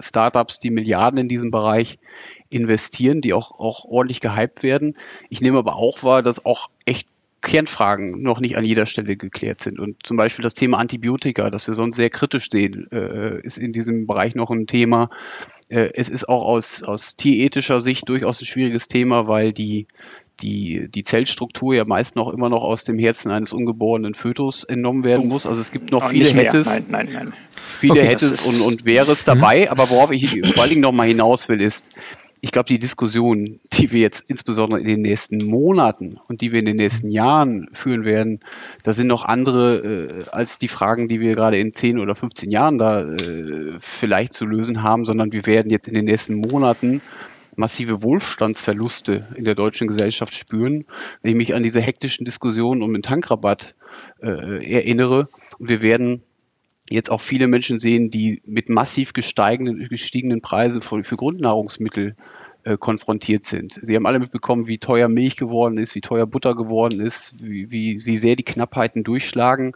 Startups, 0.00 0.58
die 0.58 0.70
Milliarden 0.70 1.18
in 1.18 1.28
diesem 1.28 1.50
Bereich 1.50 1.98
investieren, 2.50 3.20
die 3.20 3.32
auch, 3.32 3.52
auch 3.52 3.84
ordentlich 3.84 4.20
gehypt 4.20 4.62
werden. 4.62 4.96
Ich 5.28 5.40
nehme 5.40 5.58
aber 5.58 5.76
auch 5.76 6.02
wahr, 6.02 6.22
dass 6.22 6.44
auch 6.44 6.70
echt 6.84 7.08
Kernfragen 7.44 8.22
noch 8.22 8.40
nicht 8.40 8.56
an 8.56 8.64
jeder 8.64 8.86
Stelle 8.86 9.16
geklärt 9.16 9.60
sind. 9.60 9.78
Und 9.78 10.04
zum 10.04 10.16
Beispiel 10.16 10.42
das 10.42 10.54
Thema 10.54 10.78
Antibiotika, 10.78 11.50
das 11.50 11.68
wir 11.68 11.74
sonst 11.74 11.96
sehr 11.96 12.10
kritisch 12.10 12.48
sehen, 12.50 12.88
äh, 12.90 13.40
ist 13.42 13.58
in 13.58 13.72
diesem 13.72 14.06
Bereich 14.06 14.34
noch 14.34 14.50
ein 14.50 14.66
Thema. 14.66 15.10
Äh, 15.68 15.90
es 15.94 16.08
ist 16.08 16.28
auch 16.28 16.44
aus, 16.44 16.82
aus 16.82 17.16
tierethischer 17.16 17.80
Sicht 17.80 18.08
durchaus 18.08 18.40
ein 18.40 18.46
schwieriges 18.46 18.88
Thema, 18.88 19.28
weil 19.28 19.52
die, 19.52 19.86
die, 20.40 20.88
die 20.88 21.02
Zellstruktur 21.04 21.74
ja 21.74 21.84
meist 21.84 22.16
noch 22.16 22.32
immer 22.32 22.48
noch 22.48 22.64
aus 22.64 22.84
dem 22.84 22.98
Herzen 22.98 23.30
eines 23.30 23.52
ungeborenen 23.52 24.14
Fötus 24.14 24.64
entnommen 24.64 25.04
werden 25.04 25.28
muss. 25.28 25.46
Also 25.46 25.60
es 25.60 25.70
gibt 25.70 25.92
noch 25.92 26.10
viele 26.10 26.30
Hättes. 26.30 26.66
Nein, 26.66 26.86
nein, 26.88 27.08
nein. 27.12 27.32
Viele 27.56 27.92
okay, 27.92 28.08
Hättes 28.08 28.46
und, 28.46 28.60
und 28.62 28.84
wäre 28.84 29.12
es 29.12 29.24
dabei. 29.24 29.62
Mhm. 29.62 29.68
Aber 29.68 29.90
worauf 29.90 30.10
ich 30.10 30.40
vor 30.54 30.62
allen 30.62 30.70
Dingen 30.70 30.82
noch 30.82 30.92
mal 30.92 31.06
hinaus 31.06 31.40
will, 31.46 31.60
ist, 31.60 31.76
ich 32.44 32.52
glaube, 32.52 32.66
die 32.66 32.78
Diskussion, 32.78 33.58
die 33.72 33.90
wir 33.90 34.02
jetzt 34.02 34.28
insbesondere 34.28 34.78
in 34.78 34.86
den 34.86 35.00
nächsten 35.00 35.46
Monaten 35.46 36.20
und 36.28 36.42
die 36.42 36.52
wir 36.52 36.58
in 36.58 36.66
den 36.66 36.76
nächsten 36.76 37.08
Jahren 37.08 37.70
führen 37.72 38.04
werden, 38.04 38.40
da 38.82 38.92
sind 38.92 39.06
noch 39.06 39.24
andere 39.24 39.78
äh, 39.78 40.28
als 40.30 40.58
die 40.58 40.68
Fragen, 40.68 41.08
die 41.08 41.20
wir 41.20 41.34
gerade 41.34 41.58
in 41.58 41.72
10 41.72 41.98
oder 41.98 42.14
15 42.14 42.50
Jahren 42.50 42.78
da 42.78 43.00
äh, 43.00 43.78
vielleicht 43.88 44.34
zu 44.34 44.44
lösen 44.44 44.82
haben, 44.82 45.06
sondern 45.06 45.32
wir 45.32 45.46
werden 45.46 45.70
jetzt 45.70 45.88
in 45.88 45.94
den 45.94 46.04
nächsten 46.04 46.34
Monaten 46.34 47.00
massive 47.56 48.02
Wohlstandsverluste 48.02 49.26
in 49.36 49.44
der 49.44 49.54
deutschen 49.54 49.88
Gesellschaft 49.88 50.34
spüren, 50.34 50.84
wenn 51.22 51.30
ich 51.30 51.38
mich 51.38 51.54
an 51.54 51.62
diese 51.62 51.80
hektischen 51.80 52.26
Diskussionen 52.26 52.82
um 52.82 52.92
den 52.92 53.00
Tankrabatt 53.00 53.74
äh, 54.20 54.70
erinnere. 54.70 55.28
Und 55.58 55.70
wir 55.70 55.80
werden 55.80 56.22
jetzt 56.88 57.10
auch 57.10 57.20
viele 57.20 57.46
Menschen 57.46 57.78
sehen, 57.78 58.10
die 58.10 58.42
mit 58.44 58.68
massiv 58.68 59.12
gestiegenen 59.12 60.40
Preisen 60.42 60.82
für, 60.82 61.02
für 61.04 61.16
Grundnahrungsmittel 61.16 62.14
äh, 62.64 62.76
konfrontiert 62.76 63.44
sind. 63.44 63.80
Sie 63.82 63.94
haben 63.94 64.06
alle 64.06 64.18
mitbekommen, 64.18 64.66
wie 64.66 64.78
teuer 64.78 65.08
Milch 65.08 65.36
geworden 65.36 65.78
ist, 65.78 65.94
wie 65.94 66.00
teuer 66.00 66.26
Butter 66.26 66.54
geworden 66.54 67.00
ist, 67.00 67.34
wie, 67.38 67.70
wie, 67.70 68.04
wie 68.04 68.18
sehr 68.18 68.36
die 68.36 68.42
Knappheiten 68.42 69.04
durchschlagen. 69.04 69.74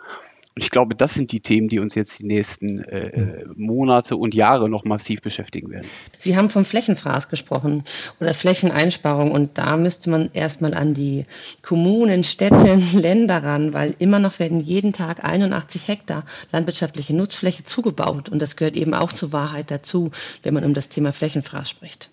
Und 0.58 0.64
ich 0.64 0.70
glaube, 0.70 0.96
das 0.96 1.14
sind 1.14 1.30
die 1.30 1.38
Themen, 1.38 1.68
die 1.68 1.78
uns 1.78 1.94
jetzt 1.94 2.18
die 2.18 2.26
nächsten 2.26 2.80
äh, 2.80 3.44
Monate 3.54 4.16
und 4.16 4.34
Jahre 4.34 4.68
noch 4.68 4.84
massiv 4.84 5.22
beschäftigen 5.22 5.70
werden. 5.70 5.86
Sie 6.18 6.36
haben 6.36 6.50
vom 6.50 6.64
Flächenfraß 6.64 7.28
gesprochen 7.28 7.84
oder 8.18 8.34
Flächeneinsparung. 8.34 9.30
Und 9.30 9.56
da 9.56 9.76
müsste 9.76 10.10
man 10.10 10.30
erstmal 10.32 10.74
an 10.74 10.94
die 10.94 11.26
Kommunen, 11.62 12.24
Städte, 12.24 12.74
Länder 12.92 13.44
ran, 13.44 13.72
weil 13.72 13.94
immer 14.00 14.18
noch 14.18 14.40
werden 14.40 14.58
jeden 14.58 14.92
Tag 14.92 15.22
81 15.22 15.86
Hektar 15.86 16.24
landwirtschaftliche 16.50 17.14
Nutzfläche 17.14 17.62
zugebaut. 17.62 18.28
Und 18.28 18.42
das 18.42 18.56
gehört 18.56 18.74
eben 18.74 18.94
auch 18.94 19.12
zur 19.12 19.32
Wahrheit 19.32 19.70
dazu, 19.70 20.10
wenn 20.42 20.54
man 20.54 20.64
um 20.64 20.74
das 20.74 20.88
Thema 20.88 21.12
Flächenfraß 21.12 21.70
spricht. 21.70 22.10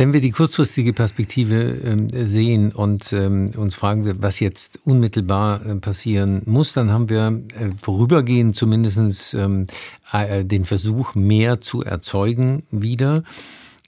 Wenn 0.00 0.14
wir 0.14 0.22
die 0.22 0.30
kurzfristige 0.30 0.94
Perspektive 0.94 1.78
ähm, 1.84 2.08
sehen 2.10 2.72
und 2.72 3.12
ähm, 3.12 3.50
uns 3.54 3.74
fragen, 3.74 4.10
was 4.22 4.40
jetzt 4.40 4.80
unmittelbar 4.86 5.60
äh, 5.66 5.74
passieren 5.74 6.40
muss, 6.46 6.72
dann 6.72 6.90
haben 6.90 7.10
wir 7.10 7.26
äh, 7.26 7.72
vorübergehend 7.78 8.56
zumindest 8.56 9.34
ähm, 9.34 9.66
äh, 10.10 10.42
den 10.42 10.64
Versuch, 10.64 11.14
mehr 11.14 11.60
zu 11.60 11.82
erzeugen 11.84 12.62
wieder. 12.70 13.24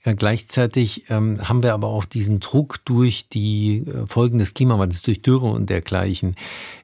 Ja, 0.05 0.15
gleichzeitig 0.15 1.05
ähm, 1.11 1.49
haben 1.49 1.63
wir 1.63 1.75
aber 1.75 1.87
auch 1.87 2.05
diesen 2.05 2.41
Druck 2.41 2.85
durch 2.85 3.29
die 3.29 3.85
äh, 3.87 4.07
Folgen 4.09 4.39
des 4.39 4.53
Klimawandels, 4.53 5.03
durch 5.03 5.23
Dürre 5.23 5.47
und 5.47 5.71
dergleichen. 5.71 6.35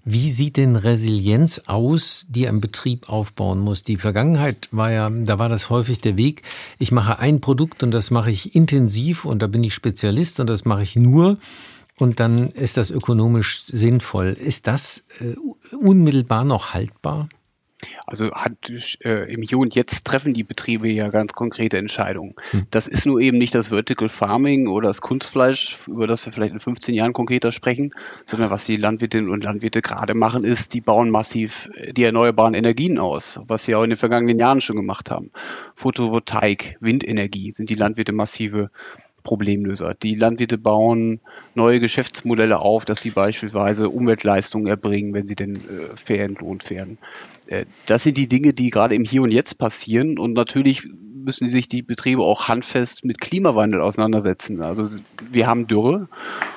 Wie 0.05 0.31
sieht 0.31 0.57
denn 0.57 0.77
Resilienz 0.77 1.63
aus, 1.67 2.27
die 2.29 2.47
ein 2.47 2.61
Betrieb 2.61 3.09
aufbauen 3.09 3.59
muss? 3.59 3.83
Die 3.83 3.97
Vergangenheit 3.97 4.69
war 4.71 4.93
ja, 4.93 5.11
da 5.11 5.41
war 5.41 5.49
das 5.49 5.69
häufig 5.69 5.99
der 6.01 6.17
Weg. 6.17 6.43
Ich 6.79 6.93
mache 6.93 7.19
ein 7.19 7.41
Produkt 7.41 7.83
und 7.83 7.91
das 7.91 8.13
mache 8.13 8.31
ich 8.31 8.55
intensiv 8.55 9.25
und 9.25 9.43
da 9.43 9.49
bin 9.49 9.65
ich 9.65 9.75
Spezialist 9.75 10.39
und 10.39 10.49
das 10.49 10.65
mache 10.65 10.85
ich 10.85 10.95
nur. 10.95 11.39
Und 11.97 12.21
dann 12.21 12.47
ist 12.47 12.77
das 12.77 12.93
ökonomisch 12.93 13.63
sinnvoll. 13.63 14.37
Ist 14.41 14.69
das 14.69 15.03
äh, 15.19 15.35
unmittelbar 15.75 16.45
noch 16.45 16.73
haltbar? 16.73 17.29
Also 18.07 18.33
hat, 18.33 18.53
äh, 19.05 19.33
im 19.33 19.43
Hier 19.43 19.59
und 19.59 19.75
Jetzt 19.75 20.05
treffen 20.05 20.35
die 20.35 20.43
Betriebe 20.43 20.89
ja 20.89 21.09
ganz 21.09 21.33
konkrete 21.33 21.79
Entscheidungen. 21.79 22.35
Hm. 22.51 22.67
Das 22.71 22.87
ist 22.89 23.07
nur 23.07 23.21
eben 23.21 23.39
nicht 23.39 23.55
das 23.55 23.69
Vertical 23.69 24.09
Farming 24.09 24.67
oder 24.67 24.89
das 24.89 25.01
Kunstfleisch, 25.01 25.79
über 25.87 26.07
das 26.07 26.25
wir 26.27 26.33
vielleicht 26.33 26.55
in 26.55 26.61
15 26.61 26.95
Jahren 26.95 27.13
konkreter 27.13 27.53
sprechen, 27.53 27.95
sondern 28.27 28.51
was 28.51 28.65
die 28.65 28.77
Landwirtinnen 28.77 29.31
und 29.31 29.45
Landwirte 29.45 29.81
gerade 29.81 30.15
machen, 30.15 30.45
ist, 30.45 30.75
die 30.75 30.81
bauen 30.81 31.11
massiv 31.11 31.71
die 31.93 32.03
erneuerbaren 32.03 32.55
Energien 32.55 32.99
aus, 32.99 33.39
was 33.47 33.65
sie 33.65 33.75
auch 33.75 33.85
in 33.85 33.91
den 33.91 33.97
vergangenen 33.97 34.39
Jahren 34.39 34.61
schon 34.61 34.77
gemacht 34.77 35.11
haben. 35.11 35.31
Photovoltaik, 35.75 36.77
Windenergie 36.81 37.53
sind 37.53 37.71
die 37.71 37.75
Landwirte 37.75 38.13
massive 38.13 38.71
Problemlöser. 39.29 39.95
Die 40.03 40.15
Landwirte 40.15 40.57
bauen 40.57 41.21
neue 41.55 41.81
Geschäftsmodelle 41.81 42.61
auf, 42.61 42.87
dass 42.87 43.03
sie 43.03 43.11
beispielsweise 43.11 43.91
Umweltleistungen 43.91 44.67
erbringen, 44.67 45.13
wenn 45.13 45.27
sie 45.27 45.35
denn 45.35 45.53
äh, 45.53 45.97
fair 45.97 46.25
entlohnt 46.25 46.71
werden. 46.71 46.97
Äh, 47.47 47.67
das 47.85 48.05
sind 48.05 48.17
die 48.17 48.27
Dinge, 48.27 48.55
die 48.55 48.71
gerade 48.71 48.95
im 48.95 49.05
Hier 49.05 49.21
und 49.21 49.31
Jetzt 49.31 49.59
passieren 49.59 50.19
und 50.19 50.33
natürlich 50.33 50.89
müssen 51.13 51.51
sich 51.51 51.69
die 51.69 51.83
Betriebe 51.83 52.23
auch 52.23 52.49
handfest 52.49 53.05
mit 53.05 53.21
Klimawandel 53.21 53.83
auseinandersetzen. 53.83 54.63
Also 54.63 54.89
wir 55.31 55.47
haben 55.47 55.67
Dürre 55.67 56.09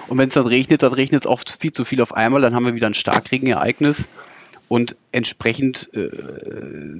und 0.07 0.17
wenn 0.17 0.29
es 0.29 0.35
dann 0.35 0.47
regnet, 0.47 0.81
dann 0.81 0.93
regnet 0.93 1.23
es 1.23 1.27
oft 1.27 1.51
viel 1.51 1.73
zu 1.73 1.83
viel 1.83 2.01
auf 2.01 2.13
einmal, 2.13 2.39
dann 2.39 2.55
haben 2.55 2.65
wir 2.65 2.73
wieder 2.73 2.87
ein 2.87 2.93
Starkregenereignis 2.93 3.97
und 4.71 4.95
entsprechend 5.11 5.89
äh, 5.93 6.07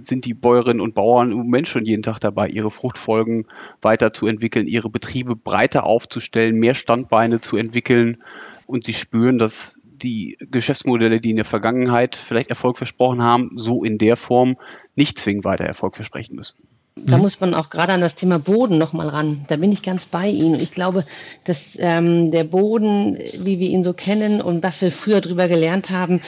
sind 0.04 0.26
die 0.26 0.34
Bäuerinnen 0.34 0.82
und 0.82 0.94
Bauern 0.94 1.32
im 1.32 1.38
Moment 1.38 1.70
schon 1.70 1.86
jeden 1.86 2.04
Tag 2.04 2.20
dabei, 2.20 2.50
ihre 2.50 2.70
Fruchtfolgen 2.70 3.48
weiterzuentwickeln, 3.82 4.68
ihre 4.68 4.90
Betriebe 4.90 5.38
breiter 5.38 5.86
aufzustellen, 5.86 6.58
mehr 6.58 6.76
Standbeine 6.76 7.40
zu 7.40 7.56
entwickeln. 7.56 8.22
Und 8.66 8.84
sie 8.84 8.94
spüren, 8.94 9.38
dass 9.38 9.80
die 9.86 10.38
Geschäftsmodelle, 10.52 11.22
die 11.22 11.30
in 11.30 11.38
der 11.38 11.46
Vergangenheit 11.46 12.18
vielleicht 12.18 12.50
Erfolg 12.50 12.78
versprochen 12.78 13.24
haben, 13.24 13.52
so 13.56 13.86
in 13.86 13.98
der 13.98 14.18
Form 14.18 14.58
nicht 14.98 15.18
zwingend 15.18 15.46
weiter 15.46 15.64
Erfolg 15.64 15.96
versprechen 15.96 16.36
müssen. 16.36 16.58
Da 16.98 17.16
mhm. 17.16 17.22
muss 17.22 17.40
man 17.40 17.54
auch 17.54 17.70
gerade 17.70 17.94
an 17.94 18.02
das 18.02 18.16
Thema 18.16 18.38
Boden 18.38 18.78
nochmal 18.78 19.08
ran. 19.08 19.46
Da 19.48 19.56
bin 19.56 19.72
ich 19.72 19.82
ganz 19.82 20.06
bei 20.06 20.28
Ihnen. 20.28 20.60
Ich 20.60 20.72
glaube, 20.72 21.06
dass 21.46 21.78
ähm, 21.78 22.32
der 22.32 22.44
Boden, 22.44 23.18
wie 23.38 23.60
wir 23.60 23.70
ihn 23.70 23.82
so 23.82 23.94
kennen 23.94 24.42
und 24.42 24.62
was 24.62 24.82
wir 24.82 24.92
früher 24.92 25.22
drüber 25.22 25.48
gelernt 25.48 25.90
haben, 25.90 26.22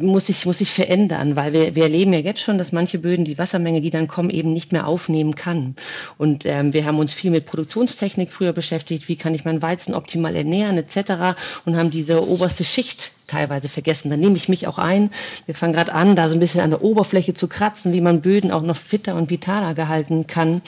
muss 0.00 0.26
sich, 0.26 0.44
muss 0.44 0.58
sich 0.58 0.72
verändern, 0.72 1.36
weil 1.36 1.52
wir, 1.52 1.76
wir 1.76 1.84
erleben 1.84 2.12
ja 2.12 2.18
jetzt 2.18 2.40
schon, 2.40 2.58
dass 2.58 2.72
manche 2.72 2.98
Böden 2.98 3.24
die 3.24 3.38
Wassermenge, 3.38 3.80
die 3.80 3.90
dann 3.90 4.08
kommen, 4.08 4.30
eben 4.30 4.52
nicht 4.52 4.72
mehr 4.72 4.88
aufnehmen 4.88 5.36
kann. 5.36 5.76
Und 6.18 6.44
ähm, 6.46 6.72
wir 6.72 6.84
haben 6.84 6.98
uns 6.98 7.14
viel 7.14 7.30
mit 7.30 7.46
Produktionstechnik 7.46 8.32
früher 8.32 8.52
beschäftigt. 8.52 9.08
Wie 9.08 9.16
kann 9.16 9.34
ich 9.34 9.44
meinen 9.44 9.62
Weizen 9.62 9.94
optimal 9.94 10.34
ernähren, 10.34 10.78
etc. 10.78 11.38
Und 11.64 11.76
haben 11.76 11.92
diese 11.92 12.26
oberste 12.26 12.64
Schicht 12.64 13.12
teilweise 13.28 13.68
vergessen. 13.68 14.10
Da 14.10 14.16
nehme 14.16 14.36
ich 14.36 14.48
mich 14.48 14.66
auch 14.66 14.78
ein. 14.78 15.10
Wir 15.46 15.54
fangen 15.54 15.74
gerade 15.74 15.92
an, 15.92 16.16
da 16.16 16.28
so 16.28 16.34
ein 16.34 16.40
bisschen 16.40 16.62
an 16.62 16.70
der 16.70 16.82
Oberfläche 16.82 17.34
zu 17.34 17.46
kratzen, 17.46 17.92
wie 17.92 18.00
man 18.00 18.22
Böden 18.22 18.50
auch 18.50 18.62
noch 18.62 18.76
fitter 18.76 19.14
und 19.14 19.30
vitaler 19.30 19.74
gehalten 19.74 20.07
kann. 20.26 20.62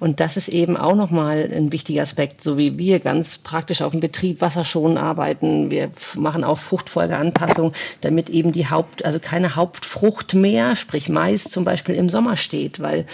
Und 0.00 0.20
das 0.20 0.36
ist 0.36 0.48
eben 0.48 0.76
auch 0.76 0.94
nochmal 0.94 1.50
ein 1.52 1.72
wichtiger 1.72 2.02
Aspekt, 2.02 2.42
so 2.42 2.58
wie 2.58 2.78
wir 2.78 3.00
ganz 3.00 3.38
praktisch 3.38 3.82
auf 3.82 3.92
dem 3.92 4.00
Betrieb 4.00 4.40
wasserschonend 4.40 4.98
arbeiten. 4.98 5.70
Wir 5.70 5.90
machen 6.14 6.44
auch 6.44 6.58
Fruchtfolgeanpassung, 6.58 7.72
damit 8.00 8.30
eben 8.30 8.52
die 8.52 8.68
Haupt, 8.68 9.04
also 9.04 9.18
keine 9.18 9.56
Hauptfrucht 9.56 10.34
mehr, 10.34 10.76
sprich 10.76 11.08
Mais 11.08 11.44
zum 11.44 11.64
Beispiel 11.64 11.94
im 11.94 12.08
Sommer 12.08 12.36
steht, 12.36 12.80
weil 12.80 13.06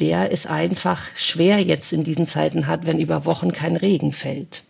der 0.00 0.30
ist 0.30 0.48
einfach 0.48 1.02
schwer 1.16 1.58
jetzt 1.60 1.92
in 1.92 2.04
diesen 2.04 2.26
Zeiten 2.26 2.66
hat, 2.66 2.86
wenn 2.86 2.98
über 2.98 3.24
Wochen 3.24 3.52
kein 3.52 3.76
Regen 3.76 4.12
fällt. 4.12 4.62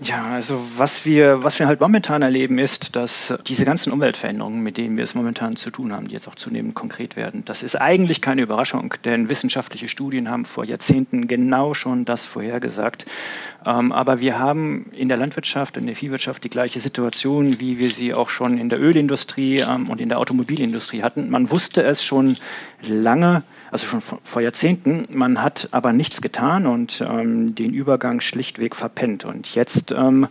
Ja, 0.00 0.26
also 0.26 0.60
was 0.76 1.04
wir, 1.04 1.42
was 1.42 1.58
wir 1.58 1.66
halt 1.66 1.80
momentan 1.80 2.22
erleben, 2.22 2.58
ist, 2.58 2.94
dass 2.94 3.34
diese 3.48 3.64
ganzen 3.64 3.92
Umweltveränderungen, 3.92 4.62
mit 4.62 4.76
denen 4.76 4.96
wir 4.96 5.02
es 5.02 5.16
momentan 5.16 5.56
zu 5.56 5.70
tun 5.70 5.92
haben, 5.92 6.06
die 6.06 6.14
jetzt 6.14 6.28
auch 6.28 6.36
zunehmend 6.36 6.76
konkret 6.76 7.16
werden, 7.16 7.44
das 7.44 7.64
ist 7.64 7.74
eigentlich 7.74 8.20
keine 8.20 8.42
Überraschung, 8.42 8.94
denn 9.04 9.28
wissenschaftliche 9.28 9.88
Studien 9.88 10.30
haben 10.30 10.44
vor 10.44 10.64
Jahrzehnten 10.64 11.26
genau 11.26 11.74
schon 11.74 12.04
das 12.04 12.26
vorhergesagt. 12.26 13.06
Ähm, 13.66 13.90
aber 13.90 14.20
wir 14.20 14.38
haben 14.38 14.86
in 14.92 15.08
der 15.08 15.18
Landwirtschaft, 15.18 15.76
in 15.76 15.86
der 15.86 15.96
Viehwirtschaft 15.96 16.44
die 16.44 16.50
gleiche 16.50 16.78
Situation, 16.78 17.58
wie 17.58 17.80
wir 17.80 17.90
sie 17.90 18.14
auch 18.14 18.28
schon 18.28 18.56
in 18.56 18.68
der 18.68 18.80
Ölindustrie 18.80 19.58
ähm, 19.58 19.90
und 19.90 20.00
in 20.00 20.08
der 20.08 20.20
Automobilindustrie 20.20 21.02
hatten. 21.02 21.28
Man 21.28 21.50
wusste 21.50 21.82
es 21.82 22.04
schon 22.04 22.36
lange, 22.82 23.42
also 23.72 23.86
schon 23.86 24.00
vor 24.00 24.42
Jahrzehnten, 24.42 25.08
man 25.12 25.42
hat 25.42 25.70
aber 25.72 25.92
nichts 25.92 26.22
getan 26.22 26.66
und 26.66 27.00
ähm, 27.00 27.56
den 27.56 27.74
Übergang 27.74 28.20
schlichtweg 28.20 28.76
verpennt. 28.76 29.24
Und 29.24 29.56
jetzt 29.56 29.67
ähm, 29.96 30.28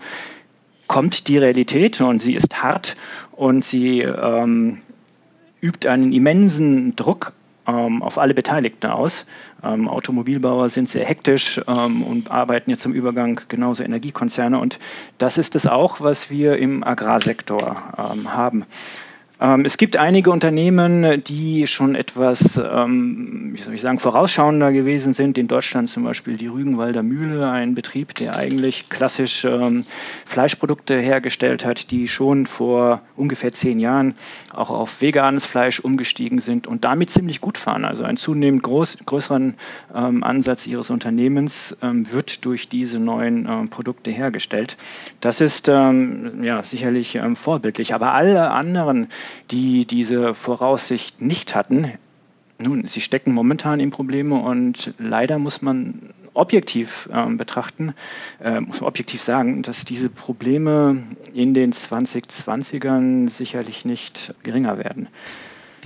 kommt 0.88 1.28
die 1.28 1.38
Realität 1.38 2.00
und 2.02 2.22
sie 2.22 2.36
ist 2.36 2.64
hart 2.64 2.96
und 3.32 3.66
sie 3.66 4.02
ähm, 4.02 4.82
übt 5.62 5.88
einen 5.88 6.14
immensen 6.14 6.96
Druck 6.96 7.34
ähm, 7.68 8.02
auf 8.02 8.18
alle 8.18 8.34
Beteiligten 8.34 8.88
aus. 8.88 9.26
Ähm, 9.64 9.90
Automobilbauer 9.90 10.70
sind 10.70 10.90
sehr 10.90 11.06
hektisch 11.06 11.62
ähm, 11.68 12.04
und 12.04 12.32
arbeiten 12.32 12.70
jetzt 12.70 12.86
im 12.86 12.94
Übergang 12.94 13.42
genauso 13.50 13.84
Energiekonzerne. 13.84 14.58
Und 14.60 14.80
das 15.18 15.38
ist 15.38 15.56
es 15.56 15.68
auch, 15.68 16.00
was 16.00 16.30
wir 16.30 16.58
im 16.58 16.84
Agrarsektor 16.84 17.76
haben. 17.98 18.66
Ähm, 19.40 19.66
es 19.66 19.78
gibt 19.78 19.98
einige 19.98 20.32
Unternehmen, 20.32 21.24
die 21.24 21.68
schon 21.68 21.94
etwas, 21.94 22.58
ähm, 22.58 23.52
wie 23.54 23.62
soll 23.62 23.76
ich 23.76 23.82
sagen, 23.82 24.00
vorausschauender 24.00 24.72
gewesen 24.72 25.14
sind. 25.14 25.38
In 25.38 25.48
Deutschland 25.48 25.90
zum 25.90 26.04
Beispiel 26.04 26.38
die 26.38 26.48
Rügenwalder 26.48 27.04
Mühle, 27.04 27.50
ein 27.50 27.76
Betrieb, 27.76 28.16
der 28.16 28.36
eigentlich 28.36 28.90
klassisch 28.90 29.46
ähm, 29.46 29.84
Fleischprodukte 30.26 30.98
hergestellt 30.98 31.66
hat, 31.66 31.92
die 31.92 32.08
schon 32.08 32.48
vor 32.48 33.02
ungefähr 33.16 33.52
zehn 33.52 33.80
Jahren 33.80 34.16
auch 34.54 34.72
auf 34.72 35.02
veganes 35.02 35.46
Fleisch 35.46 35.80
umgestiegen 35.80 36.40
sind 36.40 36.66
und 36.66 36.84
damit 36.84 37.12
ziemlich 37.12 37.40
gut 37.40 37.60
fahren. 37.60 37.86
Also 37.86 38.04
ein 38.04 38.18
zunehmend 38.18 38.64
groß, 38.64 38.98
größeren 39.06 39.56
Ansatz 39.94 40.68
ihres 40.68 40.90
Unternehmens 40.90 41.78
wird 41.82 42.46
durch 42.46 42.70
diese 42.70 43.00
neuen 43.00 43.70
Produkte 43.70 44.12
hergestellt. 44.12 44.78
Das 45.22 45.42
ist 45.42 45.68
ja 45.68 46.64
sicherlich 46.64 47.20
vorbildlich. 47.36 47.94
Aber 47.94 48.14
alle 48.14 48.52
anderen 48.52 49.08
die 49.52 49.86
diese 49.86 50.34
Voraussicht 50.34 51.22
nicht 51.22 51.56
hatten. 51.56 51.92
Nun, 52.60 52.86
sie 52.88 53.02
stecken 53.02 53.34
momentan 53.34 53.80
in 53.80 53.92
Probleme 53.92 54.36
und 54.36 54.94
leider 54.98 55.38
muss 55.38 55.62
man 55.62 56.14
objektiv 56.34 57.10
äh, 57.12 57.26
betrachten, 57.36 57.94
äh, 58.44 58.62
muss 58.62 58.82
man 58.82 58.88
objektiv 58.88 59.22
sagen, 59.22 59.64
dass 59.64 59.86
diese 59.86 60.10
Probleme 60.10 61.04
in 61.34 61.54
den 61.54 61.74
2020ern 61.74 63.30
sicherlich 63.30 63.86
nicht 63.86 64.34
geringer 64.44 64.78
werden. 64.78 65.08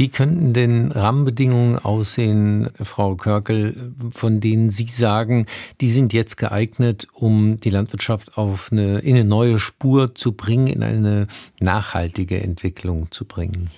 Wie 0.02 0.10
könnten 0.10 0.54
denn 0.54 0.92
Rahmenbedingungen 0.92 1.78
aussehen, 1.78 2.72
Frau 2.82 3.14
Körkel, 3.14 3.94
von 4.10 4.40
denen 4.40 4.72
Sie 4.72 4.88
sagen, 4.88 5.46
die 5.80 5.92
sind 5.92 6.12
jetzt 6.12 6.38
geeignet, 6.38 7.08
um 7.14 7.58
die 7.58 7.70
Landwirtschaft 7.70 8.36
auf 8.36 8.72
eine, 8.72 8.98
in 8.98 9.14
eine 9.14 9.26
neue 9.26 9.60
Spur 9.60 10.16
zu 10.16 10.32
bringen, 10.32 10.66
in 10.66 10.82
eine 10.82 11.28
nachhaltige 11.60 12.42
Entwicklung 12.42 13.12
zu 13.12 13.26
bringen? 13.26 13.70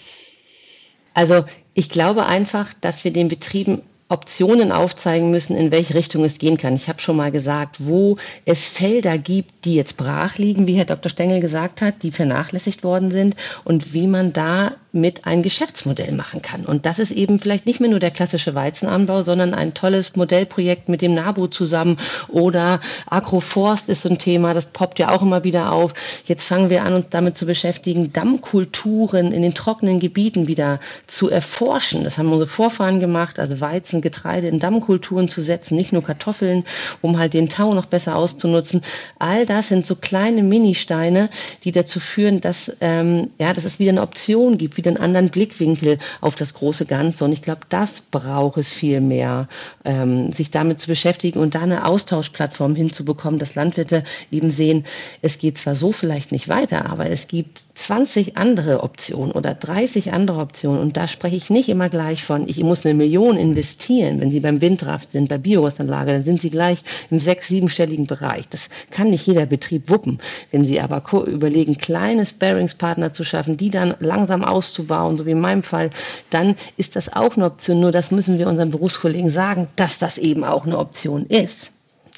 Also 1.14 1.44
ich 1.74 1.90
glaube 1.90 2.26
einfach, 2.26 2.74
dass 2.80 3.04
wir 3.04 3.12
den 3.12 3.28
Betrieben 3.28 3.82
Optionen 4.08 4.72
aufzeigen 4.72 5.30
müssen, 5.30 5.58
in 5.58 5.72
welche 5.72 5.94
Richtung 5.94 6.24
es 6.24 6.38
gehen 6.38 6.58
kann. 6.58 6.76
Ich 6.76 6.88
habe 6.88 7.02
schon 7.02 7.18
mal 7.18 7.34
gesagt, 7.34 7.78
wo 7.80 8.16
es 8.46 8.66
Felder 8.66 9.18
gibt, 9.18 9.66
die 9.66 9.76
jetzt 9.76 9.98
brach 9.98 10.38
liegen, 10.38 10.68
wie 10.68 10.76
Herr 10.76 10.86
Dr. 10.86 11.10
Stengel 11.10 11.42
gesagt 11.42 11.82
hat, 11.82 12.02
die 12.02 12.12
vernachlässigt 12.12 12.82
worden 12.84 13.12
sind 13.12 13.36
und 13.66 13.94
wie 13.94 14.08
man 14.08 14.32
da 14.32 14.74
mit 14.94 15.26
ein 15.26 15.42
Geschäftsmodell 15.42 16.12
machen 16.12 16.44
kann. 16.44 16.66
Und 16.66 16.86
das 16.86 17.00
ist 17.00 17.12
eben 17.12 17.40
vielleicht 17.40 17.66
nicht 17.66 17.80
mehr 17.80 17.90
nur 17.90 18.00
der 18.00 18.12
klassische 18.12 18.54
Weizenanbau, 18.54 19.24
sondern 19.24 19.56
ein 19.56 19.74
tolles 19.74 20.16
Modellprojekt 20.16 20.88
mit 20.88 21.02
dem 21.02 21.16
NABU 21.16 21.48
zusammen 21.48 21.98
oder 22.28 22.80
Agroforst 23.08 23.90
ist 23.90 24.04
so 24.04 24.10
ein 24.10 24.20
Thema, 24.20 24.54
das 24.54 24.68
poppt 24.68 25.00
ja 25.00 25.10
auch 25.10 25.24
immer 25.24 25.44
wieder 25.44 25.72
auf. 25.72 25.96
Jetzt 26.26 26.46
fangen 26.46 26.70
wir 26.70 26.84
an, 26.84 26.94
uns 26.94 27.10
damit 27.10 27.36
zu 27.36 27.48
beschäftigen, 27.48 28.14
Dammkulturen 28.14 29.32
in 29.32 29.42
den 29.42 29.56
trockenen 29.56 30.00
Gebieten 30.00 30.48
wieder 30.48 30.80
zu 31.08 31.28
erforschen. 31.28 32.04
Das 32.04 32.20
haben 32.20 32.32
unsere 32.32 32.50
Vorfahren 32.50 33.00
gemacht, 33.00 33.40
also 33.40 33.62
Weizen, 33.62 34.02
Getreide 34.02 34.48
in 34.48 34.60
Dammkulturen 34.60 35.28
zu 35.28 35.42
setzen, 35.42 35.76
nicht 35.76 35.92
nur 35.92 36.04
Kartoffeln, 36.04 36.66
um 37.02 37.18
halt 37.18 37.34
den 37.34 37.50
Tau 37.50 37.74
noch 37.74 37.88
besser 37.88 38.16
auszunutzen. 38.16 38.84
All 39.18 39.48
das 39.48 39.70
sind 39.70 39.88
so 39.88 39.96
kleine 39.96 40.44
Ministeine, 40.44 41.32
die 41.64 41.72
dazu 41.72 42.00
führen, 42.00 42.42
dass, 42.42 42.78
ähm, 42.80 43.32
ja, 43.40 43.56
dass 43.56 43.66
es 43.66 43.80
wieder 43.80 43.90
eine 43.90 44.04
Option 44.04 44.60
gibt, 44.60 44.78
wieder 44.84 44.92
einen 44.92 45.04
anderen 45.04 45.30
Blickwinkel 45.30 46.00
auf 46.22 46.36
das 46.36 46.54
große 46.54 46.86
Ganze. 46.86 47.26
Und 47.26 47.32
ich 47.32 47.42
glaube, 47.42 47.62
das 47.70 48.02
braucht 48.02 48.58
es 48.58 48.72
viel 48.72 49.02
mehr, 49.02 49.48
ähm, 49.86 50.32
sich 50.32 50.52
damit 50.52 50.80
zu 50.80 50.88
beschäftigen 50.88 51.40
und 51.40 51.56
da 51.56 51.62
eine 51.62 51.86
Austauschplattform 51.86 52.76
hinzubekommen, 52.76 53.40
dass 53.40 53.56
Landwirte 53.56 54.04
eben 54.32 54.52
sehen, 54.52 54.86
es 55.22 55.40
geht 55.40 55.58
zwar 55.58 55.76
so 55.76 55.92
vielleicht 55.92 56.32
nicht 56.32 56.50
weiter, 56.50 56.90
aber 56.90 57.10
es 57.10 57.28
gibt 57.28 57.64
20 57.76 58.38
andere 58.38 58.84
Optionen 58.84 59.32
oder 59.32 59.56
30 59.56 60.14
andere 60.14 60.40
Optionen. 60.40 60.80
Und 60.80 60.96
da 60.96 61.08
spreche 61.08 61.36
ich 61.36 61.50
nicht 61.50 61.70
immer 61.70 61.90
gleich 61.90 62.24
von, 62.24 62.48
ich 62.48 62.62
muss 62.62 62.86
eine 62.86 62.94
Million 62.94 63.38
investieren. 63.38 64.20
Wenn 64.20 64.32
Sie 64.32 64.40
beim 64.40 64.62
Windraft 64.62 65.12
sind, 65.12 65.30
bei 65.30 65.38
Biogasanlage, 65.38 66.12
dann 66.12 66.24
sind 66.24 66.42
Sie 66.42 66.52
gleich 66.52 66.84
im 67.10 67.20
sechs-, 67.20 67.48
siebenstelligen 67.48 68.06
Bereich. 68.06 68.48
Das 68.50 68.70
kann 68.92 69.10
nicht 69.10 69.26
jeder 69.26 69.46
Betrieb 69.46 69.90
wuppen. 69.90 70.20
Wenn 70.52 70.66
Sie 70.66 70.80
aber 70.80 71.04
überlegen, 71.26 71.78
kleine 71.78 72.26
Sparingspartner 72.26 73.14
zu 73.14 73.24
schaffen, 73.24 73.58
die 73.58 73.70
dann 73.70 73.96
langsam 74.00 74.44
auszubauen, 74.74 75.18
so 75.18 75.26
wie 75.26 75.32
in 75.32 75.42
meinem 75.42 75.64
Fall, 75.64 75.92
dann 76.30 76.56
ist 76.78 76.96
das 76.96 77.12
auch 77.12 77.36
eine 77.36 77.46
Option. 77.46 77.80
Nur 77.80 77.92
das 77.92 78.12
müssen 78.12 78.38
wir 78.38 78.48
unseren 78.48 78.72
Berufskollegen 78.72 79.30
sagen, 79.30 79.68
dass 79.76 80.00
das 80.00 80.18
eben 80.18 80.44
auch 80.44 80.66
eine 80.66 80.78
Option 80.78 81.26
ist. 81.28 81.70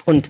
Und 0.06 0.30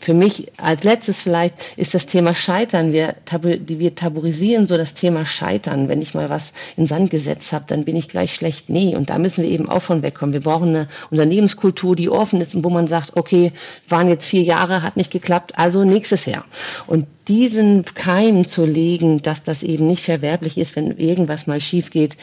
für 0.00 0.12
mich 0.12 0.52
als 0.58 0.84
letztes 0.84 1.22
vielleicht 1.22 1.54
ist 1.76 1.94
das 1.94 2.04
Thema 2.04 2.34
Scheitern. 2.34 2.92
Wir, 2.92 3.14
tabu, 3.24 3.56
wir 3.66 3.94
tabuisieren 3.94 4.66
so 4.66 4.76
das 4.76 4.92
Thema 4.92 5.24
Scheitern. 5.24 5.88
Wenn 5.88 6.02
ich 6.02 6.12
mal 6.12 6.28
was 6.28 6.52
in 6.76 6.86
Sand 6.86 7.10
gesetzt 7.10 7.52
habe, 7.52 7.64
dann 7.68 7.84
bin 7.84 7.96
ich 7.96 8.08
gleich 8.08 8.34
schlecht. 8.34 8.68
Nee, 8.68 8.96
und 8.96 9.08
da 9.08 9.18
müssen 9.18 9.44
wir 9.44 9.50
eben 9.50 9.68
auch 9.68 9.80
von 9.80 10.02
wegkommen. 10.02 10.34
Wir 10.34 10.42
brauchen 10.42 10.70
eine 10.70 10.88
Unternehmenskultur, 11.10 11.96
die 11.96 12.10
offen 12.10 12.42
ist 12.42 12.54
und 12.54 12.64
wo 12.64 12.70
man 12.70 12.86
sagt, 12.86 13.16
okay, 13.16 13.52
waren 13.88 14.08
jetzt 14.08 14.26
vier 14.26 14.42
Jahre, 14.42 14.82
hat 14.82 14.98
nicht 14.98 15.10
geklappt, 15.10 15.52
also 15.56 15.84
nächstes 15.84 16.26
Jahr. 16.26 16.44
Und 16.86 17.06
diesen 17.28 17.84
Keim 17.84 18.46
zu 18.46 18.64
legen, 18.64 19.22
dass 19.22 19.42
das 19.42 19.62
eben 19.62 19.86
nicht 19.86 20.04
verwerblich 20.04 20.58
ist, 20.58 20.76
wenn 20.76 20.96
irgendwas 20.96 21.46
mal 21.46 21.60
schief 21.60 21.90
geht, 21.90 22.16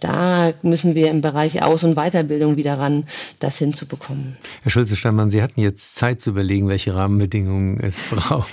da 0.00 0.52
müssen 0.62 0.94
wir 0.94 1.10
im 1.10 1.20
Bereich 1.20 1.62
Aus- 1.62 1.84
und 1.84 1.94
Weiterbildung 1.94 2.56
wieder 2.56 2.78
ran, 2.78 3.04
das 3.38 3.58
hinzubekommen. 3.58 4.36
Herr 4.62 4.70
Schulze-Steinmann, 4.70 5.30
Sie 5.30 5.42
hatten 5.42 5.60
jetzt 5.60 5.94
Zeit 5.94 6.20
zu 6.20 6.30
überlegen, 6.30 6.68
welche 6.68 6.94
Rahmenbedingungen 6.94 7.80
es 7.80 8.02
braucht. 8.10 8.52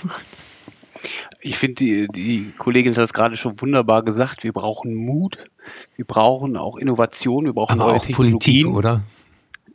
Ich 1.40 1.56
finde, 1.56 1.74
die, 1.76 2.08
die 2.08 2.52
Kollegin 2.58 2.96
hat 2.96 3.08
es 3.08 3.12
gerade 3.14 3.36
schon 3.36 3.60
wunderbar 3.60 4.02
gesagt. 4.02 4.44
Wir 4.44 4.52
brauchen 4.52 4.94
Mut, 4.94 5.38
wir 5.96 6.04
brauchen 6.04 6.56
auch 6.56 6.76
Innovation, 6.76 7.46
wir 7.46 7.54
brauchen 7.54 7.80
Aber 7.80 7.92
neue 7.92 8.00
auch 8.00 8.04
Technologien. 8.04 8.38
Politik, 8.38 8.66
oder? 8.66 9.02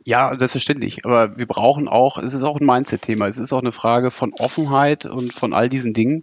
Ja, 0.06 0.32
selbstverständlich. 0.38 1.04
Aber 1.04 1.36
wir 1.36 1.46
brauchen 1.46 1.88
auch, 1.88 2.16
es 2.16 2.32
ist 2.32 2.44
auch 2.44 2.60
ein 2.60 2.64
Mindset-Thema. 2.64 3.26
Es 3.26 3.38
ist 3.38 3.52
auch 3.52 3.58
eine 3.60 3.72
Frage 3.72 4.12
von 4.12 4.32
Offenheit 4.34 5.04
und 5.04 5.32
von 5.38 5.52
all 5.52 5.68
diesen 5.68 5.94
Dingen. 5.94 6.22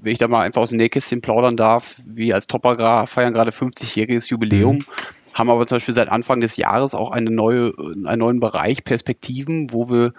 Wenn 0.00 0.12
ich 0.12 0.18
da 0.18 0.28
mal 0.28 0.40
einfach 0.40 0.62
aus 0.62 0.70
dem 0.70 0.78
Nähkästchen 0.78 1.20
plaudern 1.20 1.58
darf, 1.58 1.96
wir 2.06 2.34
als 2.34 2.46
Topagrar 2.46 3.06
feiern 3.06 3.34
gerade 3.34 3.50
50-jähriges 3.50 4.30
Jubiläum, 4.30 4.76
mhm. 4.76 4.84
haben 5.34 5.50
aber 5.50 5.66
zum 5.66 5.76
Beispiel 5.76 5.92
seit 5.92 6.08
Anfang 6.08 6.40
des 6.40 6.56
Jahres 6.56 6.94
auch 6.94 7.10
eine 7.10 7.30
neue, 7.30 7.74
einen 7.78 8.18
neuen 8.18 8.40
Bereich 8.40 8.82
Perspektiven, 8.82 9.70
wo 9.74 9.90
wir 9.90 10.14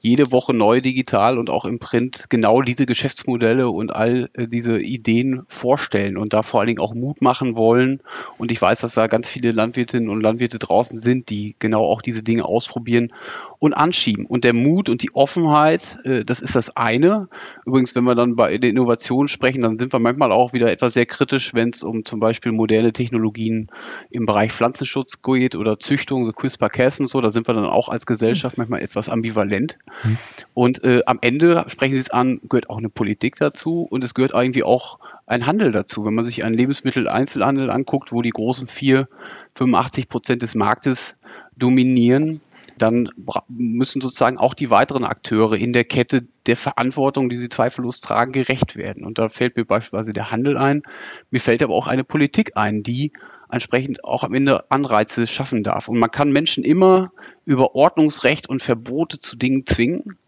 jede 0.00 0.30
Woche 0.30 0.54
neu 0.54 0.80
digital 0.80 1.38
und 1.38 1.50
auch 1.50 1.64
im 1.64 1.78
Print 1.78 2.30
genau 2.30 2.62
diese 2.62 2.86
Geschäftsmodelle 2.86 3.68
und 3.68 3.90
all 3.90 4.30
äh, 4.34 4.46
diese 4.46 4.78
Ideen 4.80 5.42
vorstellen 5.48 6.16
und 6.16 6.32
da 6.32 6.42
vor 6.42 6.60
allen 6.60 6.68
Dingen 6.68 6.80
auch 6.80 6.94
Mut 6.94 7.20
machen 7.20 7.56
wollen. 7.56 8.00
Und 8.38 8.52
ich 8.52 8.62
weiß, 8.62 8.80
dass 8.80 8.94
da 8.94 9.08
ganz 9.08 9.28
viele 9.28 9.52
Landwirtinnen 9.52 10.08
und 10.08 10.20
Landwirte 10.20 10.58
draußen 10.58 10.98
sind, 10.98 11.30
die 11.30 11.56
genau 11.58 11.84
auch 11.84 12.02
diese 12.02 12.22
Dinge 12.22 12.44
ausprobieren 12.44 13.12
und 13.58 13.74
anschieben. 13.74 14.24
Und 14.26 14.44
der 14.44 14.54
Mut 14.54 14.88
und 14.88 15.02
die 15.02 15.14
Offenheit, 15.14 15.98
äh, 16.04 16.24
das 16.24 16.40
ist 16.40 16.54
das 16.54 16.76
eine. 16.76 17.28
Übrigens, 17.66 17.94
wenn 17.94 18.04
wir 18.04 18.14
dann 18.14 18.36
bei 18.36 18.56
den 18.58 18.70
Innovationen 18.70 19.28
sprechen, 19.28 19.62
dann 19.62 19.78
sind 19.78 19.92
wir 19.92 19.98
manchmal 19.98 20.30
auch 20.30 20.52
wieder 20.52 20.70
etwas 20.70 20.94
sehr 20.94 21.06
kritisch, 21.06 21.54
wenn 21.54 21.70
es 21.70 21.82
um 21.82 22.04
zum 22.04 22.20
Beispiel 22.20 22.52
moderne 22.52 22.92
Technologien 22.92 23.68
im 24.10 24.26
Bereich 24.26 24.52
Pflanzenschutz 24.52 25.22
geht 25.22 25.56
oder 25.56 25.78
Züchtung, 25.78 26.26
so 26.26 26.32
CRISPR-Cas 26.32 27.00
und 27.00 27.08
so. 27.08 27.20
Da 27.20 27.30
sind 27.30 27.48
wir 27.48 27.54
dann 27.54 27.64
auch 27.64 27.88
als 27.88 28.06
Gesellschaft 28.06 28.58
manchmal 28.58 28.82
etwas 28.82 29.08
ambivalent. 29.08 29.78
Mhm. 30.04 30.18
Und 30.54 30.84
äh, 30.84 31.02
am 31.06 31.18
Ende, 31.20 31.64
sprechen 31.68 31.94
Sie 31.94 32.00
es 32.00 32.10
an, 32.10 32.40
gehört 32.48 32.70
auch 32.70 32.78
eine 32.78 32.90
Politik 32.90 33.36
dazu 33.36 33.82
und 33.82 34.04
es 34.04 34.14
gehört 34.14 34.34
irgendwie 34.34 34.62
auch 34.62 34.98
ein 35.26 35.46
Handel 35.46 35.72
dazu. 35.72 36.04
Wenn 36.04 36.14
man 36.14 36.24
sich 36.24 36.44
einen 36.44 36.56
Lebensmitteleinzelhandel 36.56 37.70
anguckt, 37.70 38.12
wo 38.12 38.22
die 38.22 38.30
großen 38.30 38.66
vier 38.66 39.08
85 39.56 40.08
Prozent 40.08 40.42
des 40.42 40.54
Marktes 40.54 41.16
dominieren, 41.56 42.40
dann 42.78 43.10
müssen 43.48 44.00
sozusagen 44.00 44.38
auch 44.38 44.54
die 44.54 44.70
weiteren 44.70 45.04
Akteure 45.04 45.54
in 45.54 45.72
der 45.72 45.84
Kette 45.84 46.26
der 46.46 46.56
Verantwortung, 46.56 47.28
die 47.28 47.36
sie 47.36 47.48
zweifellos 47.48 48.00
tragen, 48.00 48.32
gerecht 48.32 48.76
werden. 48.76 49.04
Und 49.04 49.18
da 49.18 49.28
fällt 49.28 49.56
mir 49.56 49.64
beispielsweise 49.64 50.12
der 50.12 50.30
Handel 50.30 50.56
ein. 50.56 50.82
Mir 51.30 51.40
fällt 51.40 51.62
aber 51.62 51.74
auch 51.74 51.86
eine 51.86 52.04
Politik 52.04 52.52
ein, 52.56 52.82
die 52.82 53.12
entsprechend 53.50 54.04
auch 54.04 54.24
am 54.24 54.34
Ende 54.34 54.70
Anreize 54.70 55.26
schaffen 55.26 55.64
darf. 55.64 55.88
Und 55.88 55.98
man 55.98 56.10
kann 56.10 56.32
Menschen 56.32 56.64
immer 56.64 57.12
über 57.44 57.74
Ordnungsrecht 57.74 58.48
und 58.48 58.62
Verbote 58.62 59.20
zu 59.20 59.36
Dingen 59.36 59.64
zwingen. 59.66 60.18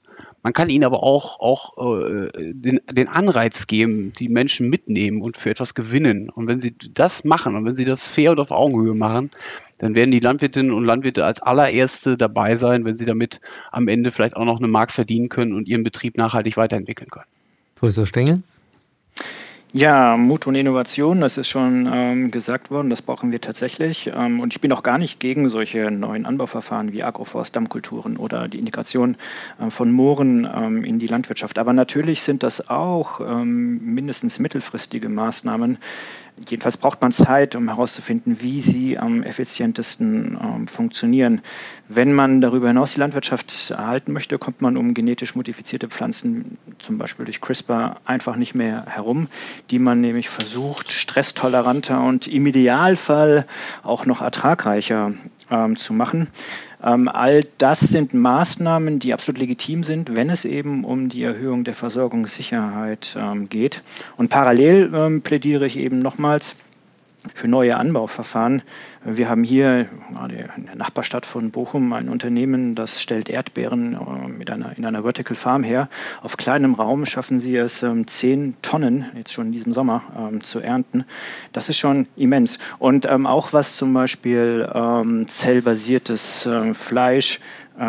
Man 0.42 0.54
kann 0.54 0.70
ihnen 0.70 0.84
aber 0.84 1.02
auch, 1.02 1.38
auch 1.38 1.76
äh, 2.02 2.30
den, 2.54 2.80
den 2.90 3.08
Anreiz 3.08 3.66
geben, 3.66 4.14
die 4.18 4.30
Menschen 4.30 4.70
mitnehmen 4.70 5.20
und 5.20 5.36
für 5.36 5.50
etwas 5.50 5.74
gewinnen. 5.74 6.30
Und 6.30 6.46
wenn 6.46 6.60
sie 6.60 6.74
das 6.94 7.24
machen 7.24 7.56
und 7.56 7.66
wenn 7.66 7.76
sie 7.76 7.84
das 7.84 8.02
fair 8.02 8.30
und 8.30 8.40
auf 8.40 8.50
Augenhöhe 8.50 8.94
machen, 8.94 9.30
dann 9.80 9.94
werden 9.94 10.12
die 10.12 10.20
Landwirtinnen 10.20 10.72
und 10.72 10.84
Landwirte 10.84 11.24
als 11.24 11.40
allererste 11.40 12.16
dabei 12.16 12.56
sein, 12.56 12.84
wenn 12.84 12.98
sie 12.98 13.06
damit 13.06 13.40
am 13.72 13.88
Ende 13.88 14.12
vielleicht 14.12 14.36
auch 14.36 14.44
noch 14.44 14.58
eine 14.58 14.68
Mark 14.68 14.92
verdienen 14.92 15.28
können 15.28 15.54
und 15.54 15.66
ihren 15.66 15.82
Betrieb 15.82 16.16
nachhaltig 16.16 16.56
weiterentwickeln 16.56 17.10
können. 17.10 17.26
Professor 17.74 18.06
Stengel? 18.06 18.42
Ja, 19.72 20.16
Mut 20.16 20.48
und 20.48 20.56
Innovation, 20.56 21.20
das 21.20 21.38
ist 21.38 21.46
schon 21.46 21.88
ähm, 21.92 22.32
gesagt 22.32 22.72
worden, 22.72 22.90
das 22.90 23.02
brauchen 23.02 23.30
wir 23.30 23.40
tatsächlich. 23.40 24.10
Ähm, 24.12 24.40
und 24.40 24.52
ich 24.52 24.60
bin 24.60 24.72
auch 24.72 24.82
gar 24.82 24.98
nicht 24.98 25.20
gegen 25.20 25.48
solche 25.48 25.92
neuen 25.92 26.26
Anbauverfahren 26.26 26.92
wie 26.92 27.04
Agroforst, 27.04 27.54
Dammkulturen 27.54 28.16
oder 28.16 28.48
die 28.48 28.58
Integration 28.58 29.16
äh, 29.60 29.70
von 29.70 29.92
Mooren 29.92 30.48
ähm, 30.52 30.82
in 30.82 30.98
die 30.98 31.06
Landwirtschaft. 31.06 31.56
Aber 31.56 31.72
natürlich 31.72 32.22
sind 32.22 32.42
das 32.42 32.68
auch 32.68 33.20
ähm, 33.20 33.94
mindestens 33.94 34.40
mittelfristige 34.40 35.08
Maßnahmen, 35.08 35.78
Jedenfalls 36.48 36.78
braucht 36.78 37.02
man 37.02 37.12
Zeit, 37.12 37.54
um 37.54 37.68
herauszufinden, 37.68 38.40
wie 38.40 38.60
sie 38.60 38.98
am 38.98 39.22
effizientesten 39.22 40.38
ähm, 40.42 40.66
funktionieren. 40.66 41.42
Wenn 41.88 42.14
man 42.14 42.40
darüber 42.40 42.68
hinaus 42.68 42.94
die 42.94 43.00
Landwirtschaft 43.00 43.70
erhalten 43.70 44.12
möchte, 44.12 44.38
kommt 44.38 44.62
man 44.62 44.76
um 44.76 44.94
genetisch 44.94 45.34
modifizierte 45.34 45.88
Pflanzen, 45.88 46.56
zum 46.78 46.96
Beispiel 46.96 47.26
durch 47.26 47.40
CRISPR, 47.40 48.00
einfach 48.04 48.36
nicht 48.36 48.54
mehr 48.54 48.86
herum, 48.86 49.28
die 49.70 49.78
man 49.78 50.00
nämlich 50.00 50.30
versucht, 50.30 50.92
stresstoleranter 50.92 52.02
und 52.02 52.26
im 52.26 52.46
Idealfall 52.46 53.46
auch 53.82 54.06
noch 54.06 54.22
ertragreicher 54.22 55.12
ähm, 55.50 55.76
zu 55.76 55.92
machen. 55.92 56.28
Ähm, 56.82 57.08
all 57.08 57.44
das 57.58 57.80
sind 57.80 58.14
Maßnahmen, 58.14 58.98
die 58.98 59.12
absolut 59.12 59.38
legitim 59.38 59.82
sind, 59.82 60.14
wenn 60.14 60.30
es 60.30 60.44
eben 60.44 60.84
um 60.84 61.08
die 61.08 61.22
Erhöhung 61.22 61.64
der 61.64 61.74
Versorgungssicherheit 61.74 63.16
ähm, 63.18 63.48
geht. 63.48 63.82
Und 64.16 64.30
parallel 64.30 64.90
ähm, 64.94 65.22
plädiere 65.22 65.66
ich 65.66 65.76
eben 65.76 65.98
nochmals 65.98 66.56
für 67.34 67.48
neue 67.48 67.76
Anbauverfahren. 67.76 68.62
Wir 69.04 69.28
haben 69.28 69.44
hier 69.44 69.86
in 70.56 70.66
der 70.66 70.74
Nachbarstadt 70.74 71.26
von 71.26 71.50
Bochum 71.50 71.92
ein 71.92 72.08
Unternehmen, 72.08 72.74
das 72.74 73.02
stellt 73.02 73.28
Erdbeeren 73.28 73.94
äh, 73.94 74.28
mit 74.28 74.50
einer, 74.50 74.76
in 74.76 74.84
einer 74.86 75.02
Vertical 75.02 75.36
Farm 75.36 75.62
her. 75.62 75.88
Auf 76.22 76.36
kleinem 76.36 76.74
Raum 76.74 77.06
schaffen 77.06 77.40
sie 77.40 77.56
es, 77.56 77.82
ähm, 77.82 78.06
zehn 78.06 78.56
Tonnen 78.62 79.04
jetzt 79.14 79.32
schon 79.32 79.46
in 79.46 79.52
diesem 79.52 79.72
Sommer 79.72 80.02
ähm, 80.16 80.42
zu 80.42 80.60
ernten. 80.60 81.04
Das 81.52 81.68
ist 81.68 81.78
schon 81.78 82.06
immens. 82.16 82.58
Und 82.78 83.06
ähm, 83.06 83.26
auch 83.26 83.52
was 83.52 83.76
zum 83.76 83.92
Beispiel 83.92 84.68
zellbasiertes 85.26 86.48
Fleisch 86.72 87.40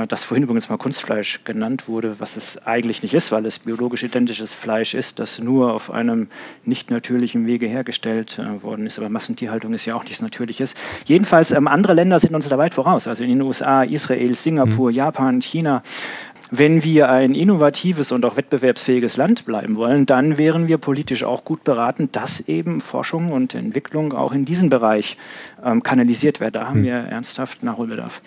das 0.08 0.24
vorhin 0.24 0.44
übrigens 0.44 0.70
mal 0.70 0.78
Kunstfleisch 0.78 1.44
genannt 1.44 1.88
wurde, 1.88 2.20
was 2.20 2.38
es 2.38 2.66
eigentlich 2.66 3.04
nicht 3.04 3.14
ist, 3.14 3.32
weil 3.32 3.46
es 3.46 3.60
biologisch 3.60 4.04
identisches 4.04 4.54
Fleisch 4.54 4.94
ist, 4.94 5.20
das 5.20 5.40
nur 5.40 5.74
auf 5.74 5.92
einem 5.92 6.28
nicht 6.64 6.92
natürlichen 6.92 7.46
Wege 7.46 7.68
hergestellt 7.68 8.40
äh, 8.40 8.64
worden 8.64 8.86
ist. 8.86 9.00
Aber 9.00 9.10
Massentierhaltung 9.10 9.74
ist 9.74 9.86
ja 9.86 9.96
auch 9.96 10.04
nichts 10.04 10.22
Natürliches. 10.22 10.76
Jedenfalls, 11.06 11.52
ähm, 11.52 11.68
andere 11.68 11.94
Länder 11.94 12.20
sind 12.20 12.36
uns 12.36 12.48
da 12.48 12.58
weit 12.58 12.74
voraus. 12.74 13.08
Also 13.08 13.24
in 13.24 13.30
den 13.30 13.42
USA, 13.42 13.84
Israel, 13.84 14.36
Singapur, 14.36 14.92
mhm. 14.92 14.96
Japan, 14.96 15.42
China. 15.42 15.84
Wenn 16.52 16.84
wir 16.84 17.10
ein 17.10 17.34
innovatives 17.34 18.12
und 18.12 18.26
auch 18.26 18.36
wettbewerbsfähiges 18.36 19.16
Land 19.18 19.46
bleiben 19.46 19.78
wollen, 19.78 20.06
dann 20.06 20.38
wären 20.38 20.68
wir 20.68 20.78
politisch 20.78 21.24
auch 21.24 21.46
gut 21.46 21.64
beraten, 21.64 22.12
dass 22.12 22.42
eben 22.42 22.82
Forschung 22.82 23.32
und 23.32 23.56
Entwicklung 23.56 24.14
auch 24.14 24.34
in 24.34 24.44
diesen 24.44 24.70
Bereich 24.70 25.18
ähm, 25.64 25.82
kanalisiert 25.82 26.40
wird. 26.40 26.56
Da 26.56 26.68
haben 26.68 26.80
hm. 26.80 26.84
wir 26.84 26.94
ernsthaft 26.94 27.64
Nachholbedarf. 27.64 28.22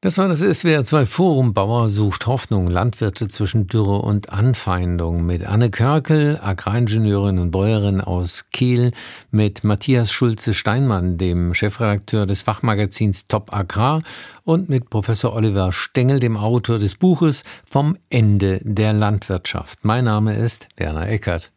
Das 0.00 0.16
war 0.16 0.28
das 0.28 0.42
SWR2 0.42 1.06
Forum 1.06 1.54
Bauer 1.54 1.88
sucht 1.88 2.28
Hoffnung, 2.28 2.68
Landwirte 2.68 3.26
zwischen 3.26 3.66
Dürre 3.66 3.98
und 3.98 4.30
Anfeindung 4.30 5.26
mit 5.26 5.42
Anne 5.42 5.70
Körkel, 5.70 6.38
Agraringenieurin 6.40 7.40
und 7.40 7.50
Bäuerin 7.50 8.00
aus 8.00 8.50
Kiel, 8.52 8.92
mit 9.32 9.64
Matthias 9.64 10.12
Schulze-Steinmann, 10.12 11.18
dem 11.18 11.52
Chefredakteur 11.52 12.26
des 12.26 12.42
Fachmagazins 12.42 13.26
Top 13.26 13.52
Agrar 13.52 14.04
und 14.44 14.68
mit 14.68 14.88
Professor 14.88 15.34
Oliver 15.34 15.72
Stengel, 15.72 16.20
dem 16.20 16.36
Autor 16.36 16.78
des 16.78 16.94
Buches 16.94 17.42
Vom 17.68 17.98
Ende 18.08 18.60
der 18.62 18.92
Landwirtschaft. 18.92 19.80
Mein 19.82 20.04
Name 20.04 20.36
ist 20.36 20.68
Werner 20.76 21.08
Eckert. 21.08 21.50